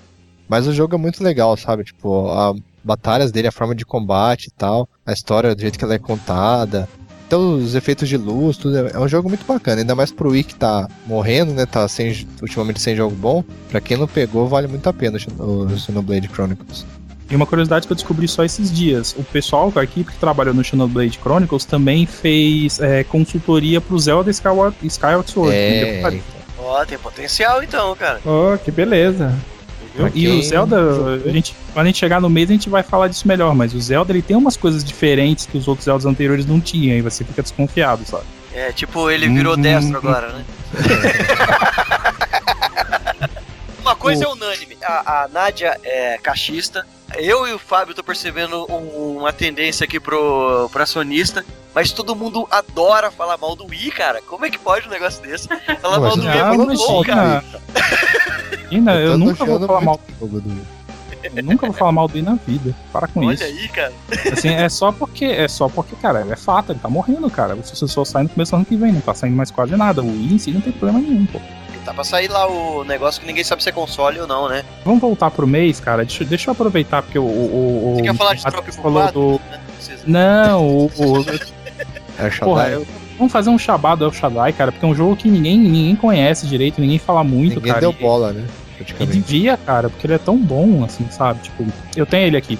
[0.47, 1.83] Mas o jogo é muito legal, sabe?
[1.83, 5.83] Tipo, a batalhas dele, a forma de combate e tal, a história, do jeito que
[5.83, 6.87] ela é contada.
[7.27, 8.75] Então, os efeitos de luz, tudo.
[8.75, 11.67] É é um jogo muito bacana, ainda mais pro Wii que tá morrendo, né?
[11.67, 13.43] Tá sem, ultimamente sem jogo bom.
[13.69, 16.83] Pra quem não pegou, vale muito a pena o Xenoblade Chronicles.
[17.29, 20.53] E uma curiosidade que eu descobri só esses dias: o pessoal, a equipe que trabalhou
[20.53, 25.55] no Xenoblade Chronicles também fez é, consultoria pro Zelda Skyward, Skyward Sword.
[25.55, 26.21] É?
[26.57, 28.19] Ó, tem potencial então, cara.
[28.25, 29.37] Oh, que beleza.
[30.13, 30.77] E Quem o Zelda,
[31.25, 33.73] a gente, quando a gente chegar no mês, a gente vai falar disso melhor, mas
[33.73, 37.01] o Zelda ele tem umas coisas diferentes que os outros Zeldas anteriores não tinham, e
[37.01, 38.23] você fica desconfiado, sabe?
[38.53, 39.61] É, tipo, ele virou Hum.
[39.61, 40.45] destro agora, né?
[43.81, 44.77] Uma coisa é unânime.
[44.83, 46.85] A, a Nádia é cachista.
[47.21, 51.45] Eu e o Fábio tô percebendo um- uma tendência aqui pro, pra sonista.
[51.73, 54.21] Mas todo mundo adora falar mal do Wii, cara.
[54.25, 55.47] Como é que pode um negócio desse?
[55.81, 57.43] Falar mal do Wii é muito bom, cara.
[58.71, 60.61] Ainda, eu tô nunca vou falar mal, do Wii.
[61.35, 62.75] eu nunca vou falar mal do Wii na vida.
[62.91, 63.43] Para com Olha isso.
[63.43, 63.93] aí, cara.
[64.31, 67.55] Assim, é só porque, é só porque, cara, é fato, ele tá morrendo, cara.
[67.55, 70.01] O sucessor sai no começo do ano que vem, não tá saindo mais quase nada.
[70.01, 71.39] O Wii em si não tem problema nenhum, pô.
[71.89, 74.63] Tá pra sair lá o negócio que ninguém sabe se é console ou não, né?
[74.85, 76.05] Vamos voltar pro mês, cara.
[76.05, 77.23] Deixa, deixa eu aproveitar, porque o.
[77.23, 79.41] o, o Você quer falar de troca falou do.
[80.05, 80.85] Não o.
[80.85, 81.19] o
[82.19, 82.73] É porra, Shaddai.
[82.75, 82.87] eu-
[83.17, 86.45] vamos fazer um Shabado El Shaddai, cara, porque é um jogo que ninguém, ninguém conhece
[86.45, 87.79] direito, ninguém fala muito, Ninguém cara.
[87.81, 88.45] deu e- bola, né?
[88.99, 91.41] E devia, cara, porque ele é tão bom, assim, sabe?
[91.41, 91.65] Tipo,
[91.97, 92.59] eu tenho ele aqui.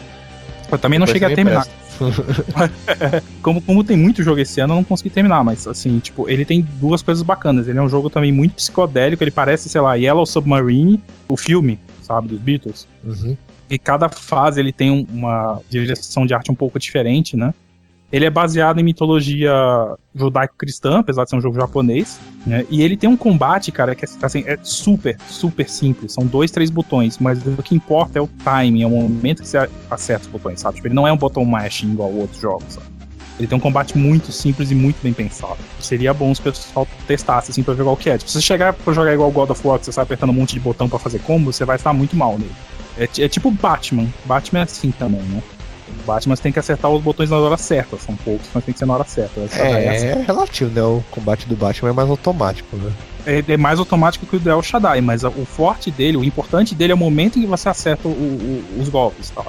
[0.72, 1.68] Eu também não Depois cheguei a terminar.
[3.42, 6.46] como, como tem muito jogo esse ano, eu não consegui terminar, mas assim, tipo, ele
[6.46, 7.68] tem duas coisas bacanas.
[7.68, 11.80] Ele é um jogo também muito psicodélico, ele parece, sei lá, Yellow Submarine, o filme,
[12.02, 12.88] sabe, dos Beatles.
[13.04, 13.36] Uhum.
[13.70, 17.54] E cada fase ele tem um- uma direção de arte um pouco diferente, né?
[18.12, 19.54] Ele é baseado em mitologia
[20.16, 22.66] judaico-cristã, apesar de ser um jogo japonês, né?
[22.70, 26.14] E ele tem um combate, cara, que assim, é super, super simples.
[26.14, 29.48] São dois, três botões, mas o que importa é o timing, é o momento que
[29.48, 30.76] você acerta os botões, sabe?
[30.76, 32.88] Tipo, ele não é um botão mashing igual outros jogos, sabe?
[33.38, 35.58] Ele tem um combate muito simples e muito bem pensado.
[35.80, 38.18] Seria bom se o pessoal testasse, assim, pra ver qual que é.
[38.18, 40.34] Tipo, se você chegar pra jogar igual God of War, que você sai apertando um
[40.34, 42.52] monte de botão pra fazer combo, você vai estar muito mal nele.
[42.98, 44.08] É, é tipo Batman.
[44.26, 45.42] Batman é assim também, né?
[46.04, 47.98] O Batman tem que acertar os botões na hora certa.
[47.98, 49.40] São poucos, mas tem que ser na hora certa.
[49.42, 50.82] É, É, é relativo, né?
[50.82, 52.92] O combate do Batman é mais automático, né?
[53.26, 56.74] é- é mais automático que o do El Shaddai, mas o forte dele, o importante
[56.74, 59.44] dele é o momento em que você acerta o- o- os golpes, tá?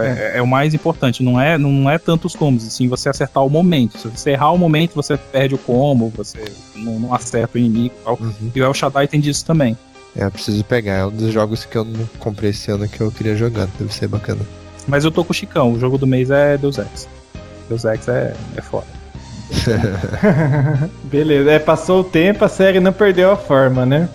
[0.00, 3.44] É, é o mais importante, não é, não é tanto os combos, assim, você acertar
[3.44, 3.98] o momento.
[3.98, 6.42] Se você errar o momento, você perde o combo, você
[6.74, 8.18] não, não acerta o inimigo e tal.
[8.20, 8.50] Uhum.
[8.54, 9.76] E o El Shaddai tem disso também.
[10.16, 10.94] É, eu preciso pegar.
[10.94, 13.66] É um dos jogos que eu não comprei esse ano que eu queria jogar.
[13.78, 14.40] Deve ser bacana.
[14.86, 17.08] Mas eu tô com o Chicão, o jogo do mês é Deus Ex.
[17.68, 18.86] Deus Ex é, é foda.
[21.04, 24.08] Beleza, é, passou o tempo, a série não perdeu a forma, né?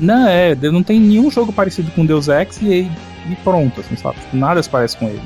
[0.00, 2.90] Não, é, não tem nenhum jogo parecido com Deus Ex e,
[3.28, 4.18] e pronto, assim, sabe?
[4.20, 5.22] Tipo, Nada se parece com ele.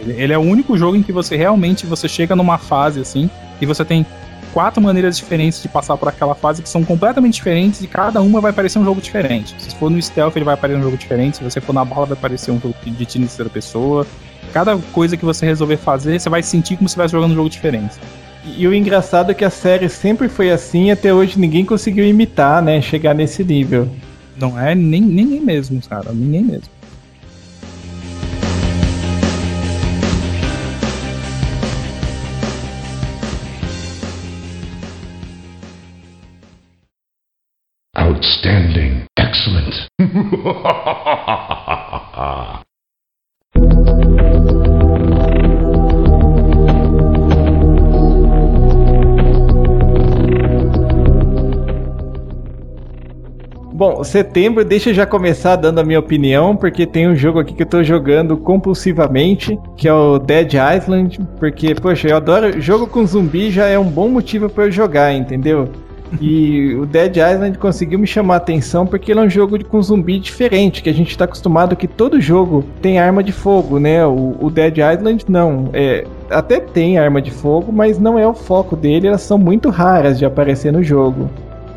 [0.00, 0.22] ele.
[0.22, 3.28] Ele é o único jogo em que você realmente você chega numa fase assim
[3.60, 4.06] e você tem
[4.52, 8.40] quatro maneiras diferentes de passar por aquela fase que são completamente diferentes e cada uma
[8.40, 9.54] vai parecer um jogo diferente.
[9.58, 11.38] Se for no stealth, ele vai aparecer um jogo diferente.
[11.38, 14.06] Se você for na bala, vai aparecer um jogo de tiro em terceira pessoa.
[14.52, 17.50] Cada coisa que você resolver fazer, você vai sentir como se estivesse jogando um jogo
[17.50, 17.96] diferente.
[18.44, 22.60] E o engraçado é que a série sempre foi assim, até hoje ninguém conseguiu imitar,
[22.60, 22.80] né?
[22.80, 23.88] Chegar nesse nível.
[24.36, 26.12] Não é nem ninguém mesmo, cara.
[26.12, 26.68] Ninguém mesmo.
[37.94, 39.04] Outstanding.
[39.16, 39.86] Excellent.
[53.74, 57.54] Bom, setembro, deixa eu já começar dando a minha opinião, porque tem um jogo aqui
[57.54, 62.60] que eu tô jogando compulsivamente, que é o Dead Island, porque, poxa, eu adoro.
[62.60, 65.68] Jogo com zumbi já é um bom motivo pra eu jogar, entendeu?
[66.20, 69.64] E o Dead Island conseguiu me chamar a atenção porque ele é um jogo de-
[69.64, 73.78] com zumbi diferente, que a gente tá acostumado que todo jogo tem arma de fogo,
[73.78, 74.04] né?
[74.04, 75.70] O, o Dead Island não.
[75.72, 79.70] É, até tem arma de fogo, mas não é o foco dele, elas são muito
[79.70, 81.30] raras de aparecer no jogo.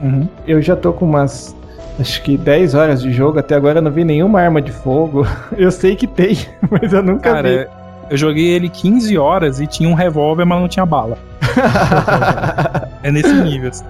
[0.04, 0.28] Uhum.
[0.46, 1.55] Eu já tô com umas.
[2.00, 5.26] Acho que 10 horas de jogo, até agora eu não vi nenhuma arma de fogo.
[5.58, 6.38] Eu sei que tem,
[6.70, 7.68] mas eu nunca Cara, vi.
[8.12, 11.18] eu joguei ele 15 horas e tinha um revólver, mas não tinha bala.
[13.04, 13.70] É nesse nível.
[13.70, 13.86] assim.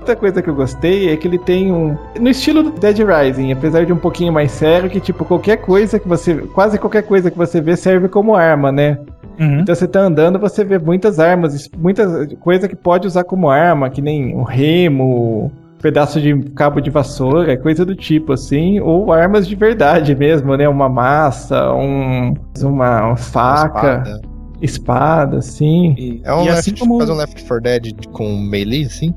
[0.00, 1.94] Outra coisa que eu gostei é que ele tem um.
[2.18, 5.98] No estilo do Dead Rising, apesar de um pouquinho mais sério, que tipo, qualquer coisa
[5.98, 6.34] que você.
[6.34, 8.98] Quase qualquer coisa que você vê serve como arma, né?
[9.38, 9.60] Uhum.
[9.60, 13.90] Então você tá andando, você vê muitas armas, muita coisa que pode usar como arma,
[13.90, 19.46] que nem um remo, pedaço de cabo de vassoura, coisa do tipo assim, ou armas
[19.48, 20.68] de verdade mesmo, né?
[20.68, 24.20] Uma massa, um, uma, uma faca, Espada.
[24.60, 25.94] espada, assim.
[25.98, 26.98] E, É um e left, assim como.
[26.98, 29.14] faz um Left 4 Dead com melee, assim?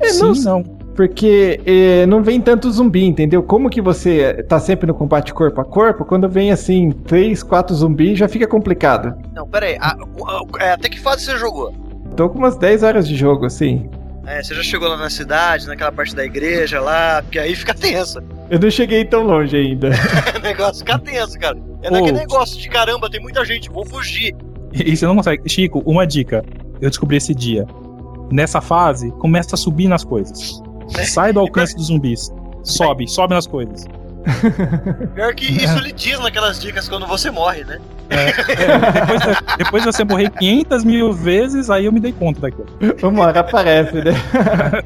[0.00, 0.62] É, Sim, não, não.
[0.94, 3.42] Porque eh, não vem tanto zumbi, entendeu?
[3.42, 7.74] Como que você tá sempre no combate corpo a corpo, quando vem assim, três, quatro
[7.74, 9.14] zumbis, já fica complicado.
[9.34, 9.76] Não, pera aí.
[9.80, 9.96] a-
[10.60, 11.72] é, até que fase você jogou?
[12.14, 13.88] Tô com umas 10 horas de jogo, assim.
[14.26, 17.74] É, você já chegou lá na cidade, naquela parte da igreja lá, porque aí fica
[17.74, 18.22] tenso.
[18.48, 19.90] Eu não cheguei tão longe ainda.
[20.36, 21.58] O negócio fica tenso, cara.
[21.82, 24.34] É naquele negócio de caramba, tem muita gente, vou fugir.
[24.72, 25.48] E você não consegue.
[25.48, 26.44] Chico, uma dica.
[26.80, 27.66] Eu descobri esse dia.
[28.30, 30.62] Nessa fase, começa a subir nas coisas.
[31.06, 32.30] Sai do alcance dos zumbis.
[32.62, 33.84] Sobe, sobe nas coisas.
[35.14, 37.80] Pior que isso ele diz naquelas dicas quando você morre, né?
[38.12, 42.66] É, depois, depois de você morrer 500 mil vezes, aí eu me dei conta daquilo.
[43.02, 44.12] Uma hora aparece, né?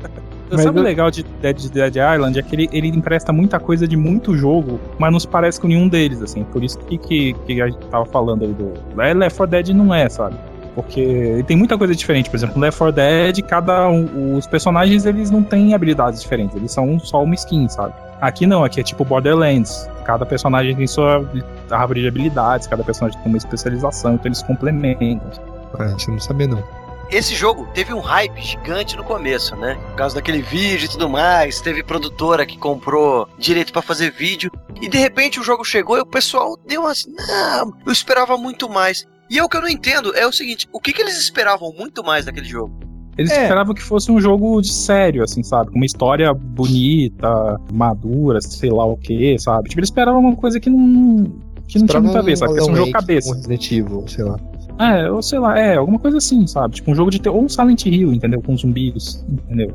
[0.49, 2.39] Mas Sabe o eu- legal de Dead, de Dead Island?
[2.39, 5.67] É que ele, ele empresta muita coisa de muito jogo, mas não se parece com
[5.67, 6.45] nenhum deles, assim.
[6.45, 8.73] Por isso que, que, que a gente tava falando aí do.
[9.03, 10.37] É, Left 4 Dead não é, sabe?
[10.73, 12.31] Porque tem muita coisa diferente.
[12.31, 16.55] Por exemplo, no Left 4 Dead, cada um, os personagens eles não têm habilidades diferentes,
[16.55, 17.95] eles são só uma skin, sabe?
[18.21, 19.89] Aqui não, aqui é tipo Borderlands.
[20.05, 21.25] Cada personagem tem sua
[21.71, 25.31] árvore de habilidades, cada personagem tem uma especialização, então eles complementam.
[25.79, 26.63] Ah, você não sabia, não.
[27.11, 29.79] Esse jogo teve um hype gigante no começo, né?
[29.91, 31.61] Por causa daquele vídeo e tudo mais.
[31.61, 34.51] Teve produtora que comprou direito pra fazer vídeo.
[34.81, 37.07] E de repente o jogo chegou e o pessoal deu umas.
[37.07, 39.07] Não, eu esperava muito mais.
[39.31, 41.73] E é o que eu não entendo é o seguinte: o que, que eles esperavam
[41.73, 42.86] muito mais daquele jogo?
[43.19, 43.43] Eles É.
[43.43, 45.71] esperavam que fosse um jogo de sério, assim, sabe?
[45.71, 49.69] Com uma história bonita, madura, sei lá o que, sabe?
[49.69, 51.33] Tipo, eles esperavam uma coisa que não.
[51.67, 52.53] que não tinha muito a ver, sabe?
[52.53, 53.31] Que fosse um jogo cabeça.
[53.31, 54.39] Um Resident Evil, sei lá.
[54.79, 56.75] É, ou sei lá, é, alguma coisa assim, sabe?
[56.75, 57.31] Tipo, um jogo de ter.
[57.31, 58.43] Ou um Silent Hill, entendeu?
[58.43, 59.71] Com zumbis, entendeu?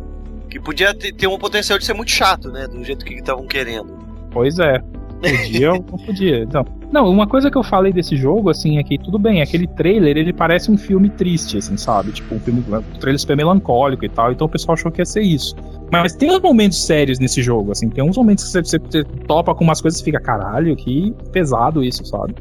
[0.50, 2.68] Que podia ter, ter um potencial de ser muito chato, né?
[2.68, 3.98] Do jeito que estavam querendo.
[4.30, 4.82] Pois é.
[5.22, 6.44] Podia ou não podia.
[6.44, 9.68] Então, não, uma coisa que eu falei desse jogo, assim, é que tudo bem, aquele
[9.68, 12.12] trailer, ele parece um filme triste, assim, sabe?
[12.12, 15.06] Tipo, um filme, o trailer super melancólico e tal, então o pessoal achou que ia
[15.06, 15.56] ser isso.
[15.92, 19.04] Mas tem uns momentos sérios nesse jogo, assim, tem uns momentos que você, você- você
[19.28, 22.34] topa com umas coisas e fica, caralho, que pesado isso, sabe?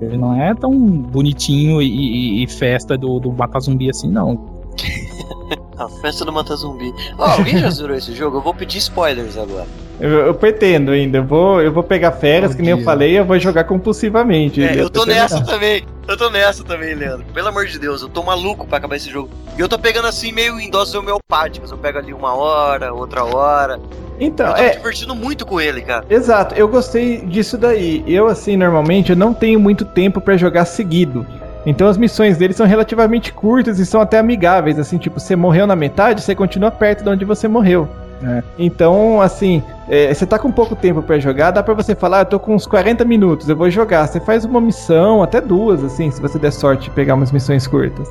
[0.00, 4.62] Ele não é tão bonitinho e, e- e festa do, do matar zumbi assim, não.
[5.78, 6.92] A festa do Mata Zumbi.
[7.18, 8.38] Ó, alguém já zerou esse jogo?
[8.38, 9.66] Eu vou pedir spoilers agora.
[10.00, 11.18] Eu, eu pretendo ainda.
[11.18, 14.62] Eu vou, eu vou pegar férias, Bom que nem eu falei, eu vou jogar compulsivamente.
[14.62, 15.52] É, eu tô nessa terminar.
[15.52, 15.84] também.
[16.06, 17.24] Eu tô nessa também, Leandro.
[17.32, 19.30] Pelo amor de Deus, eu tô maluco pra acabar esse jogo.
[19.56, 21.70] E eu tô pegando assim meio em doses homeopáticas.
[21.70, 23.80] Eu pego ali uma hora, outra hora.
[24.18, 26.04] Então, eu tô é, me divertindo muito com ele, cara.
[26.08, 28.04] Exato, eu gostei disso daí.
[28.06, 31.26] Eu, assim, normalmente, eu não tenho muito tempo pra jogar seguido.
[31.66, 35.66] Então as missões dele são relativamente curtas e são até amigáveis, assim, tipo, você morreu
[35.66, 37.88] na metade, você continua perto de onde você morreu.
[38.22, 38.42] É.
[38.58, 42.20] Então, assim, é, você tá com pouco tempo pra jogar, dá pra você falar, ah,
[42.22, 44.06] eu tô com uns 40 minutos, eu vou jogar.
[44.06, 47.66] Você faz uma missão, até duas, assim, se você der sorte de pegar umas missões
[47.66, 48.08] curtas.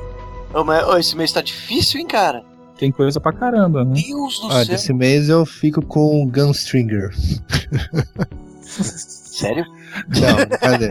[0.52, 2.42] Ô, mas, ô, esse mês tá difícil, hein, cara?
[2.78, 3.94] Tem coisa pra caramba, né?
[3.94, 4.66] Deus do Ah, céu.
[4.66, 7.10] desse mês eu fico com Gunstringer.
[8.60, 9.64] Sério?
[10.08, 10.90] Não, cadê?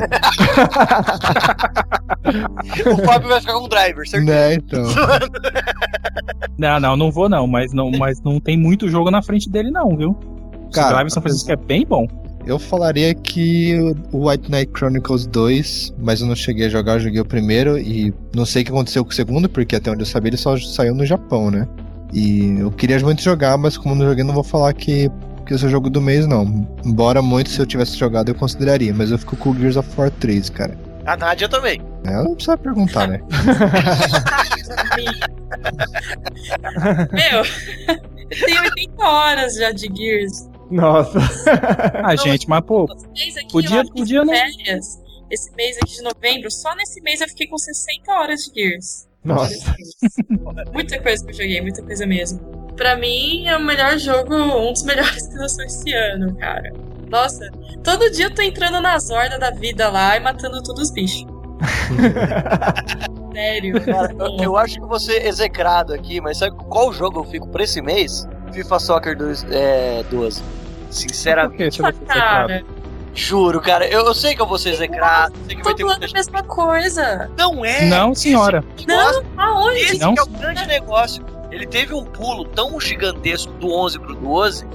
[2.90, 4.26] o Fábio vai ficar com o driver, certo?
[4.26, 4.84] né, então.
[6.58, 9.72] Não, não, não vou não, mas não, mas não tem muito jogo na frente dele
[9.72, 10.14] não, viu?
[10.72, 12.08] Cara, Cara, Drive São Francisco é bem bom.
[12.46, 13.78] Eu falaria que
[14.12, 17.78] o White Knight Chronicles 2, mas eu não cheguei a jogar, eu joguei o primeiro
[17.78, 20.38] e não sei o que aconteceu com o segundo, porque até onde eu sabia ele
[20.38, 21.68] só saiu no Japão, né?
[22.14, 25.10] E eu queria muito jogar, mas como não joguei, não vou falar que,
[25.46, 26.68] que esse é o jogo do mês, não.
[26.86, 29.90] Embora muito, se eu tivesse jogado, eu consideraria, mas eu fico com o Gears of
[29.98, 30.78] War 3, cara.
[31.06, 31.82] A Nádia também.
[32.06, 33.20] É, não precisa perguntar, né?
[37.12, 37.44] Meu,
[38.30, 40.50] eu tenho 80 horas já de Gears.
[40.72, 41.20] Nossa.
[42.04, 45.00] Ah, gente, mas pô, aqui, Podia- podia não- férias,
[45.30, 49.08] esse mês aqui de novembro, só nesse mês eu fiquei com 60 horas de Gears.
[49.24, 49.76] Nossa.
[50.74, 52.40] Muita coisa que eu joguei, muita coisa mesmo.
[52.76, 56.72] Pra mim, é o melhor jogo, um dos melhores que lançou esse ano, cara.
[57.10, 57.50] Nossa,
[57.84, 61.26] todo dia eu tô entrando nas hordas da vida lá e matando todos os bichos.
[63.34, 63.84] Sério.
[63.84, 67.64] Cara, eu, eu acho que você execrado aqui, mas sabe qual jogo eu fico pra
[67.64, 68.28] esse mês?
[68.52, 70.42] FIFA Soccer 2, é, 12.
[70.42, 70.48] por
[70.94, 71.98] Sinceramente, que ser claro?
[72.06, 72.64] cara,
[73.14, 73.88] juro, cara.
[73.88, 76.16] Eu, eu sei que eu vou ser execrado, sei que vai tô ter falando muita
[76.16, 77.32] a mesma coisa.
[77.38, 77.86] Não é!
[77.86, 78.64] Não, senhora.
[78.88, 79.80] Nossa, Aonde?
[79.80, 80.14] esse Não?
[80.14, 81.26] que é o grande negócio.
[81.54, 84.66] Ele teve um pulo tão gigantesco do 11 pro 12.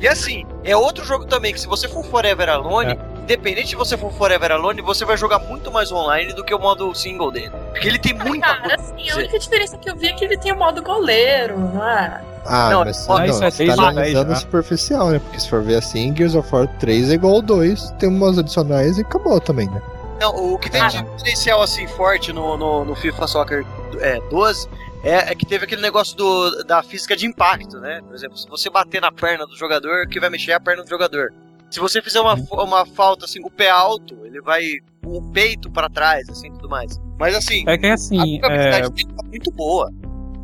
[0.00, 3.96] E assim, é outro jogo também que se você for Forever Alone, independente de você
[3.96, 7.50] for Forever Alone, você vai jogar muito mais online do que o modo single dele.
[7.72, 8.92] Porque ele tem muita Cara, coisa.
[8.92, 11.88] assim, a única diferença que eu vi é que ele tem o modo goleiro, não
[11.88, 12.20] é?
[12.44, 14.44] Ah, Não, mas não, isso é você tá analisando 10 já.
[14.44, 15.18] superficial, né?
[15.20, 18.38] Porque se for ver assim, Gears of War 3 é igual ao 2, tem umas
[18.38, 19.80] adicionais e acabou também, né?
[20.20, 23.66] Não, o que tem de diferencial assim forte no, no, no FIFA Soccer
[24.00, 24.68] é, 12
[25.02, 28.00] é, é que teve aquele negócio do, da física de impacto, né?
[28.06, 30.60] Por exemplo, se você bater na perna do jogador, o que vai mexer é a
[30.60, 31.32] perna do jogador.
[31.70, 34.62] Se você fizer uma, uma falta assim com o pé alto, ele vai
[35.02, 37.00] com o peito pra trás, assim, tudo mais.
[37.18, 39.90] Mas assim, É que a assim, é, jogabilidade dele tá muito boa.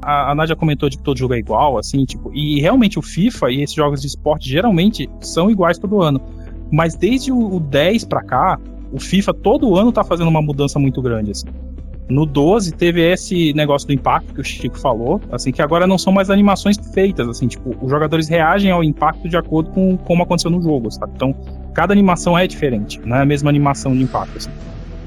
[0.02, 3.02] a, a Nádia comentou de que todo jogo é igual, assim, tipo, e realmente o
[3.02, 6.20] FIFA e esses jogos de esporte geralmente são iguais todo ano.
[6.72, 8.58] Mas desde o, o 10 pra cá,
[8.92, 11.46] o FIFA todo ano tá fazendo uma mudança muito grande, assim.
[12.08, 15.98] No 12 teve esse negócio do impacto que o Chico falou, assim, que agora não
[15.98, 20.22] são mais animações feitas, assim, tipo, os jogadores reagem ao impacto de acordo com como
[20.22, 21.12] aconteceu no jogo, sabe?
[21.14, 21.34] Então,
[21.74, 24.50] cada animação é diferente, não é a mesma animação de impacto, assim.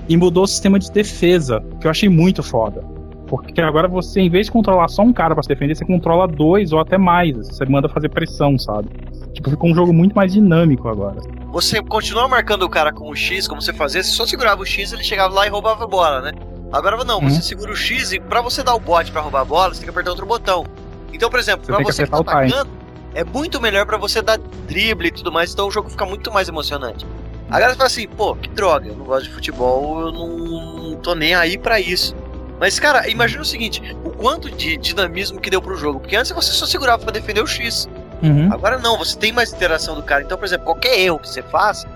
[0.08, 2.84] E mudou o sistema de defesa, que eu achei muito foda.
[3.32, 6.28] Porque agora você, em vez de controlar só um cara pra se defender, você controla
[6.28, 7.38] dois ou até mais.
[7.38, 8.90] Você manda fazer pressão, sabe?
[9.32, 11.22] Tipo, ficou um jogo muito mais dinâmico agora.
[11.54, 14.66] Você continua marcando o cara com o X, como você fazia, você só segurava o
[14.66, 16.32] X ele chegava lá e roubava a bola, né?
[16.72, 17.30] Agora não, Uhum.
[17.30, 19.80] você segura o X e pra você dar o bote pra roubar a bola, você
[19.80, 20.66] tem que apertar outro botão.
[21.14, 22.70] Então, por exemplo, Você pra tem que você que tá atacando,
[23.14, 24.38] é muito melhor pra você dar
[24.68, 27.06] drible e tudo mais, então o jogo fica muito mais emocionante.
[27.50, 31.14] Agora você fala assim, pô, que droga, eu não gosto de futebol, eu não, tô
[31.14, 32.16] nem aí pra isso.
[32.60, 36.00] Mas, cara, imagina o seguinte, o quanto de dinamismo que deu pro jogo.
[36.00, 37.90] Porque antes você só segurava pra defender o X.
[38.22, 38.54] Uhum.
[38.54, 40.22] Agora não, você tem mais interação do cara.
[40.24, 41.88] Então, por exemplo, qualquer erro que você faça,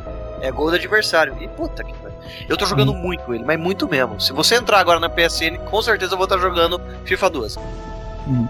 [0.42, 1.38] É gol do adversário.
[1.40, 2.15] E puta que pariu.
[2.48, 4.20] Eu tô jogando muito ele, mas muito mesmo.
[4.20, 7.58] Se você entrar agora na PSN, com certeza eu vou estar jogando FIFA 2.
[8.28, 8.48] Hum.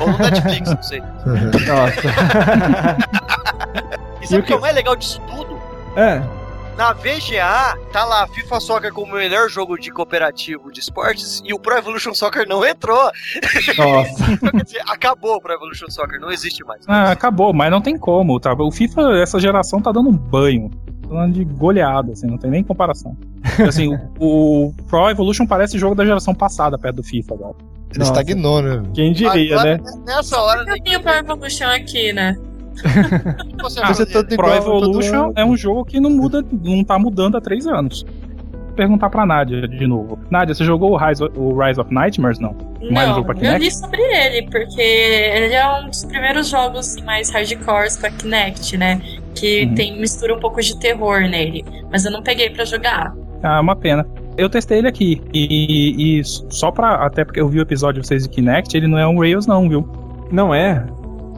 [0.00, 1.02] Ou no Netflix, não sei.
[1.66, 2.96] Nossa.
[4.22, 5.60] E sabe o que é mais legal disso tudo?
[5.96, 6.22] é.
[6.76, 11.52] Na VGA, tá lá FIFA Soccer como o melhor jogo de cooperativo de esportes e
[11.52, 13.10] o Pro Evolution Soccer não entrou.
[13.76, 14.38] Nossa.
[14.50, 16.82] Quer dizer, acabou o Pro Evolution Soccer, não existe mais.
[16.88, 18.54] Ah, acabou, mas não tem como, tá?
[18.54, 20.70] O FIFA, essa geração tá dando um banho.
[21.12, 23.14] Falando de goleada, assim, não tem nem comparação.
[23.68, 27.54] Assim, o, o Pro Evolution parece jogo da geração passada, perto do FIFA agora.
[27.90, 28.12] Ele Nossa.
[28.12, 28.82] estagnou, né?
[28.94, 29.84] Quem diria, Agora, né?
[30.06, 32.34] Nessa hora, Eu tenho Pro Evolution aqui, né?
[33.60, 36.82] você Ah, Você tá Pro igual Evolution todo- é um jogo que não muda, não
[36.82, 38.06] tá mudando há três anos.
[38.52, 40.18] Vou perguntar pra Nádia de novo.
[40.30, 42.56] Nádia, você jogou o Rise, o Rise of Nightmares, não?
[42.90, 46.48] Mais um Não, jogo pra eu li sobre ele, porque ele é um dos primeiros
[46.48, 49.02] jogos assim, mais hardcores pra Kinect, né?
[49.34, 49.74] Que Uhum.
[49.74, 51.64] tem mistura um pouco de terror nele.
[51.90, 53.14] Mas eu não peguei pra jogar.
[53.42, 54.06] Ah, uma pena.
[54.36, 55.20] Eu testei ele aqui.
[55.34, 56.94] E, e só pra.
[57.04, 59.46] Até porque eu vi o episódio de vocês de Kinect, ele não é um Rails,
[59.46, 59.88] não, viu?
[60.30, 60.86] Não é?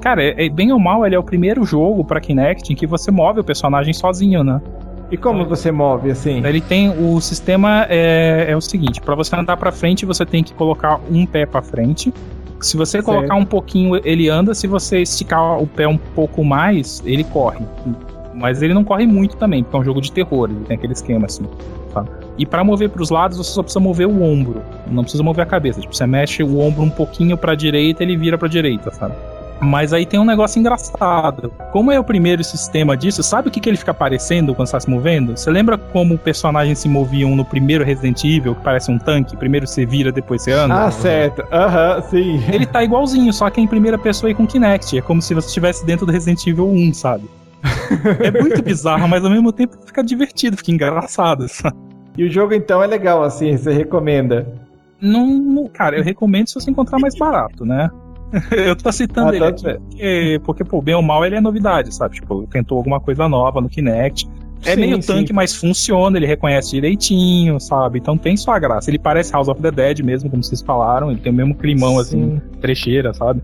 [0.01, 2.87] Cara, é, é- bem ou mal, ele é o primeiro jogo pra Kinect em que
[2.87, 4.61] você move o personagem sozinho, né?
[5.11, 6.45] E como você move assim?
[6.47, 6.91] Ele tem.
[6.91, 11.01] O sistema é, é o seguinte: pra você andar pra frente, você tem que colocar
[11.11, 12.13] um pé pra frente.
[12.65, 13.05] Se você Certo.
[13.05, 14.55] colocar um pouquinho, ele anda.
[14.55, 17.65] Se você esticar o pé um pouco mais, ele corre.
[18.35, 20.49] Mas ele não corre muito também, porque é um jogo de terror.
[20.51, 21.45] Ele tem aquele esquema assim.
[21.93, 22.05] Tá?
[22.37, 24.61] E pra mover pros lados, você só precisa mover o ombro.
[24.91, 25.81] Não precisa mover a cabeça.
[25.81, 29.15] Tipo, você mexe o ombro um pouquinho pra direita, ele vira pra direita, sabe?
[29.61, 31.51] Mas aí tem um negócio engraçado.
[31.73, 34.79] Como é o primeiro sistema disso, sabe o que, que ele fica aparecendo quando está
[34.81, 35.37] se movendo?
[35.37, 39.37] Você lembra como personagens se moviam no primeiro Resident Evil, que parece um tanque?
[39.37, 40.87] Primeiro você vira, depois você anda?
[40.87, 41.45] Ah, certo.
[41.53, 42.43] Aham, sim.
[42.53, 44.99] Ele tá igualzinho, só que é em primeira pessoa e com Kinect.
[44.99, 47.25] É como se você estivesse dentro do Resident Evil 1, sabe?
[48.21, 51.49] é muito bizarro, mas ao mesmo tempo fica divertido, fica engraçado.
[51.49, 51.77] sabe?
[52.19, 54.47] E o jogo então é legal, assim, você recomenda.
[55.01, 57.91] Não- cara, eu recomendo se você encontrar mais barato, né?
[58.51, 59.81] eu tô citando Ah, ele aqui certo.
[59.83, 62.17] porque, porque, pô, bem ou mal ele é novidade, sabe?
[62.17, 64.29] Tipo, tentou alguma coisa nova no Kinect.
[64.67, 65.13] É Sim, meio sim.
[65.13, 67.99] tanque, mas funciona, ele reconhece direitinho, sabe?
[67.99, 68.89] Então tem sua graça.
[68.91, 71.11] Ele parece House of the Dead mesmo, como vocês falaram.
[71.11, 72.43] Ele tem o mesmo climão, assim, Sim.
[72.61, 73.43] trecheira, sabe?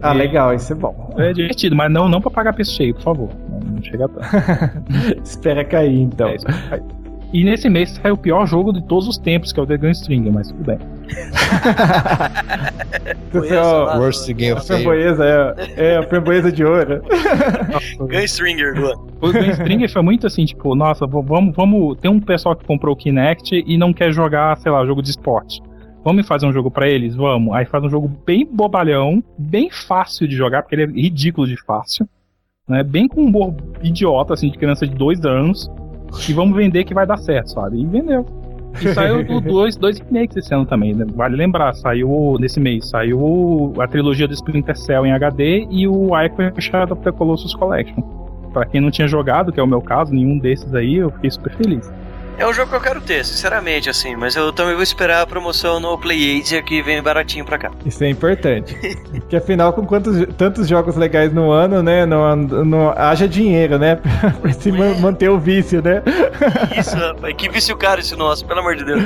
[0.00, 1.14] Ah, E- legal, isso é bom.
[1.18, 3.28] É divertido, mas não, não pra pagar preço cheio, por favor.
[3.50, 4.26] Não, chega tanto.
[5.22, 6.28] Espera cair, então.
[6.28, 6.80] É isso aí.
[7.32, 9.78] E nesse mês saiu o pior jogo de todos os tempos, que é o The
[9.78, 10.78] Gunstring, mas tudo bem.
[13.32, 14.82] Você é o- Worst Game a of Fame.
[14.82, 15.54] framboesa, é,
[15.92, 17.02] é a framboesa de ouro.
[17.98, 18.94] Gunstringer, Luan.
[19.20, 21.96] O Gunstring foi muito assim, tipo, nossa, vamos, vamos.
[21.98, 25.10] Tem um pessoal que comprou o Kinect e não quer jogar, sei lá, jogo de
[25.10, 25.60] esporte.
[26.04, 27.14] Vamos fazer um jogo pra eles?
[27.14, 27.54] Vamos.
[27.54, 31.56] Aí faz um jogo bem bobalhão, bem fácil de jogar, porque ele é ridículo de
[31.64, 32.06] fácil.
[32.68, 32.82] Né?
[32.82, 35.70] Bem com um humor idiota, assim, de criança de dois anos.
[36.28, 37.80] E vamos vender que vai dar certo, sabe?
[37.80, 38.24] E vendeu.
[38.80, 41.04] E saiu do- dois, dois remakes esse ano também, né?
[41.14, 46.10] Vale lembrar, saiu nesse mês, saiu a trilogia do Splinter Cell em HD e o
[46.18, 48.02] Ico Shadow of the Colossus Collection.
[48.52, 51.30] Pra quem não tinha jogado, que é o meu caso, nenhum desses aí, eu fiquei
[51.30, 51.90] super feliz.
[52.38, 55.26] É um jogo que eu quero ter, sinceramente, assim, mas eu também vou esperar a
[55.26, 57.70] promoção no PlayAsia que vem baratinho pra cá.
[57.86, 58.74] Isso é importante.
[59.12, 62.04] Porque afinal, com quantos, tantos jogos legais no ano, né?
[62.04, 63.96] Não, não haja dinheiro, né?
[64.42, 66.02] pra se man- manter o vício, né?
[66.76, 69.02] Isso, rapaz, que vício caro esse nosso, pelo amor de Deus.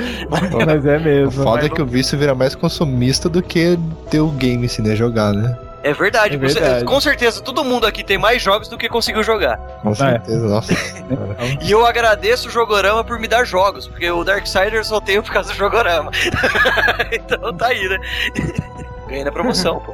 [0.65, 1.43] Mas é O mesmo.
[1.43, 3.77] foda é que o vício vira mais consumista do que
[4.09, 4.95] ter o game em si, né?
[4.95, 5.55] Jogar, né?
[5.83, 6.85] É verdade, É verdade.
[6.85, 9.57] com certeza todo mundo aqui tem mais jogos do que conseguiu jogar.
[9.81, 10.73] Com certeza, nossa.
[11.61, 15.31] E eu agradeço o Jogorama por me dar jogos, porque o Darksider só tenho por
[15.31, 16.11] causa do Jogorama.
[17.11, 17.97] então tá aí, né?
[19.07, 19.93] Ganhei na promoção, pô.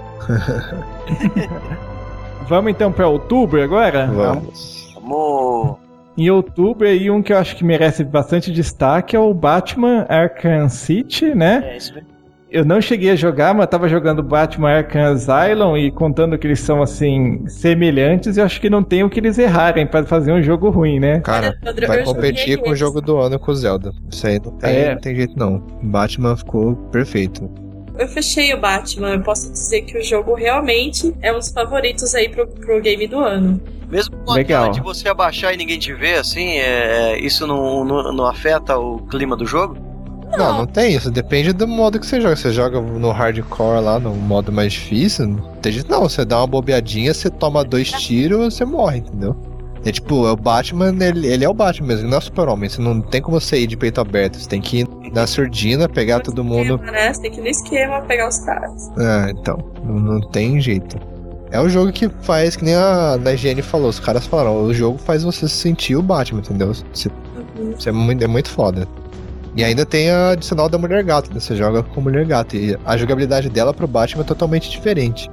[2.47, 4.07] Vamos então pra outubro agora?
[4.07, 4.93] Vamos.
[4.95, 5.77] Vamos.
[6.17, 10.69] Em outubro, aí um que eu acho que merece bastante destaque é o Batman Arkham
[10.69, 11.61] City, né?
[11.65, 12.12] É isso mesmo.
[12.53, 16.59] Eu não cheguei a jogar, mas tava jogando Batman Arkham Asylum e contando que eles
[16.59, 20.39] são assim semelhantes, eu acho que não tem o que eles errarem pra fazer um
[20.39, 21.19] jogo ruim, né?
[21.21, 21.57] Cara,
[21.87, 23.91] vai competir com o jogo do ano com o Zelda.
[24.07, 24.93] Isso aí não tem, É.
[24.93, 25.63] não tem jeito não.
[25.81, 27.49] Batman ficou perfeito.
[27.97, 32.13] Eu fechei o Batman, eu posso dizer que o jogo realmente é um dos favoritos
[32.13, 33.59] aí pro, pro game do ano.
[33.89, 34.69] Mesmo com Legal.
[34.69, 38.99] de você abaixar e ninguém te ver, assim, é, isso não, não, não afeta o
[39.07, 39.92] clima do jogo?
[40.37, 41.11] Não, não tem isso.
[41.11, 42.35] Depende do modo que você joga.
[42.35, 46.03] Você joga no hardcore lá, no modo mais difícil, não tem jeito não.
[46.03, 49.35] Você dá uma bobeadinha, você toma dois tiros, você morre, entendeu?
[49.85, 52.23] É tipo, é o Batman, ele, ele é o Batman mesmo, ele não é o
[52.23, 52.69] super-homem.
[52.69, 54.39] Você não tem como você ir de peito aberto.
[54.39, 56.75] Você tem que ir na surdina, pegar todo mundo.
[56.75, 57.13] Esquema, né?
[57.13, 58.89] Você tem que ir no esquema pegar os caras.
[58.97, 59.57] Ah, então.
[59.83, 60.97] Não, não tem jeito.
[61.51, 64.73] É o jogo que faz, que nem a na IGN falou, os caras falaram, o
[64.73, 66.73] jogo faz você sentir o Batman, entendeu?
[66.73, 67.11] Você,
[67.77, 68.87] você é, muito, é muito foda.
[69.55, 71.39] E ainda tem a adicional da Mulher Gato, né?
[71.39, 72.55] Você joga com Mulher Gato.
[72.55, 75.29] E a jogabilidade dela pro Batman é totalmente diferente.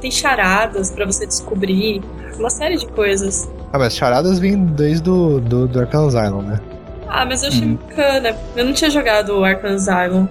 [0.00, 2.00] Tem charadas pra você descobrir,
[2.38, 3.48] uma série de coisas.
[3.72, 6.60] Ah, mas charadas vêm desde do, do, do Arkham Asylum, né?
[7.08, 7.74] Ah, mas eu achei Uhum.
[7.88, 8.36] bacana.
[8.56, 10.26] Eu não tinha jogado o Arkham Asylum.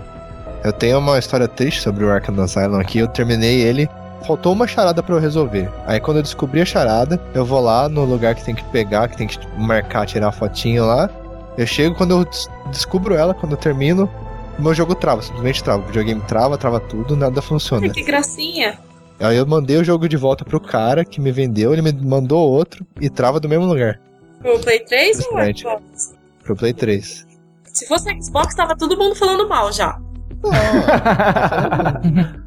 [0.64, 3.00] Eu tenho uma história triste sobre o Arkham Asylum aqui.
[3.00, 3.88] Eu terminei ele.
[4.26, 5.70] Faltou uma charada pra eu resolver.
[5.86, 9.08] Aí quando eu descobri a charada, eu vou lá no lugar que tem que pegar,
[9.10, 11.10] que tem que marcar, tirar a fotinho lá.
[11.58, 14.10] Eu chego, quando eu des- descubro ela, quando eu termino,
[14.58, 15.82] o meu jogo trava, simplesmente trava.
[15.82, 17.90] O videogame trava, trava tudo, nada funciona.
[17.90, 18.78] Que gracinha.
[19.20, 22.48] Aí eu mandei o jogo de volta pro cara que me vendeu, ele me mandou
[22.48, 24.00] outro e trava do mesmo lugar,
[24.46, 25.56] O Play 3 ou.
[25.56, 26.14] Xbox?
[26.44, 27.26] pro Play 3.
[27.74, 30.00] Se fosse Xbox, tava todo mundo falando mal já.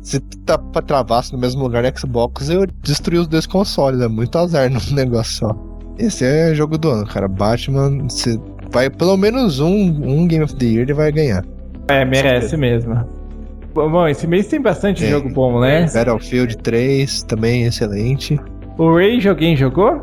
[0.02, 4.00] Se tá pra travar no mesmo lugar no Xbox, eu destruí os dois consoles.
[4.00, 5.56] É muito azar no negócio só.
[5.98, 7.28] Esse é jogo do ano, cara.
[7.28, 8.38] Batman, você
[8.70, 11.44] vai pelo menos um, um Game of the Year ele vai ganhar.
[11.88, 13.04] É, merece mesmo.
[13.74, 15.08] Bom, esse mês tem bastante É.
[15.10, 15.86] jogo bom, né?
[15.92, 18.38] Battlefield 3 também excelente.
[18.78, 20.00] O Rage alguém jogou?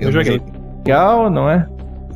[0.00, 0.40] Eu joguei.
[0.78, 1.66] Legal, não é?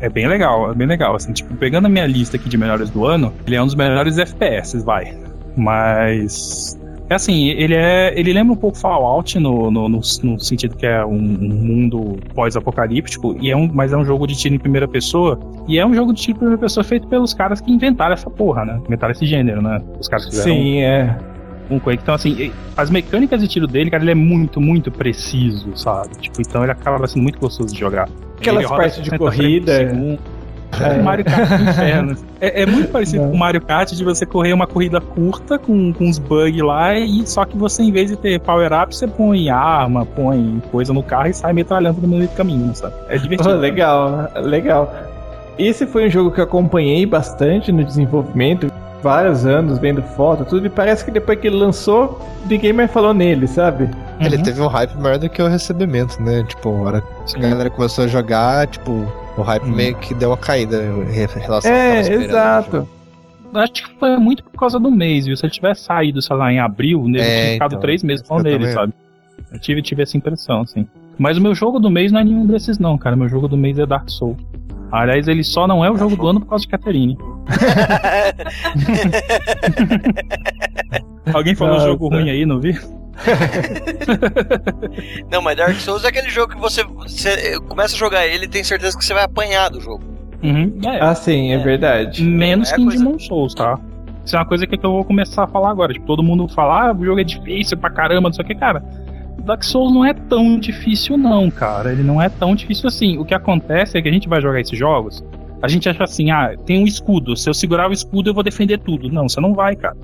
[0.00, 1.14] É bem legal, é bem legal.
[1.16, 3.74] Assim, tipo, pegando a minha lista aqui de melhores do ano, ele é um dos
[3.74, 5.16] melhores FPS, vai.
[5.56, 6.78] Mas.
[7.08, 8.12] É assim, ele é.
[8.18, 13.36] Ele lembra um pouco Fallout no, no, no, no sentido que é um, mundo pós-apocalíptico,
[13.40, 15.38] e é um, mas é um jogo de tiro em primeira pessoa.
[15.68, 18.28] E é um jogo de tiro em primeira pessoa feito pelos caras que inventaram essa
[18.28, 18.80] porra, né?
[18.86, 19.80] Inventaram esse gênero, né?
[20.00, 21.16] Os caras que fizeram Sim, é.
[21.70, 22.02] um Quake.
[22.02, 26.16] Então, assim, as mecânicas de tiro dele, cara, ele é muito, muito preciso, sabe?
[26.18, 28.08] Tipo, então ele acaba sendo muito gostoso de jogar.
[28.38, 29.76] Aquelas partes de 60 corrida.
[29.76, 30.35] segundo.
[30.80, 31.02] É.
[31.02, 32.16] Mario Kart inferno.
[32.40, 33.30] É, é muito parecido Não.
[33.30, 36.94] com o Mario Kart de você correr uma corrida curta com, com uns bugs lá,
[36.94, 41.02] e só que você, em vez de ter power-up, você põe arma, põe coisa no
[41.02, 42.94] carro e sai metralhando no meio do caminho, sabe?
[43.08, 43.56] É divertido.
[43.56, 44.92] legal, legal.
[45.58, 48.70] Esse foi um jogo que eu acompanhei bastante no desenvolvimento,
[49.06, 52.20] vários anos vendo foto, tudo, e parece que depois que ele lançou,
[52.50, 53.88] ninguém mais falou nele, sabe?
[54.20, 54.42] Ele Uhum.
[54.42, 56.42] teve um hype maior do que o recebimento, né?
[56.42, 58.90] Tipo, a hora que a galera começou a jogar, tipo,
[59.38, 59.74] o hype Hum.
[59.76, 62.88] meio que deu uma caída em relação ao É, esperando do exato.
[63.54, 65.36] Acho que foi muito por causa do mês, viu?
[65.36, 68.26] Se ele tivesse saído, sei lá, em abril, ele É, tinha ficado então, três meses
[68.26, 68.72] com eu ele, também.
[68.74, 68.92] sabe?
[69.52, 70.86] Eu tive, tive essa impressão, assim.
[71.16, 73.14] Mas o meu jogo do mês não é nenhum desses, não, cara.
[73.16, 74.36] Meu jogo do mês é Dark Souls.
[74.92, 77.16] Aliás, ele só não é o jogo do ano por causa de Catherine.
[81.32, 81.86] Alguém falou Nossa.
[81.86, 82.78] jogo ruim aí, não vi?
[85.32, 88.48] Não, mas Dark Souls é aquele jogo que você, você começa a jogar ele e
[88.48, 90.04] tem certeza que você vai apanhar do jogo.
[90.42, 91.00] Uhum, é.
[91.00, 92.22] Ah, sim, é, verdade.
[92.22, 93.78] Menos é que em coisa- Demon Souls, tá?
[94.24, 95.92] Isso é uma coisa que eu vou começar a falar agora.
[95.94, 98.54] Tipo, todo mundo fala, ah, o jogo é difícil pra caramba, não sei o que,
[98.54, 98.82] cara.
[99.46, 101.92] Dark Souls não é tão difícil, não, cara.
[101.92, 103.16] Ele não é tão difícil assim.
[103.18, 105.24] O que acontece é que a gente vai jogar esses jogos,
[105.62, 107.36] a gente acha assim, ah, tem um escudo.
[107.36, 109.08] Se eu segurar o escudo, eu vou defender tudo.
[109.08, 109.96] Não, você não vai, cara.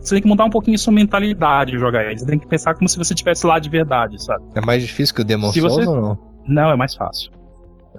[0.00, 2.18] Você tem que mudar um pouquinho a sua mentalidade de jogar ele.
[2.18, 4.44] Você tem que pensar como se você estivesse lá de verdade, sabe?
[4.54, 6.18] É mais difícil que o Demon Se Souls você- ou não?
[6.46, 7.30] Não, é mais fácil.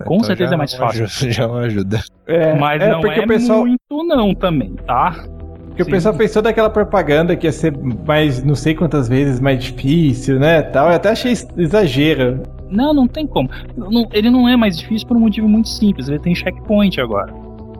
[0.05, 1.03] Com Então certeza já é mais fácil.
[1.05, 2.03] ajuda- Já ajuda.
[2.27, 5.15] É, Mas é não é pessoal, muito não também, tá?
[5.77, 5.91] Porque o Sim.
[5.91, 7.71] pessoal pensou daquela propaganda que ia ser
[8.07, 10.89] mais, não sei quantas vezes mais difícil, né, tal.
[10.89, 12.41] Eu até achei ex- exagero.
[12.67, 13.47] Não, não tem como.
[14.11, 16.09] Ele não é mais difícil por um motivo muito simples.
[16.09, 17.31] Ele tem checkpoint agora,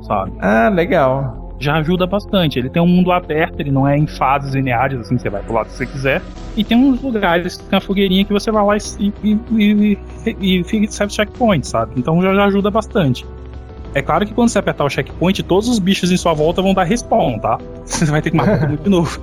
[0.03, 0.31] sabe?
[0.39, 1.55] Ah, legal.
[1.59, 2.59] Já ajuda bastante.
[2.59, 5.55] Ele tem um mundo aberto, ele não é em fases lineares, assim, você vai pro
[5.55, 6.21] lado que você quiser.
[6.55, 9.97] E tem uns lugares que tem uma fogueirinha que você vai lá e, e, e,
[10.39, 11.93] e, e fica checkpoint, sabe?
[11.97, 13.25] Então já, já ajuda bastante.
[13.93, 16.73] É claro que quando você apertar o checkpoint, todos os bichos em sua volta vão
[16.73, 17.57] dar respawn, tá?
[17.85, 19.19] Você vai ter que matar tudo de novo.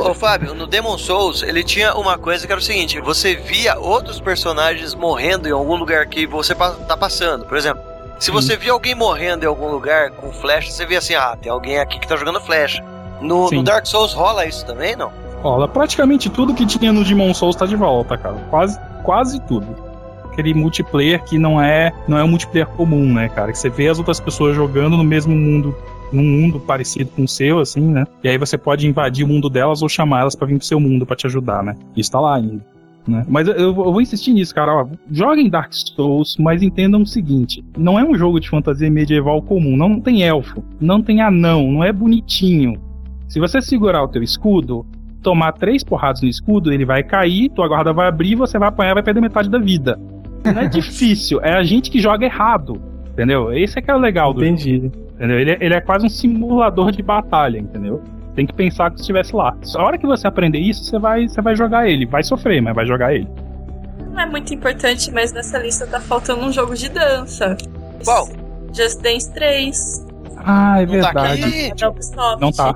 [0.00, 3.34] Ô, ô, Fábio, no Demon Souls, ele tinha uma coisa que era o seguinte: você
[3.34, 7.46] via outros personagens morrendo em algum lugar que você tá passando.
[7.46, 7.82] Por exemplo,
[8.18, 11.50] se você via alguém morrendo em algum lugar com flecha, você via assim: ah, tem
[11.50, 12.84] alguém aqui que tá jogando flecha.
[13.20, 13.56] No, Sim.
[13.56, 15.10] no Dark Souls rola isso também, não?
[15.42, 18.36] Rola praticamente tudo que tinha no Demon Souls tá de volta, cara.
[18.50, 19.91] Quase, quase tudo.
[20.32, 23.52] Aquele multiplayer que não é, não é um multiplayer comum, né, cara?
[23.52, 25.74] Que você vê as outras pessoas jogando no mesmo mundo,
[26.12, 28.06] num mundo parecido com o seu, assim, né?
[28.24, 30.80] E aí você pode invadir o mundo delas ou chamar elas pra vir pro seu
[30.80, 31.76] mundo pra te ajudar, né?
[31.96, 32.72] Isso tá lá ainda.
[33.06, 33.24] Né?
[33.28, 34.74] Mas eu, eu vou insistir nisso, cara.
[34.74, 39.42] Ó, joguem Dark Souls, mas entendam o seguinte: não é um jogo de fantasia medieval
[39.42, 39.76] comum.
[39.76, 42.80] Não tem elfo, não tem anão, não é bonitinho.
[43.28, 44.86] Se você segurar o teu escudo,
[45.22, 48.94] tomar três porradas no escudo, ele vai cair, tua guarda vai abrir, você vai apanhar
[48.94, 49.98] vai perder metade da vida.
[50.44, 52.80] Não é difícil, é a gente que joga errado.
[53.12, 53.52] Entendeu?
[53.52, 54.52] Esse é que é o legal do jogo.
[54.54, 54.90] Entendi.
[55.16, 55.38] Entendeu?
[55.38, 58.02] Ele, é- ele é quase um simulador de batalha, entendeu?
[58.34, 59.54] Tem que pensar que estivesse lá.
[59.76, 62.06] A hora que você aprender isso, você vai, você vai jogar ele.
[62.06, 63.28] Vai sofrer, mas vai jogar ele.
[64.10, 67.56] não é muito importante, mas nessa lista tá faltando um jogo de dança.
[68.04, 68.26] Qual?
[68.74, 70.06] Just Dance 3.
[70.38, 71.44] Ah, é Não tá verdade.
[71.44, 71.64] aqui?
[71.70, 72.40] É da Ubisoft.
[72.40, 72.74] Não tá.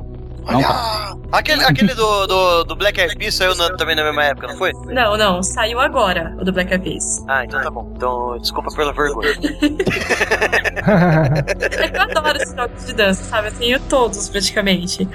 [0.51, 1.17] Não tá.
[1.33, 4.57] Aquele, aquele do, do, do Black Eyed Peas saiu na- também na mesma época, não
[4.57, 4.73] foi?
[4.87, 7.25] Não, não, saiu agora o do Black Eyed Peas.
[7.29, 7.93] Ah, então tá bom.
[7.97, 9.31] Então, desculpa pela vergonha.
[11.81, 13.49] É que eu adoro esses jogos de dança, sabe?
[13.49, 15.09] Eu tenho todos praticamente.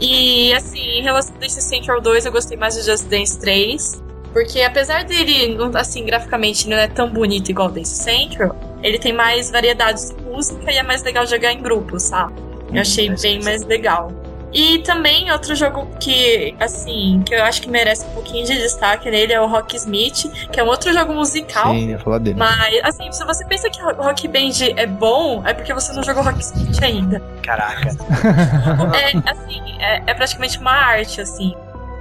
[0.00, 4.02] E assim, em relação ao Dance Central 2, eu gostei mais do Just Dance 3.
[4.32, 9.12] Porque apesar dele, assim, graficamente não é tão bonito igual o Dance Central, ele tem
[9.12, 12.32] mais variedades de música e é mais legal jogar em grupo, sabe?
[12.72, 14.10] Eu achei bem mais legal.
[14.52, 19.10] E também outro jogo que, assim, que eu acho que merece um pouquinho de destaque
[19.10, 21.72] nele é o Rock Smith, que é um outro jogo musical.
[21.72, 22.38] Sim, ia falar dele.
[22.38, 26.02] Mas, assim, se você pensa que Ro- Rock Band é bom, é porque você não
[26.02, 27.22] jogou Rock Smith ainda.
[27.42, 27.90] Caraca.
[28.94, 31.54] É, assim, é, é praticamente uma arte, assim.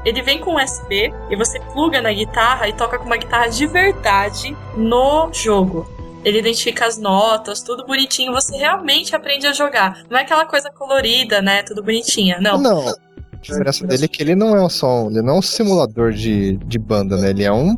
[0.03, 3.65] Ele vem com USB e você pluga na guitarra e toca com uma guitarra de
[3.67, 5.87] verdade no jogo.
[6.23, 8.31] Ele identifica as notas, tudo bonitinho.
[8.33, 10.03] Você realmente aprende a jogar.
[10.09, 11.63] Não é aquela coisa colorida, né?
[11.63, 12.39] Tudo bonitinha.
[12.39, 12.57] Não.
[12.59, 12.87] Não.
[12.89, 12.93] A
[13.41, 16.57] diferença dele é que ele não é só um, ele não é um simulador de,
[16.57, 17.31] de banda, né?
[17.31, 17.75] Ele é um.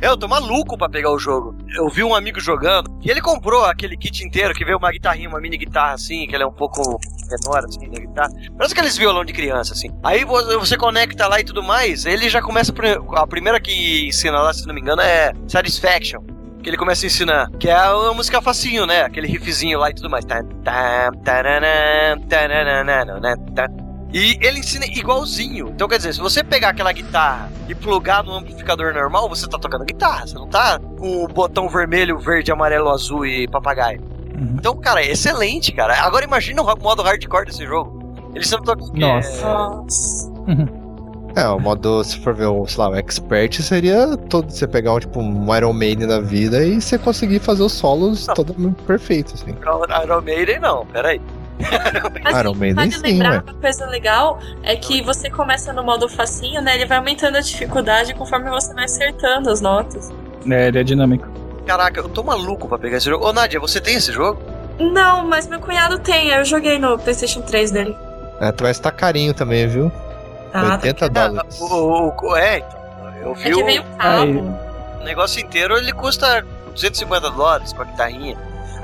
[0.00, 1.54] Eu tô maluco pra pegar o jogo.
[1.76, 5.28] Eu vi um amigo jogando e ele comprou aquele kit inteiro que veio uma guitarrinha,
[5.28, 6.98] uma mini guitarra assim, que ela é um pouco
[7.28, 8.30] menor assim, na guitarra.
[8.56, 9.90] Parece aqueles violão de criança assim.
[10.02, 12.72] Aí vo- você conecta lá e tudo mais, ele já começa.
[13.16, 16.22] A primeira que ensina lá, se não me engano, é Satisfaction.
[16.66, 17.48] Que ele começa a ensinar.
[17.60, 19.02] Que é uma música facinho, né?
[19.02, 20.24] Aquele riffzinho lá e tudo mais.
[22.24, 23.68] Tarananana, tam.
[24.12, 25.68] E ele ensina igualzinho.
[25.68, 29.60] Então, quer dizer, se você pegar aquela guitarra e plugar no amplificador normal, você tá
[29.60, 30.26] tocando guitarra.
[30.26, 34.00] Você não tá com o botão vermelho, verde, amarelo, azul e papagaio.
[34.36, 34.56] Uhum.
[34.58, 36.02] Então, cara, é excelente, cara.
[36.02, 38.12] Agora imagina o modo hardcore desse jogo.
[38.34, 38.82] Ele sempre toca.
[38.92, 39.46] Nossa.
[39.46, 40.32] Nossa.
[41.36, 44.94] É, o modo, se for ver, o, sei lá, o expert seria todo você pegar
[44.94, 48.34] um tipo um Iron Maiden da vida e você conseguir fazer os solos Não.
[48.34, 49.54] totalmente perfeitos, assim.
[49.54, 51.20] É, Iron Maiden, não, peraí.
[52.24, 53.42] Mas, Iron Maiden vale sim, lembrar ué.
[53.46, 56.74] uma coisa legal é que você começa no modo facinho, né?
[56.74, 60.10] Ele vai aumentando a dificuldade conforme você vai acertando as notas.
[60.48, 61.28] É, ele é dinâmico.
[61.66, 63.26] Caraca, eu tô maluco pra pegar esse jogo.
[63.26, 64.40] Ô, Nadia, você tem esse jogo?
[64.78, 66.28] Não, mas meu cunhado tem.
[66.28, 67.94] Eu joguei no PlayStation 3 dele.
[68.40, 69.92] É, tu vai estar carinho também, viu?
[70.62, 71.28] Tá, 80 tá.
[71.28, 71.60] dólares.
[71.60, 72.76] O, o- o- é, então.
[73.22, 74.40] Eu É vi que o, veio o cabo.
[75.00, 78.36] o negócio inteiro, ele custa 250 dólares com a guitarrinha.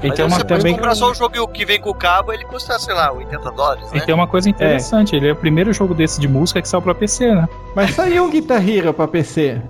[0.03, 0.75] E Mas tem você uma pode também.
[0.75, 3.89] comprar só o jogo que vem com o cabo, ele custa, sei lá, 80 dólares,
[3.93, 4.05] E né?
[4.05, 6.93] tem uma coisa interessante, ele é o primeiro jogo desse de música que saiu pra
[6.93, 7.49] PC, né?
[7.77, 9.63] Mas saiu um Guitar Hero pra PC.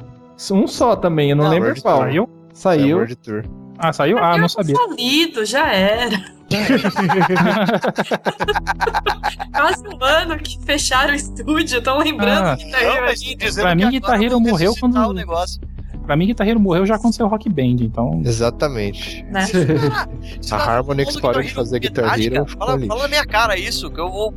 [0.50, 1.98] Um só também, eu não, Não, lembro World qual.
[2.00, 2.24] Saiu?
[2.24, 2.96] É, Saiu.
[2.96, 3.44] World Tour.
[3.78, 4.16] Ah, saiu?
[4.18, 4.74] Ah, não sabia.
[4.74, 6.18] Falido, já era.
[9.54, 12.56] Quase um ano que fecharam o estúdio, estão lembrando Ah.
[12.56, 13.34] que saiu aqui.
[13.36, 15.60] dizendo Pra mim, que Guitar Hero morreu quando- o negócio.
[16.06, 18.20] pra mim, Guitar Hero morreu já aconteceu Rock Band, então.
[18.24, 19.22] Exatamente.
[19.24, 19.44] Né?
[20.50, 22.18] A tá Harmonix falando parou de fazer Guitar?
[22.20, 24.34] Hero, Fala, fala na minha cara isso, que eu vou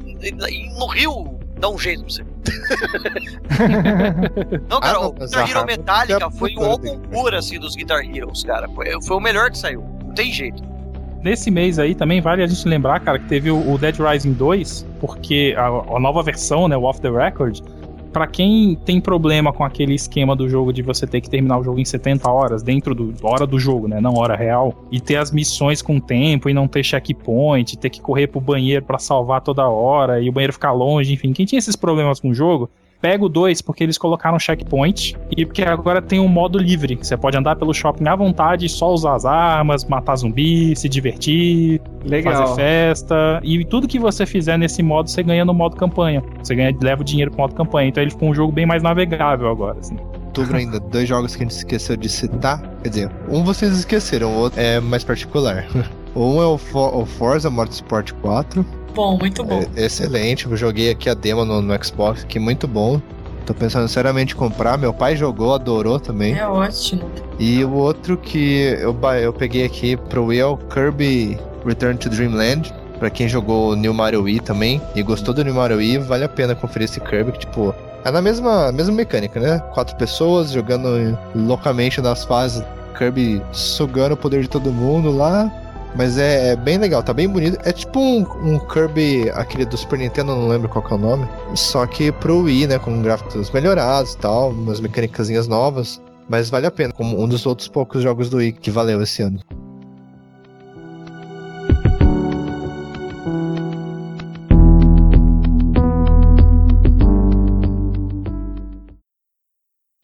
[0.77, 2.23] no Rio dar um jeito pra você.
[4.69, 7.75] não, cara, Ah, não, o Guitar Hero Metallica é foi o álbum puro, assim, dos
[7.75, 8.69] Guitar Heroes, cara.
[8.69, 9.81] Foi, foi o melhor que saiu.
[10.05, 10.61] Não tem jeito.
[11.25, 14.85] Nesse mês aí também vale a gente lembrar, cara, que teve o Dead Rising 2,
[15.01, 17.61] porque a, a nova versão, né, o Off the Record,
[18.13, 21.63] pra quem tem problema com aquele esquema do jogo de você ter que terminar o
[21.63, 25.15] jogo em 70 horas, dentro do hora do jogo, né, não hora real, e ter
[25.15, 29.41] as missões com tempo e não ter checkpoint, ter que correr pro banheiro pra salvar
[29.41, 32.69] toda hora e o banheiro ficar longe, enfim, quem tinha esses problemas com o jogo,
[33.05, 37.05] pega o 2 porque eles colocaram checkpoint e porque agora tem um modo livre, que
[37.05, 41.79] você pode andar pelo shopping à vontade, só usar as armas, matar zumbi, se divertir,
[42.03, 42.33] Legal.
[42.33, 43.39] fazer festa.
[43.43, 46.23] E tudo que você fizer nesse modo, você ganha no modo campanha.
[46.41, 47.89] Você ganha, leva o dinheiro pro modo campanha.
[47.89, 49.97] Então ele ficou um jogo bem mais navegável agora, assim.
[50.25, 52.59] Outubro ainda, dois jogos que a gente esqueceu de citar.
[52.81, 55.67] Quer dizer, um vocês esqueceram, o outro é mais particular.
[56.17, 58.65] Um é o, For o Forza Motorsport 4.
[58.95, 59.61] Bom, muito bom.
[59.75, 63.01] É excelente, eu joguei aqui a demo no, no Xbox, que muito bom.
[63.45, 64.77] Tô pensando seriamente em comprar.
[64.77, 66.33] Meu pai jogou, adorou também.
[66.33, 67.03] É ótimo.
[67.37, 72.73] E o outro que eu, eu peguei aqui pro o Kirby Return to Dreamland.
[72.97, 76.23] Pra quem jogou o New Mario Wii também e gostou do New Mario Wii, vale
[76.23, 79.59] a pena conferir esse Kirby, que tipo, é na mesma, mesma mecânica, né?
[79.73, 82.63] Quatro pessoas jogando loucamente nas fases,
[82.97, 85.51] Kirby sugando o poder de todo mundo lá.
[85.95, 87.57] Mas é, é bem legal, tá bem bonito.
[87.63, 91.27] É tipo um, um Kirby, aquele do Super Nintendo, não lembro qual é o nome.
[91.55, 92.77] Só que pro Wii, né?
[92.77, 96.01] Com gráficos melhorados e tal, umas mecânicas novas.
[96.27, 99.21] Mas vale a pena, como um dos outros poucos jogos do Wii que valeu esse
[99.21, 99.39] ano.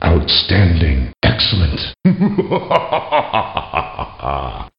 [0.01, 1.11] Outstanding.
[1.23, 1.93] Excellent.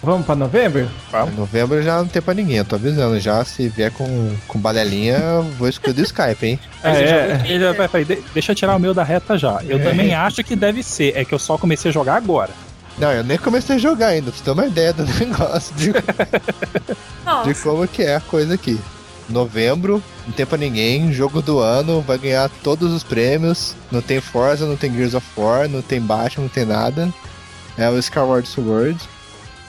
[0.00, 0.88] Vamos pra novembro?
[1.12, 3.18] Em novembro já não tem pra ninguém, eu tô avisando.
[3.18, 6.60] Já se vier com, com balelinha, eu vou excluir do Skype, hein?
[6.82, 7.08] Aí você É.
[7.38, 9.60] já- ele já- peraí, de- deixa eu tirar o meu da reta já.
[9.66, 12.50] Eu também acho que deve ser, é que eu só comecei a jogar agora.
[12.96, 15.92] Não, eu nem comecei a jogar ainda, pra você ter uma ideia do negócio, de,
[17.44, 18.78] de como que é a coisa aqui.
[19.28, 23.74] Novembro, não tem pra ninguém, jogo do ano, vai ganhar todos os prêmios.
[23.90, 27.12] Não tem Forza, não tem Gears of War, não tem Batman, não tem nada.
[27.76, 28.98] É o Skyward Sword,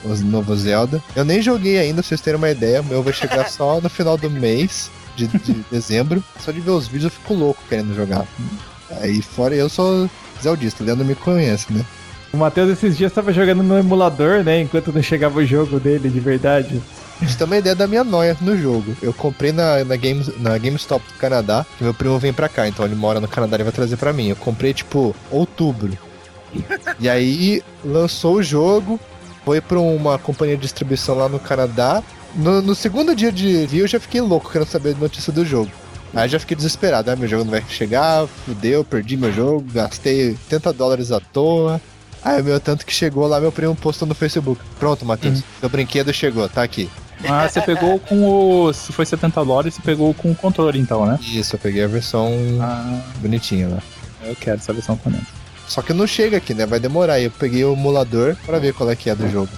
[0.04, 1.02] o novo Zelda.
[1.14, 2.80] Eu nem joguei ainda, pra vocês terem uma ideia.
[2.80, 6.22] O meu vai chegar só no final do mês de, de dezembro.
[6.44, 8.26] Só de ver os vídeos eu fico louco querendo jogar.
[9.00, 10.10] Aí fora eu sou
[10.42, 11.84] Zeldista, o Leandro me conhece, né?
[12.32, 14.60] O Matheus esses dias tava jogando no emulador, né?
[14.60, 16.80] Enquanto não chegava o jogo dele de verdade.
[17.20, 18.96] Você ter uma ideia da minha noia no jogo.
[19.02, 22.84] Eu comprei na, na, Games, na GameStop do Canadá, meu primo vem pra cá, então
[22.84, 24.28] ele mora no Canadá e vai trazer pra mim.
[24.28, 25.96] Eu comprei, tipo, outubro.
[26.98, 28.98] E aí lançou o jogo,
[29.44, 32.02] foi pra uma companhia de distribuição lá no Canadá.
[32.34, 35.44] No, no segundo dia de envio eu já fiquei louco querendo saber a notícia do
[35.44, 35.70] jogo.
[36.14, 40.30] Aí já fiquei desesperado, ah, meu jogo não vai chegar, fudeu, perdi meu jogo, gastei
[40.30, 41.80] 80 dólares à toa.
[42.22, 44.60] Aí meu tanto que chegou lá, meu primo postou no Facebook.
[44.78, 46.90] Pronto, Matheus, seu brinquedo chegou, tá aqui.
[47.28, 48.24] Ah, você pegou com
[48.66, 48.72] o.
[48.72, 51.18] Se foi 70 dólares, você pegou com o controle então, né?
[51.22, 53.78] Isso, eu peguei a versão Ah, bonitinha lá.
[54.24, 55.20] eu quero essa versão também.
[55.68, 56.66] Só que não chega aqui, né?
[56.66, 57.20] Vai demorar.
[57.20, 59.50] Eu peguei o emulador pra ver qual é que é do jogo.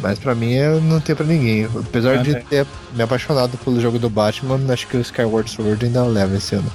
[0.00, 1.64] Mas pra mim eu não tem pra ninguém.
[1.64, 2.42] Apesar Ah, de tem.
[2.44, 6.54] ter me apaixonado pelo jogo do Batman, acho que o Skyward Sword ainda leva esse
[6.54, 6.70] ano.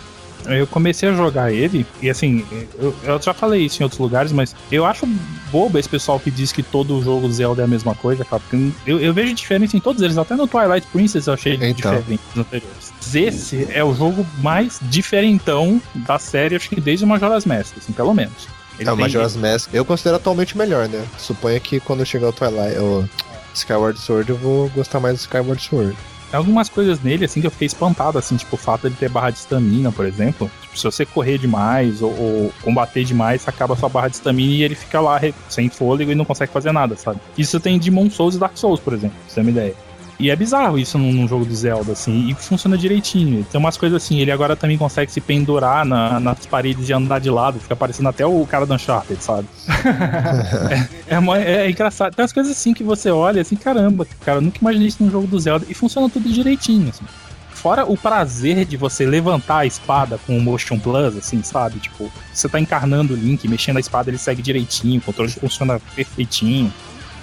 [0.48, 2.46] Eu comecei a jogar ele, e assim,
[2.78, 5.08] eu, eu já falei isso em outros lugares, mas eu acho
[5.52, 8.42] bobo esse pessoal que diz que todo jogo Zelda é a mesma coisa, cara.
[8.42, 11.74] Porque eu, eu vejo diferença em todos eles, até no Twilight Princess eu achei Então.
[11.74, 12.94] diferente nos anteriores.
[13.14, 17.94] Esse é o jogo mais diferentão da série, acho que desde o Majora's Mask, assim,
[17.94, 18.48] pelo menos.
[18.80, 21.06] Ele é, o Majora's Mask eu considero atualmente melhor, né?
[21.18, 23.08] Suponho que quando chegar o Twilight, o
[23.54, 25.96] Skyward Sword, eu vou gostar mais do Skyward Sword.
[26.38, 29.30] Algumas coisas nele, assim, que eu fiquei espantado, assim, tipo o fato de ter barra
[29.30, 30.50] de estamina, por exemplo.
[30.62, 34.64] Tipo, se você correr demais ou, ou combater demais, acaba sua barra de estamina e
[34.64, 35.20] ele fica lá
[35.50, 37.20] sem fôlego e não consegue fazer nada, sabe?
[37.38, 39.76] Isso tem Demon Souls e Dark Souls, por exemplo, pra você ter uma ideia.
[40.24, 43.44] E é bizarro isso num, num jogo do Zelda, assim, e funciona direitinho.
[43.52, 47.20] Tem umas coisas assim, ele agora também consegue se pendurar na- nas paredes e andar
[47.20, 49.48] de lado, fica parecendo até o cara do Uncharted, sabe?
[51.08, 52.16] É, mó- é engraçado.
[52.16, 55.12] Tem umas coisas assim que você olha assim, caramba, cara, eu nunca imaginei isso num
[55.12, 55.66] jogo do Zelda.
[55.70, 57.04] E funciona tudo direitinho, assim.
[57.52, 61.80] Fora o prazer de você levantar a espada com o Motion Plus, assim, sabe?
[61.80, 65.80] Tipo, você tá encarnando o Link, mexendo a espada, ele segue direitinho, o controle funciona
[65.96, 66.74] perfeitinho.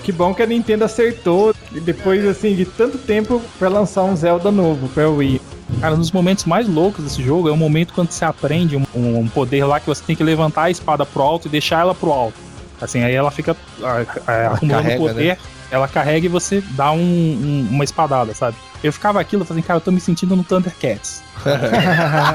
[0.02, 4.50] Que bom que a Nintendo acertou depois assim de tanto tempo pra lançar um Zelda
[4.50, 5.40] novo pra Wii.
[5.80, 8.84] Cara, um dos momentos mais loucos desse jogo é o momento quando você aprende um,
[8.94, 11.94] um poder lá que você tem que levantar a espada pro alto e deixar ela
[11.94, 12.34] pro alto.
[12.80, 15.38] Assim, aí ela fica ah, ah, acumulando carrega, poder,
[15.70, 18.56] ela carrega e você dá um- um- uma espadada, sabe?
[18.82, 21.22] Eu ficava aquilo, fazendo, cara, eu tô me sentindo no Thundercats.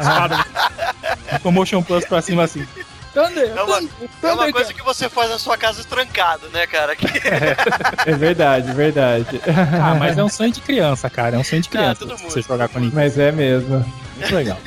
[0.02, 0.46] Espada
[1.52, 2.66] motion plus pra cima assim.
[3.16, 3.90] Thunder, É uma- Thunder,
[4.24, 6.94] É uma coisa que você faz na sua casa trancado, né, cara?
[6.98, 7.08] Que-
[8.06, 9.42] É verdade, verdade.
[9.82, 11.36] Ah, mas é um sonho de criança, cara.
[11.38, 11.96] É um sonho de criança.
[12.06, 12.30] todo mundo.
[12.32, 12.96] você jogar com Nintendo.
[12.96, 13.84] Mas é mesmo.
[14.18, 14.58] Muito legal.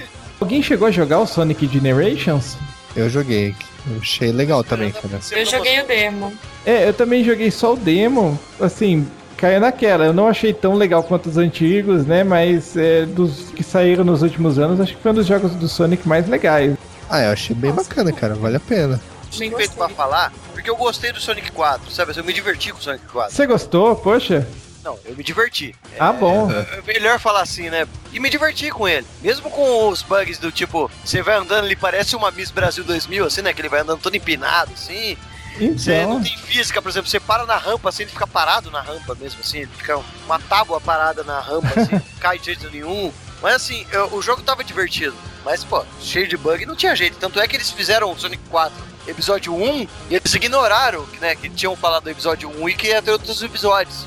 [0.41, 2.57] Alguém chegou a jogar o Sonic Generations?
[2.97, 3.55] Eu joguei.
[3.91, 5.21] Eu achei legal também, cara.
[5.33, 6.33] eu joguei o demo.
[6.67, 8.39] É, eu também joguei só o demo.
[8.61, 9.07] Assim,
[9.37, 10.05] caiu naquela.
[10.07, 12.23] Eu não achei tão legal quanto os antigos, né?
[12.25, 15.69] Mas é, dos que saíram nos últimos anos, acho que foi um dos jogos do
[15.69, 16.77] Sonic mais legais.
[17.09, 17.89] Ah, eu achei bem Nossa.
[17.89, 18.35] bacana, cara.
[18.35, 19.01] Vale a pena.
[19.37, 22.17] Bem feito pra falar, porque eu gostei do Sonic 4, sabe?
[22.17, 23.35] Eu me diverti com o Sonic 4.
[23.35, 23.95] Você gostou?
[23.97, 24.47] Poxa.
[24.83, 25.75] Não, eu me diverti.
[25.99, 26.51] Ah, bom.
[26.51, 27.87] É melhor falar assim, né?
[28.13, 29.07] E me diverti com ele.
[29.21, 33.27] Mesmo com os bugs do tipo, você vai andando, ele parece uma Miss Brasil 2000,
[33.27, 33.53] assim, né?
[33.53, 35.17] Que ele vai andando todo empinado, assim.
[35.59, 38.71] Você não Então, tem física, por exemplo, você para na rampa, assim, ele fica parado
[38.71, 39.59] na rampa mesmo, assim.
[39.59, 43.13] Ele fica uma tábua parada na rampa, assim, não cai de jeito nenhum.
[43.43, 45.15] Mas assim, eu- o jogo tava divertido.
[45.45, 47.17] Mas, pô, cheio de bug não tinha jeito.
[47.19, 51.49] Tanto é que eles fizeram o Sonic 4 episódio 1 e eles ignoraram, né, que
[51.49, 54.05] tinham falado do episódio 1 e que ia ter outros episódios.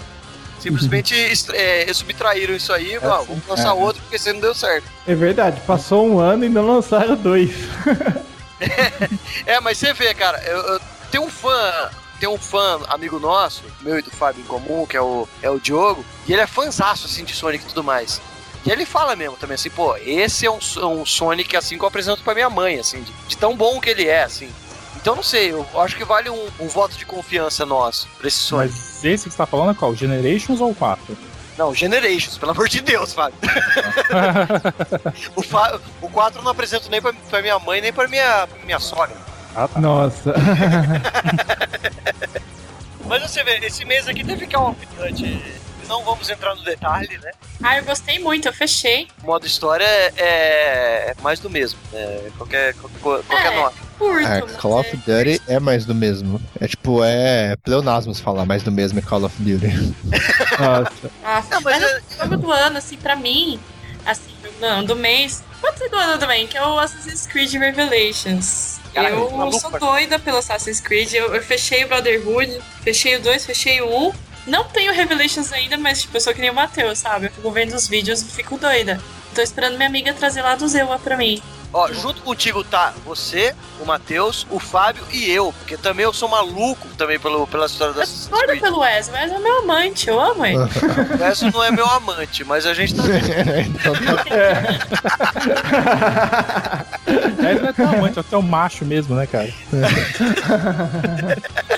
[0.59, 3.73] Simplesmente estra- é, subtraíram isso aí e falaram, "Ah, vamos lançar É.
[3.73, 4.85] outro porque você não deu certo.
[5.07, 5.59] é verdade.
[5.61, 7.49] Passou um ano e não lançaram dois.
[9.45, 11.89] É, mas você vê, cara, eu, eu- tem um fã,
[12.19, 15.49] tem um fã amigo nosso, meu e do Fábio em comum, que é o, é
[15.49, 18.21] o Diogo, e ele é fãzaço, assim, de Sonic e tudo mais.
[18.65, 21.88] E ele fala mesmo também, assim, pô, esse é um, um Sonic, assim, que eu
[21.88, 24.49] apresento pra minha mãe, assim, de, de tão bom que ele é, assim.
[24.95, 28.38] Então, não sei, eu acho que vale um, um voto de confiança nosso pra esse
[28.38, 28.73] Sonic.
[28.73, 29.95] Mas esse que você tá falando é qual?
[29.95, 31.17] Generations ou 4?
[31.57, 33.38] Não, Generations, pelo amor de Deus, Fábio.
[35.35, 35.79] o, fa...
[36.01, 39.17] o 4 eu não apresento nem pra, pra minha mãe, nem pra minha, minha sogra.
[39.55, 39.79] Ah, tá.
[39.79, 40.33] Nossa.
[43.05, 45.41] Mas você vê, esse mês aqui teve Call of Duty.
[45.91, 47.31] Não vamos entrar no detalhe, né?
[47.61, 49.09] Ah, eu gostei muito, eu fechei.
[49.22, 51.77] O modo história é, é mais do mesmo.
[51.91, 53.55] É qualquer, qualquer, qualquer É.
[53.57, 53.76] nota.
[53.99, 54.26] Curto.
[54.26, 56.41] É, Call of é- Duty é mais do mesmo.
[56.61, 59.68] É tipo, é pleonasmos falar mais do mesmo é Call of Duty.
[60.57, 61.11] Nossa.
[61.22, 63.59] Nossa, Não, mas mas é- o jogo do ano, assim, pra mim,
[64.05, 64.31] assim,
[64.61, 68.80] não, do mês, pode ser do ano também, que é o Assassin's Creed Revelations.
[68.93, 73.22] Caralho, eu maluco, sou doida pelo Assassin's Creed, eu, eu fechei o Brotherhood, fechei o
[73.22, 74.13] 2, fechei o 1.
[74.45, 77.27] Não tenho Revelations ainda, mas tipo, eu sou que nem o Matheus, sabe?
[77.27, 78.99] Eu fico vendo os vídeos e fico doida.
[79.35, 81.41] Tô esperando minha amiga trazer lá do Zewa pra mim.
[81.73, 85.53] Ó, junto contigo tá você, o Matheus, o Fábio e eu.
[85.53, 88.60] Porque também eu sou maluco também pelo, pela história Eu Assassin's Creed.
[88.61, 90.57] pelo Wes, o Wes é meu amante, eu amo ele.
[91.18, 93.03] O Wes não é meu amante, mas a gente tá.
[93.65, 94.26] então tá
[97.07, 99.49] É, ele não é teu amante, é teu macho mesmo, né, cara?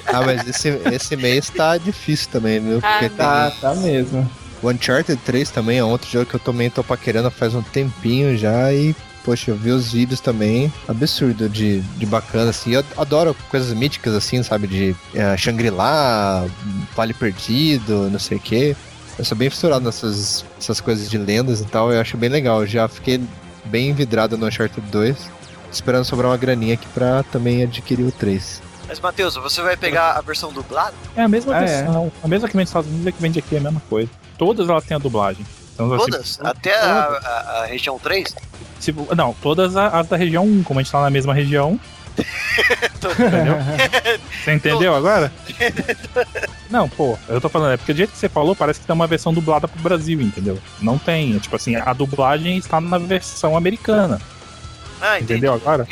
[0.07, 2.79] Ah, mas esse, esse mês tá difícil também, viu?
[2.83, 4.29] Ah, Porque Tá, tem tá mesmo.
[4.61, 8.35] o Uncharted 3 também é outro jogo que eu também tô paquerando faz um tempinho
[8.37, 8.95] já e.
[9.23, 12.71] Poxa, eu vi os vídeos também, absurdo de, de bacana, assim.
[12.73, 14.67] Eu adoro coisas míticas, assim, sabe?
[14.67, 16.45] De eh, Shangri-La,
[16.95, 18.75] Vale Perdido, não sei o quê.
[19.17, 22.61] Eu sou bem fissurado nessas essas coisas de lendas e tal, eu acho bem legal.
[22.61, 23.21] Eu já fiquei
[23.65, 25.15] bem vidrado no Uncharted 2,
[25.71, 28.61] esperando sobrar uma graninha aqui pra também adquirir o 3.
[28.89, 30.93] Mas, Matheus, você vai pegar a versão dublada?
[31.15, 31.83] É a mesma Ah, é.
[31.83, 32.11] versão.
[32.21, 34.09] A mesma que vem nos Estados Unidos é que vende aqui, é a mesma coisa.
[34.37, 35.45] Todas elas têm a dublagem.
[35.73, 36.39] Então, assim, Todas?
[36.43, 38.35] Até a, a- a região 3?
[38.79, 41.79] se- não, todas as da região 1, como a gente tá na mesma região.
[43.03, 43.55] entendeu?
[44.43, 45.31] Você entendeu agora?
[46.69, 48.93] Não, pô, eu tô falando, é porque do jeito que você falou, parece que tem
[48.93, 50.59] uma versão dublada pro Brasil, entendeu?
[50.79, 51.35] Não tem.
[51.35, 54.21] É, tipo assim, a dublagem está na versão americana.
[55.01, 55.33] Ah, entendi.
[55.33, 55.87] Entendeu agora?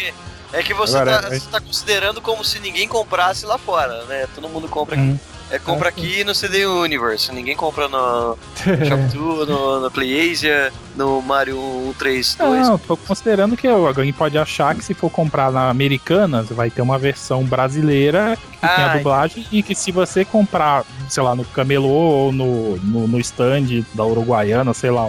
[0.54, 4.04] É que você, Agora, tá, é- você tá considerando como se ninguém comprasse lá fora,
[4.06, 4.28] né?
[4.36, 5.04] Todo mundo compra aqui.
[5.06, 5.20] Hum.
[5.52, 7.32] É, compra aqui no CD Universe.
[7.34, 8.38] Ninguém compra no
[8.88, 11.58] Shop 2, no, no PlayAsia, no Mario
[12.00, 12.68] 132.
[12.68, 16.82] Não, tô considerando que alguém pode achar que se for comprar na Americanas, vai ter
[16.82, 21.36] uma versão brasileira que tem a Ah, dublagem e que se você comprar, sei lá,
[21.36, 25.06] no Camelô ou no, no, no stand da Uruguaiana, sei lá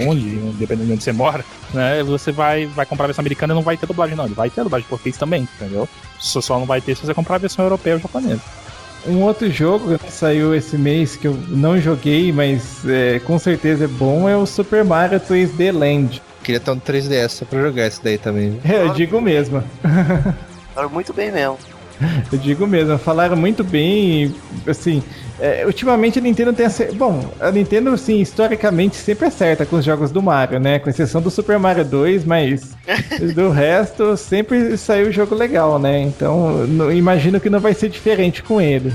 [0.00, 1.42] onde, dependendo de onde você mora,
[1.72, 4.34] né, você vai, vai comprar a versão americana e não vai ter dublagem não, ele
[4.34, 5.88] vai ter dublagem em português também, entendeu?
[6.18, 8.42] Só, só não vai ter se você comprar a versão europeia ou japonesa.
[9.08, 13.84] Um outro jogo que saiu esse mês que eu não joguei, mas é, com certeza
[13.84, 16.22] é bom, é o Super Mario 3D Land.
[16.42, 18.60] Queria ter um 3DS só pra jogar esse daí também.
[18.64, 19.62] É, eu digo mesmo.
[20.92, 21.58] Muito bem mesmo.
[22.32, 24.34] Eu digo mesmo, falaram muito bem,
[24.66, 25.02] assim,
[25.40, 26.92] é, ultimamente a Nintendo tem acer...
[26.92, 30.78] Bom, a Nintendo, assim, historicamente sempre acerta com os jogos do Mario, né?
[30.78, 32.70] Com exceção do Super Mario 2, mas
[33.34, 36.02] do resto sempre saiu jogo legal, né?
[36.02, 38.92] Então, não- imagino que não vai ser diferente com ele.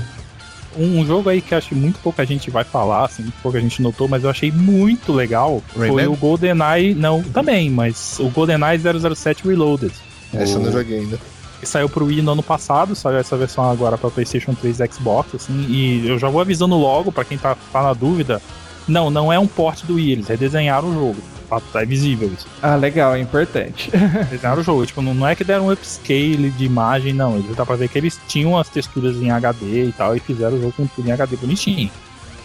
[0.78, 3.82] Um, jogo aí que acho que muito pouca gente vai falar, assim, muito pouca gente
[3.82, 6.06] notou, mas eu achei muito legal, foi Rayman?
[6.08, 8.78] o GoldenEye, não, também, mas o GoldenEye
[9.14, 9.92] 007 Reloaded.
[10.32, 11.18] Essa eu O- não joguei ainda.
[11.62, 15.34] Saiu pro Wii no ano passado, saiu essa versão agora pra PlayStation 3 e Xbox,
[15.34, 18.40] assim, e eu já vou avisando logo pra quem tá, tá na dúvida.
[18.86, 21.16] Não, não é um port do Wii, eles redesenharam o jogo.
[21.48, 22.46] Tá, tá visível isso.
[22.62, 23.90] Ah, legal, é importante.
[24.30, 24.86] Desenharam o jogo.
[24.86, 27.36] Tipo, não, não é que deram um upscale de imagem, não.
[27.36, 30.56] Eles dá pra ver que eles tinham as texturas em HD e tal, e fizeram
[30.56, 31.90] o jogo com tudo em HD bonitinho.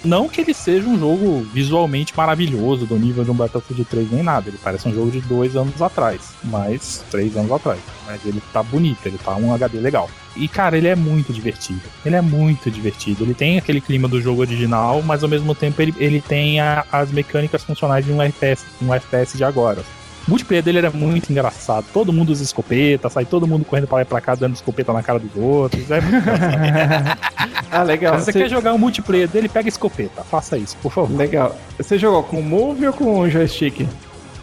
[0.07, 4.23] Não que ele seja um jogo visualmente maravilhoso, do nível de um Battlefield 3, nem
[4.23, 4.49] nada.
[4.49, 6.21] Ele parece um jogo de dois anos atrás.
[6.45, 7.79] Mas, três anos atrás.
[8.05, 10.09] Mas ele tá bonito, ele tá um HD legal.
[10.35, 11.81] E, cara, ele é muito divertido.
[12.05, 13.23] Ele é muito divertido.
[13.25, 16.85] Ele tem aquele clima do jogo original, mas ao mesmo tempo ele, ele tem a-
[16.91, 19.83] as mecânicas funcionais de um FPS, um FPS de agora.
[20.27, 21.85] O multiplayer dele era muito engraçado.
[21.93, 24.91] Todo mundo usa escopeta, sai todo mundo correndo pra lá e pra cá, dando escopeta
[24.91, 25.89] na cara dos outros.
[25.89, 26.17] É muito
[27.71, 28.19] ah, legal.
[28.19, 30.23] Se você quer jogar o multiplayer dele, pega escopeta.
[30.23, 31.15] Faça isso, por favor.
[31.15, 31.55] Legal.
[31.77, 33.87] Você jogou com o Move ou com o joystick?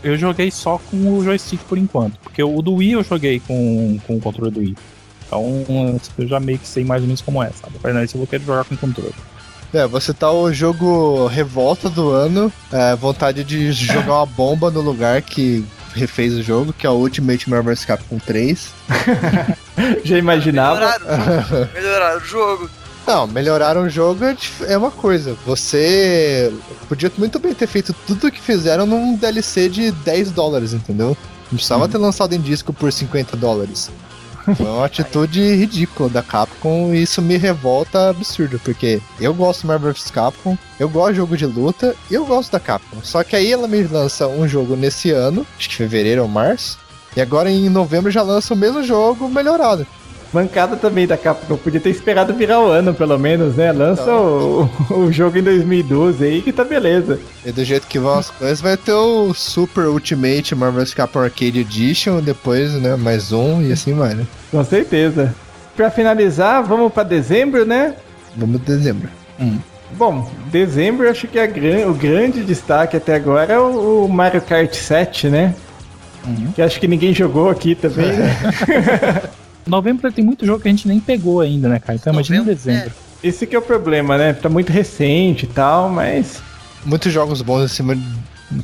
[0.03, 2.19] Eu joguei só com o joystick por enquanto.
[2.23, 4.77] Porque o do Wii eu joguei com, com o controle do Wii.
[5.27, 7.75] Então eu já meio que sei mais ou menos como é, sabe?
[7.83, 9.15] Mas não, isso eu vou querer jogar com controle.
[9.75, 14.81] É, você tá o jogo revolta do ano, é, vontade de jogar uma bomba no
[14.81, 15.65] lugar que
[15.95, 18.69] refez o jogo, que é o Ultimate Marvel Capcom 3.
[20.05, 20.77] Já imaginava?
[20.77, 21.69] Melhoraram o jogo.
[21.75, 22.71] Melhoraram o jogo.
[23.07, 24.37] Não, melhoraram o jogo é
[24.67, 25.37] é uma coisa.
[25.45, 26.51] Você
[26.89, 31.17] podia muito bem ter feito tudo o que fizeram num DLC de 10 dólares, entendeu?
[31.51, 33.91] Não precisava ter lançado em disco por 50 dólares.
[34.45, 39.69] Foi uma atitude ridícula da Capcom e isso me revolta absurdo, porque eu gosto do
[39.69, 42.99] Marvel vs Capcom, eu gosto de jogo de luta e eu gosto da Capcom.
[43.03, 46.79] Só que aí ela me lança um jogo nesse ano, acho que fevereiro ou março,
[47.17, 49.87] e agora em novembro já lança o mesmo jogo melhorado.
[50.35, 51.57] Mancada também da Capcom.
[51.57, 53.71] Podia ter esperado virar o ano, pelo menos, né?
[53.71, 57.21] Lança o, o jogo em 2012 aí que tá beleza.
[57.47, 61.21] E do jeito que vão as coisas, vai ter o Super Ultimate Marvel vs Capcom
[61.21, 64.27] Arcade Edition, depois, né, mais um e assim vai, né?
[64.51, 65.35] Com certeza.
[65.77, 67.95] Pra finalizar, vamos pra dezembro, né?
[68.37, 69.09] Vamos de dezembro.
[69.97, 74.41] Bom, dezembro acho que a gran- o grande destaque até agora é o, o Mario
[74.43, 75.55] Kart 7, né?
[76.55, 78.35] Que acho que ninguém jogou aqui também, né?
[79.67, 81.97] Novembro tem muito jogo que a gente nem pegou ainda, né, cara?
[81.97, 82.93] Então imagina em dezembro.
[83.23, 84.33] Esse que é o problema, né?
[84.35, 86.43] Tá muito recente e tal, mas.
[86.85, 87.99] Muitos jogos bons em cima,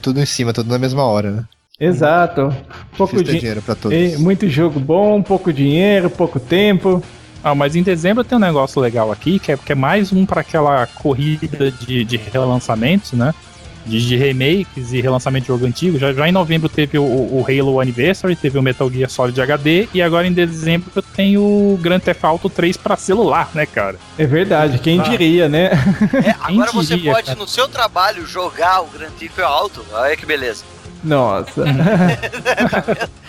[0.03, 1.45] tudo em cima, tudo na mesma hora, né?
[1.79, 2.55] Exato.
[2.97, 3.97] Pouco di- dinheiro pra todos.
[3.97, 7.03] e muito jogo bom, pouco dinheiro, pouco tempo.
[7.43, 10.27] Ah, mas em dezembro tem um negócio legal aqui, que é, que é mais um
[10.27, 13.33] para aquela corrida de, de relançamentos, né?
[13.91, 15.99] De, de remakes e relançamento de jogo antigo.
[15.99, 19.89] Já, já em novembro teve o, o Halo Anniversary, teve o Metal Gear Solid HD,
[19.93, 23.97] e agora em dezembro tem o Grand Theft Auto 3 para celular, né, cara?
[24.17, 25.03] É verdade, quem Ah.
[25.03, 25.71] diria, né?
[26.25, 27.39] É, agora você diria, pode, cara?
[27.39, 29.85] no seu trabalho, jogar o Grand Theft Auto.
[29.93, 30.65] Olha que beleza.
[31.03, 31.65] Nossa.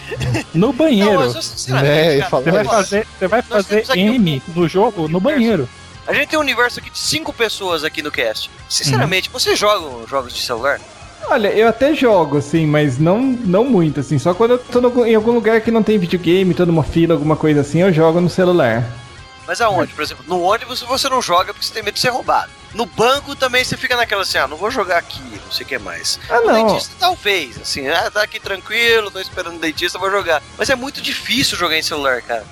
[0.53, 1.11] No banheiro.
[1.21, 5.19] Não, mas eu, É, cara, Você vai fazer, você vai fazer M no jogo no
[5.21, 5.69] banheiro.
[6.11, 8.51] A gente tem um universo aqui de cinco pessoas aqui no cast.
[8.67, 9.33] Sinceramente, Uhum.
[9.39, 10.77] vocês jogam jogos de celular?
[11.29, 14.19] Olha, eu até jogo, assim, mas não, não muito, assim.
[14.19, 17.13] Só quando eu tô no- em algum lugar que não tem videogame, tô numa fila,
[17.13, 18.83] alguma coisa assim, eu jogo no celular.
[19.47, 19.93] Mas aonde?
[19.93, 22.51] Por exemplo, no ônibus você não joga porque você tem medo de ser roubado.
[22.75, 25.69] No banco também você fica naquela assim, ah, não vou jogar aqui, não sei o
[25.69, 26.19] que mais.
[26.29, 26.67] Ah, No não.
[26.67, 30.43] dentista talvez, assim, ah, tá aqui tranquilo, tô esperando o dentista, vou jogar.
[30.57, 32.43] Mas é muito difícil jogar em celular, cara.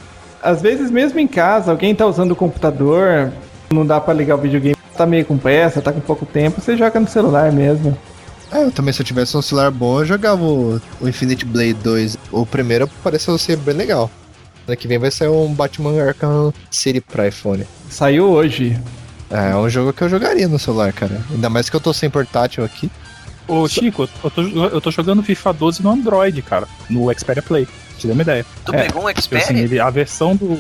[0.42, 3.30] Às vezes, mesmo em casa, alguém tá usando o computador,
[3.72, 6.76] não dá pra ligar o videogame, tá meio com pressa, tá com pouco tempo, você
[6.78, 7.98] joga no celular mesmo.
[8.52, 11.74] É, eu também, se eu tivesse um celular bom, eu jogava o, o Infinite Blade
[11.76, 12.18] 2.
[12.32, 14.10] O primeiro pareceu ser bem legal.
[14.68, 17.64] Ano que vem vai sair um Batman Arkham City pra iPhone.
[17.90, 18.80] Saiu hoje.
[19.30, 21.22] É, é um jogo que eu jogaria no celular, cara.
[21.30, 22.90] Ainda mais que eu tô sem portátil aqui.
[23.48, 26.68] Ô, Chico, eu tô, eu tô jogando FIFA 12 no Android, cara.
[26.90, 27.68] No Xperia Play.
[28.00, 28.44] Te deu uma ideia.
[28.66, 29.44] Tu É, pegou um Tipo Xperia?
[29.46, 30.60] assim, ele, a versão do.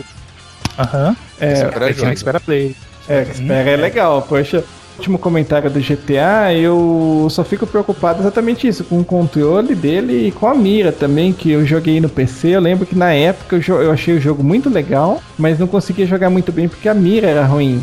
[0.77, 1.15] Aham.
[1.39, 2.11] É, Xperia Ele tinha joga.
[2.11, 2.75] um Xperia Play.
[3.09, 4.63] É, espera, é legal, poxa.
[4.97, 10.31] Último comentário do GTA, eu só fico preocupado exatamente isso, com o controle dele e
[10.31, 12.49] com a mira também, que eu joguei no PC.
[12.49, 16.05] Eu lembro que na época eu, eu achei o jogo muito legal, mas não conseguia
[16.05, 17.81] jogar muito bem porque a mira era ruim.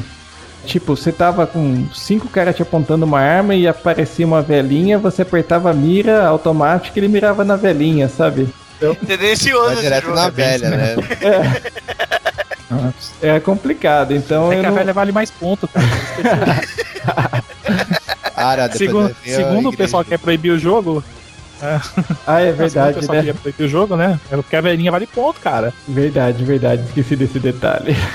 [0.66, 5.22] Tipo, você tava com cinco caras te apontando uma arma e aparecia uma velhinha, você
[5.22, 8.46] apertava a mira automática e ele mirava na velhinha, sabe?
[9.06, 10.16] Tendencioso Vai esse direto jogo.
[10.16, 10.96] na velha, né?
[11.22, 12.15] É
[13.40, 14.76] complicado, então É eu que a não...
[14.76, 15.86] velha vale mais ponto, cara.
[18.38, 21.02] Ah, segundo a segundo o pessoal que quer proibir o jogo.
[22.26, 23.22] Ah, é segundo o verdade, pessoal né?
[23.22, 24.20] que quer proibir o jogo, né?
[24.30, 25.72] É porque a velhinha vale ponto, cara.
[25.88, 27.96] Verdade, verdade, esqueci desse detalhe.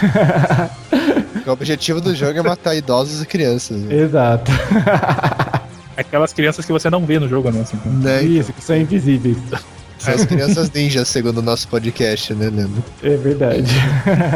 [1.46, 3.82] O objetivo do jogo é matar idosos e crianças.
[3.82, 3.96] Né?
[3.96, 4.52] Exato.
[5.98, 7.62] Aquelas crianças que você não vê no jogo, né?
[7.62, 7.78] Assim.
[7.84, 8.24] Né?
[8.24, 9.38] Isso, que são invisíveis.
[10.02, 12.84] São as crianças ninjas, segundo o nosso podcast, né, Leandro?
[13.04, 13.72] É verdade.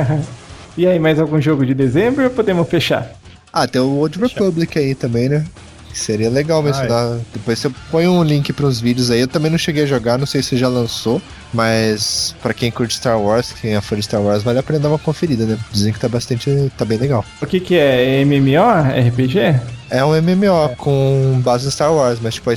[0.78, 3.12] e aí, mais algum jogo de dezembro ou podemos fechar?
[3.52, 5.46] Ah, tem o Old Republic aí também, né?
[5.94, 7.18] Seria legal Ah, mencionar.
[7.34, 9.22] Depois você põe um link pros vídeos aí.
[9.22, 11.22] Eu também não cheguei a jogar, não sei se já lançou.
[11.54, 14.78] Mas pra quem curte Star Wars, quem é fã de Star Wars, vale a pena
[14.80, 15.58] dar uma conferida, né?
[15.72, 16.70] Dizem que tá bastante.
[16.78, 17.24] tá bem legal.
[17.42, 18.24] O que que é?
[18.26, 19.10] MMO?
[19.10, 19.40] RPG?
[19.90, 22.52] É um MMO com base em Star Wars, mas tipo,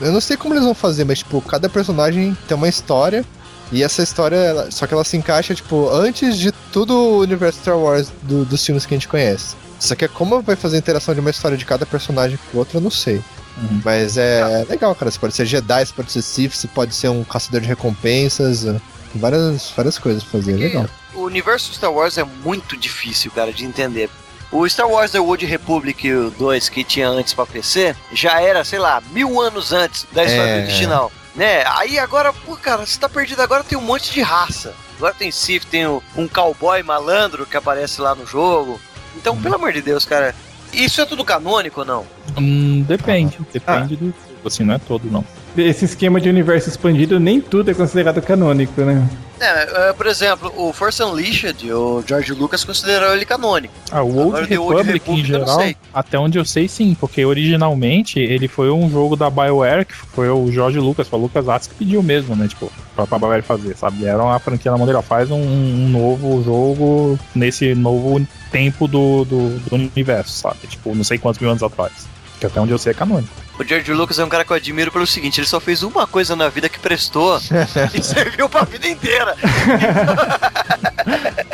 [0.00, 3.24] eu não sei como eles vão fazer, mas tipo, cada personagem tem uma história.
[3.70, 7.58] E essa história, ela- só que ela se encaixa, tipo, antes de todo o universo
[7.60, 9.54] Star Wars do- dos filmes que a gente conhece.
[9.78, 12.56] Só que é como vai fazer a interação de uma história de cada personagem com
[12.56, 13.16] o outro, eu não sei.
[13.58, 13.80] Uhum.
[13.84, 15.10] Mas é legal, cara.
[15.10, 18.64] Você pode ser Jedi, você pode ser Sith, você pode ser um caçador de recompensas.
[18.64, 18.72] é,
[19.12, 20.86] Tem várias, várias coisas pra fazer, é legal.
[21.14, 24.08] O universo Star Wars é muito difícil, cara, de entender.
[24.50, 28.78] O Star Wars The Old Republic 2 que tinha antes pra PC já era, sei
[28.78, 30.62] lá, mil anos antes da história É.
[30.62, 31.12] original.
[31.34, 31.62] Né?
[31.76, 34.74] Aí agora, pô, cara, você tá perdido agora tem um monte de raça.
[34.96, 38.80] Agora tem Sith, tem o- um cowboy malandro que aparece lá no jogo.
[39.16, 40.34] Então, pelo amor de Deus, cara,
[40.72, 42.06] isso é tudo canônico ou não?
[42.36, 43.38] Hum, depende.
[43.52, 45.24] Depende do jogo, assim, não é todo, não.
[45.56, 49.08] Esse esquema de universo expandido, nem tudo é considerado canônico, né?
[49.40, 53.72] É, é, por exemplo, o Force Unleashed, o George Lucas considerou ele canônico.
[53.90, 55.76] Ah, o Old Agora, Republic, Old em Republic, eu não geral, sei.
[55.94, 60.28] até onde eu sei sim, porque originalmente ele foi um jogo da BioWare, que foi
[60.28, 63.42] o Jorge Lucas, foi o Lucas Arts que pediu mesmo, né, tipo, pra, pra BioWare
[63.42, 64.04] fazer, sabe?
[64.04, 68.88] Era uma franquia na mão dele, ó, faz um, um novo jogo nesse novo tempo
[68.88, 70.66] do, do, do universo, sabe?
[70.66, 72.08] Tipo, não sei quantos mil anos atrás.
[72.40, 73.28] Que até onde eu sei é canônico.
[73.58, 76.06] O George Lucas é um cara que eu admiro pelo seguinte: ele só fez uma
[76.06, 77.40] coisa na vida que prestou
[77.92, 79.36] e serviu pra vida inteira.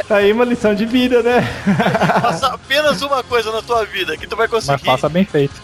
[0.08, 1.40] Tá aí uma lição de vida, né?
[2.20, 4.84] Faça apenas uma coisa na tua vida que tu vai Mas conseguir.
[4.84, 5.54] faça bem feito.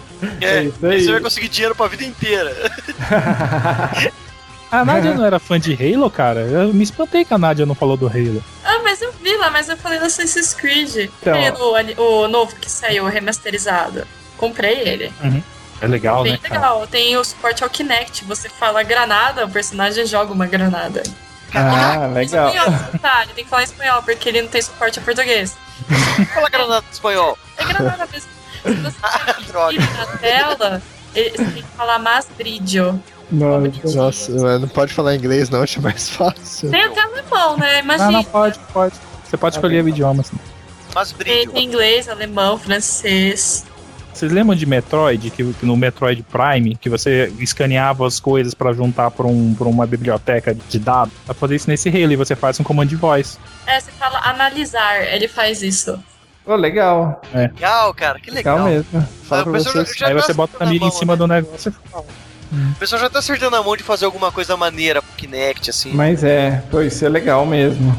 [0.40, 0.98] É, É isso aí.
[0.98, 2.54] e você vai conseguir dinheiro pra vida inteira.
[4.70, 6.40] A Nádia não era fã de Halo, cara?
[6.40, 8.42] Eu me espantei que a Nádia não falou do Halo.
[8.64, 11.10] Ah, mas eu vi lá, mas eu falei do Assassin's Creed.
[11.20, 11.36] Então.
[11.98, 14.06] O, o novo que saiu, remasterizado.
[14.40, 15.12] Comprei ele.
[15.82, 16.38] É legal, Bem né?
[16.42, 16.54] cara?
[16.54, 16.86] legal.
[16.86, 18.24] Tem o suporte ao Kinect.
[18.24, 21.02] Você fala granada, o personagem joga uma granada.
[21.54, 22.48] Ah, Em legal.
[22.48, 25.56] espanhol, detalhe, tem que falar em espanhol, porque ele não tem suporte a português.
[26.34, 27.36] Fala granada em espanhol.
[27.58, 28.30] É granada mesmo.
[28.62, 28.96] Se você
[29.52, 29.74] Droga.
[29.74, 30.82] ir na tela,
[31.14, 33.02] ele- você tem que falar mas brilho.
[33.32, 34.58] Nossa.
[34.58, 36.70] Não pode falar inglês não, acho mais fácil.
[36.70, 37.74] Tem até alemão, né?
[37.74, 38.10] Não, Imagina.
[38.12, 38.94] não, pode, pode.
[39.24, 40.36] Você pode escolher o idioma, assim.
[41.16, 41.52] Brilho.
[41.52, 43.64] tem inglês, alemão, francês.
[44.12, 48.72] Vocês lembram de Metroid, que, que no Metroid Prime, que você escaneava as coisas pra
[48.72, 51.14] juntar pra, um, pra uma biblioteca de dados?
[51.24, 53.38] Pra fazer isso nesse e você faz um comando de voz.
[53.66, 55.98] É, você fala analisar, ele faz isso.
[56.44, 57.20] Pô, legal.
[57.34, 58.56] Legal, cara, que legal.
[58.64, 59.08] Legal mesmo.
[59.24, 59.96] Fala Ah, pra vocês.
[59.96, 61.16] já Aí tá você bota a mira em cima né?
[61.18, 62.04] do negócio e fala.
[62.52, 65.92] O pessoal já tá acertando a mão de fazer alguma coisa maneira pro Kinect, assim.
[65.92, 67.94] Mas é, pô, isso é legal mesmo.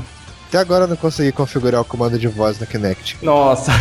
[0.51, 3.17] Até agora eu não consegui configurar o comando de voz no Kinect.
[3.21, 3.71] Nossa.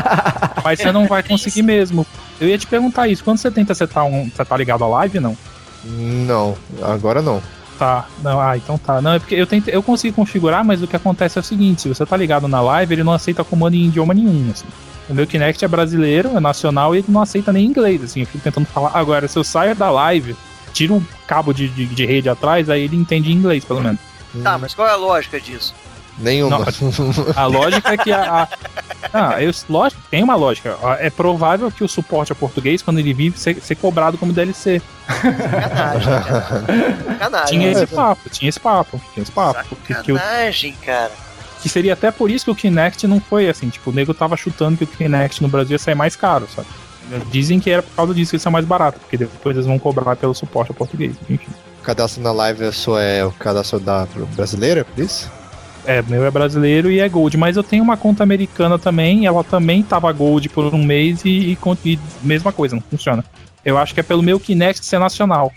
[0.62, 2.06] Mas você não vai conseguir mesmo.
[2.38, 3.24] Eu ia te perguntar isso.
[3.24, 4.28] Quando você tenta setar um.
[4.28, 5.34] Você tá ligado à live, não?
[5.82, 7.42] Não, agora não.
[7.78, 8.06] Tá.
[8.22, 9.00] Não, ah, então tá.
[9.00, 11.80] Não, é porque eu, tentei, eu consigo configurar, mas o que acontece é o seguinte:
[11.80, 14.50] se você tá ligado na live, ele não aceita comando em idioma nenhum.
[14.50, 14.66] Assim.
[15.08, 18.04] O meu Kinect é brasileiro, é nacional e ele não aceita nem inglês.
[18.04, 18.90] Assim, eu fico tentando falar.
[18.92, 20.36] Agora, se eu saio da live,
[20.74, 23.98] tiro um cabo de, de, de rede atrás, aí ele entende inglês, pelo menos.
[24.42, 25.74] Tá, mas qual é a lógica disso?
[26.20, 26.66] Nenhuma.
[27.34, 28.42] A lógica é que a.
[28.42, 28.48] a
[29.12, 30.76] ah, eu, lógico, tem uma lógica.
[30.98, 34.80] É provável que o suporte a português, quando ele vive, ser, ser cobrado como DLC.
[35.06, 36.64] Sacanagem, cara.
[37.06, 37.46] Sacanagem.
[37.46, 39.76] Tinha esse papo, tinha esse papo, tinha esse papo.
[39.76, 41.10] Que, que, cara.
[41.60, 43.68] que seria até por isso que o Kinect não foi assim.
[43.68, 46.68] Tipo, o nego tava chutando que o Kinect no Brasil ia sair mais caro, sabe?
[47.30, 49.78] Dizem que era por causa disso que ia ser mais barato, porque depois eles vão
[49.78, 51.16] cobrar pelo suporte a português.
[51.28, 51.50] Enfim.
[51.80, 54.06] O cadastro na live eu sou é o cadastro da
[54.36, 55.30] brasileira, por isso?
[55.86, 59.42] É, meu é brasileiro e é Gold, mas eu tenho uma conta americana também, ela
[59.42, 63.24] também tava Gold por um mês e, e, e mesma coisa, não funciona.
[63.64, 65.52] Eu acho que é pelo meu Kinect ser nacional.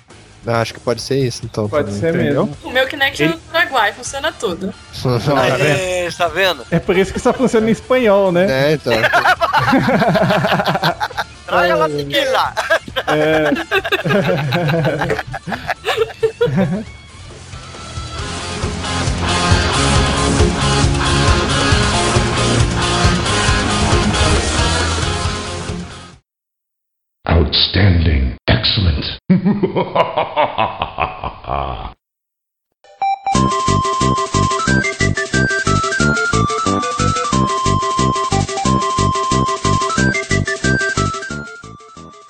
[0.45, 1.69] Ah, acho que pode ser isso, então.
[1.69, 2.01] Pode também.
[2.01, 2.45] ser Entendeu?
[2.47, 2.57] mesmo.
[2.63, 4.73] O meu Kinect Ele- é do Paraguai, funciona tudo.
[5.41, 6.65] Aê, tá vendo?
[6.69, 8.71] É por isso que só funciona em espanhol, né?
[8.71, 8.91] É, então.
[11.45, 12.53] Traga lá tequila.
[13.07, 13.51] É.
[27.25, 28.35] Outstanding.
[28.47, 29.17] Excellent.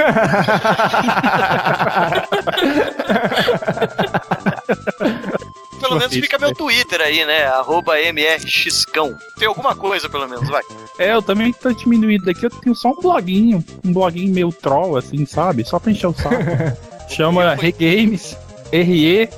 [5.89, 7.47] Pelo menos fica meu Twitter aí, né?
[7.47, 9.17] Arroba mrxcão.
[9.39, 10.63] Tem alguma coisa, pelo menos, vai.
[10.99, 14.97] É, eu também tô diminuído daqui, eu tenho só um bloguinho, um bloguinho meio troll,
[14.97, 15.65] assim, sabe?
[15.65, 16.37] Só pra encher o saco.
[17.09, 18.37] Chama Regames,
[18.73, 19.29] re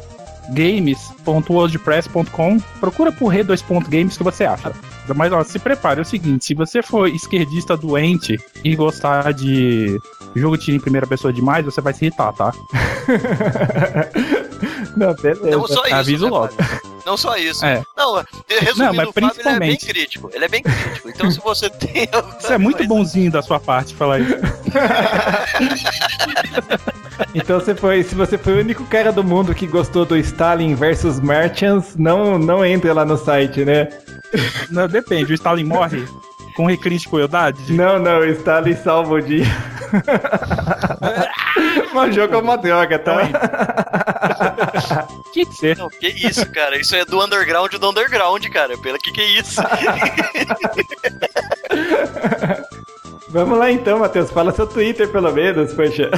[0.51, 2.59] games.wordpress.com.
[2.81, 4.73] Procura por re2.games que você acha.
[5.14, 9.98] Mas ó, se prepare, é o seguinte, se você for esquerdista doente e gostar de
[10.40, 12.52] jogo de tiro em primeira pessoa demais, você vai se irritar, tá?
[14.96, 15.50] Não, beleza.
[15.50, 15.94] Não só isso.
[15.94, 16.54] Aviso né, logo.
[17.04, 17.64] Não só isso.
[17.64, 17.82] É.
[17.96, 20.30] Não, resumindo, Não, mas o Fábio ele é bem principalmente- crítico.
[20.32, 21.08] Ele é bem crítico.
[21.08, 22.08] Então se você tem.
[22.40, 24.34] Isso é muito bonzinho da sua parte falar isso.
[27.34, 30.74] Então você foi, se você foi o único cara do mundo que gostou do Stalin
[30.74, 33.88] versus Merchants, não, não entre lá no site, né?
[34.70, 36.06] Não, depende, o Stalin morre
[36.56, 37.72] com recrime de crueldade?
[37.72, 39.44] Não, não, o Stalin salva o dia.
[41.92, 43.16] Mas o jogo é uma droga, tá?
[45.32, 45.76] Que ser.
[45.76, 46.80] Não, que isso, cara?
[46.80, 48.76] Isso é do underground do underground, cara.
[48.78, 49.60] Pelo que que é isso?
[53.28, 54.30] Vamos lá então, Matheus.
[54.30, 56.10] Fala seu Twitter, pelo menos, poxa.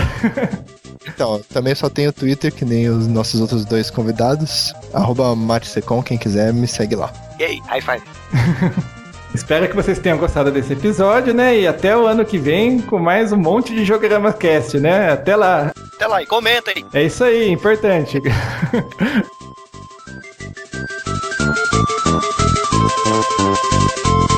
[1.05, 4.73] Então, também só tenho Twitter, que nem os nossos outros dois convidados.
[4.95, 7.13] Arroba Matsecon, quem quiser, me segue lá.
[7.41, 8.03] E aí, high five.
[9.39, 11.61] Espero que vocês tenham gostado desse episódio, né?
[11.61, 15.13] E até o ano que vem com mais um monte de Jograma Cast, né?
[15.13, 15.71] Até lá.
[15.95, 16.85] Até lá e comenta aí.
[16.93, 18.21] É isso aí, importante.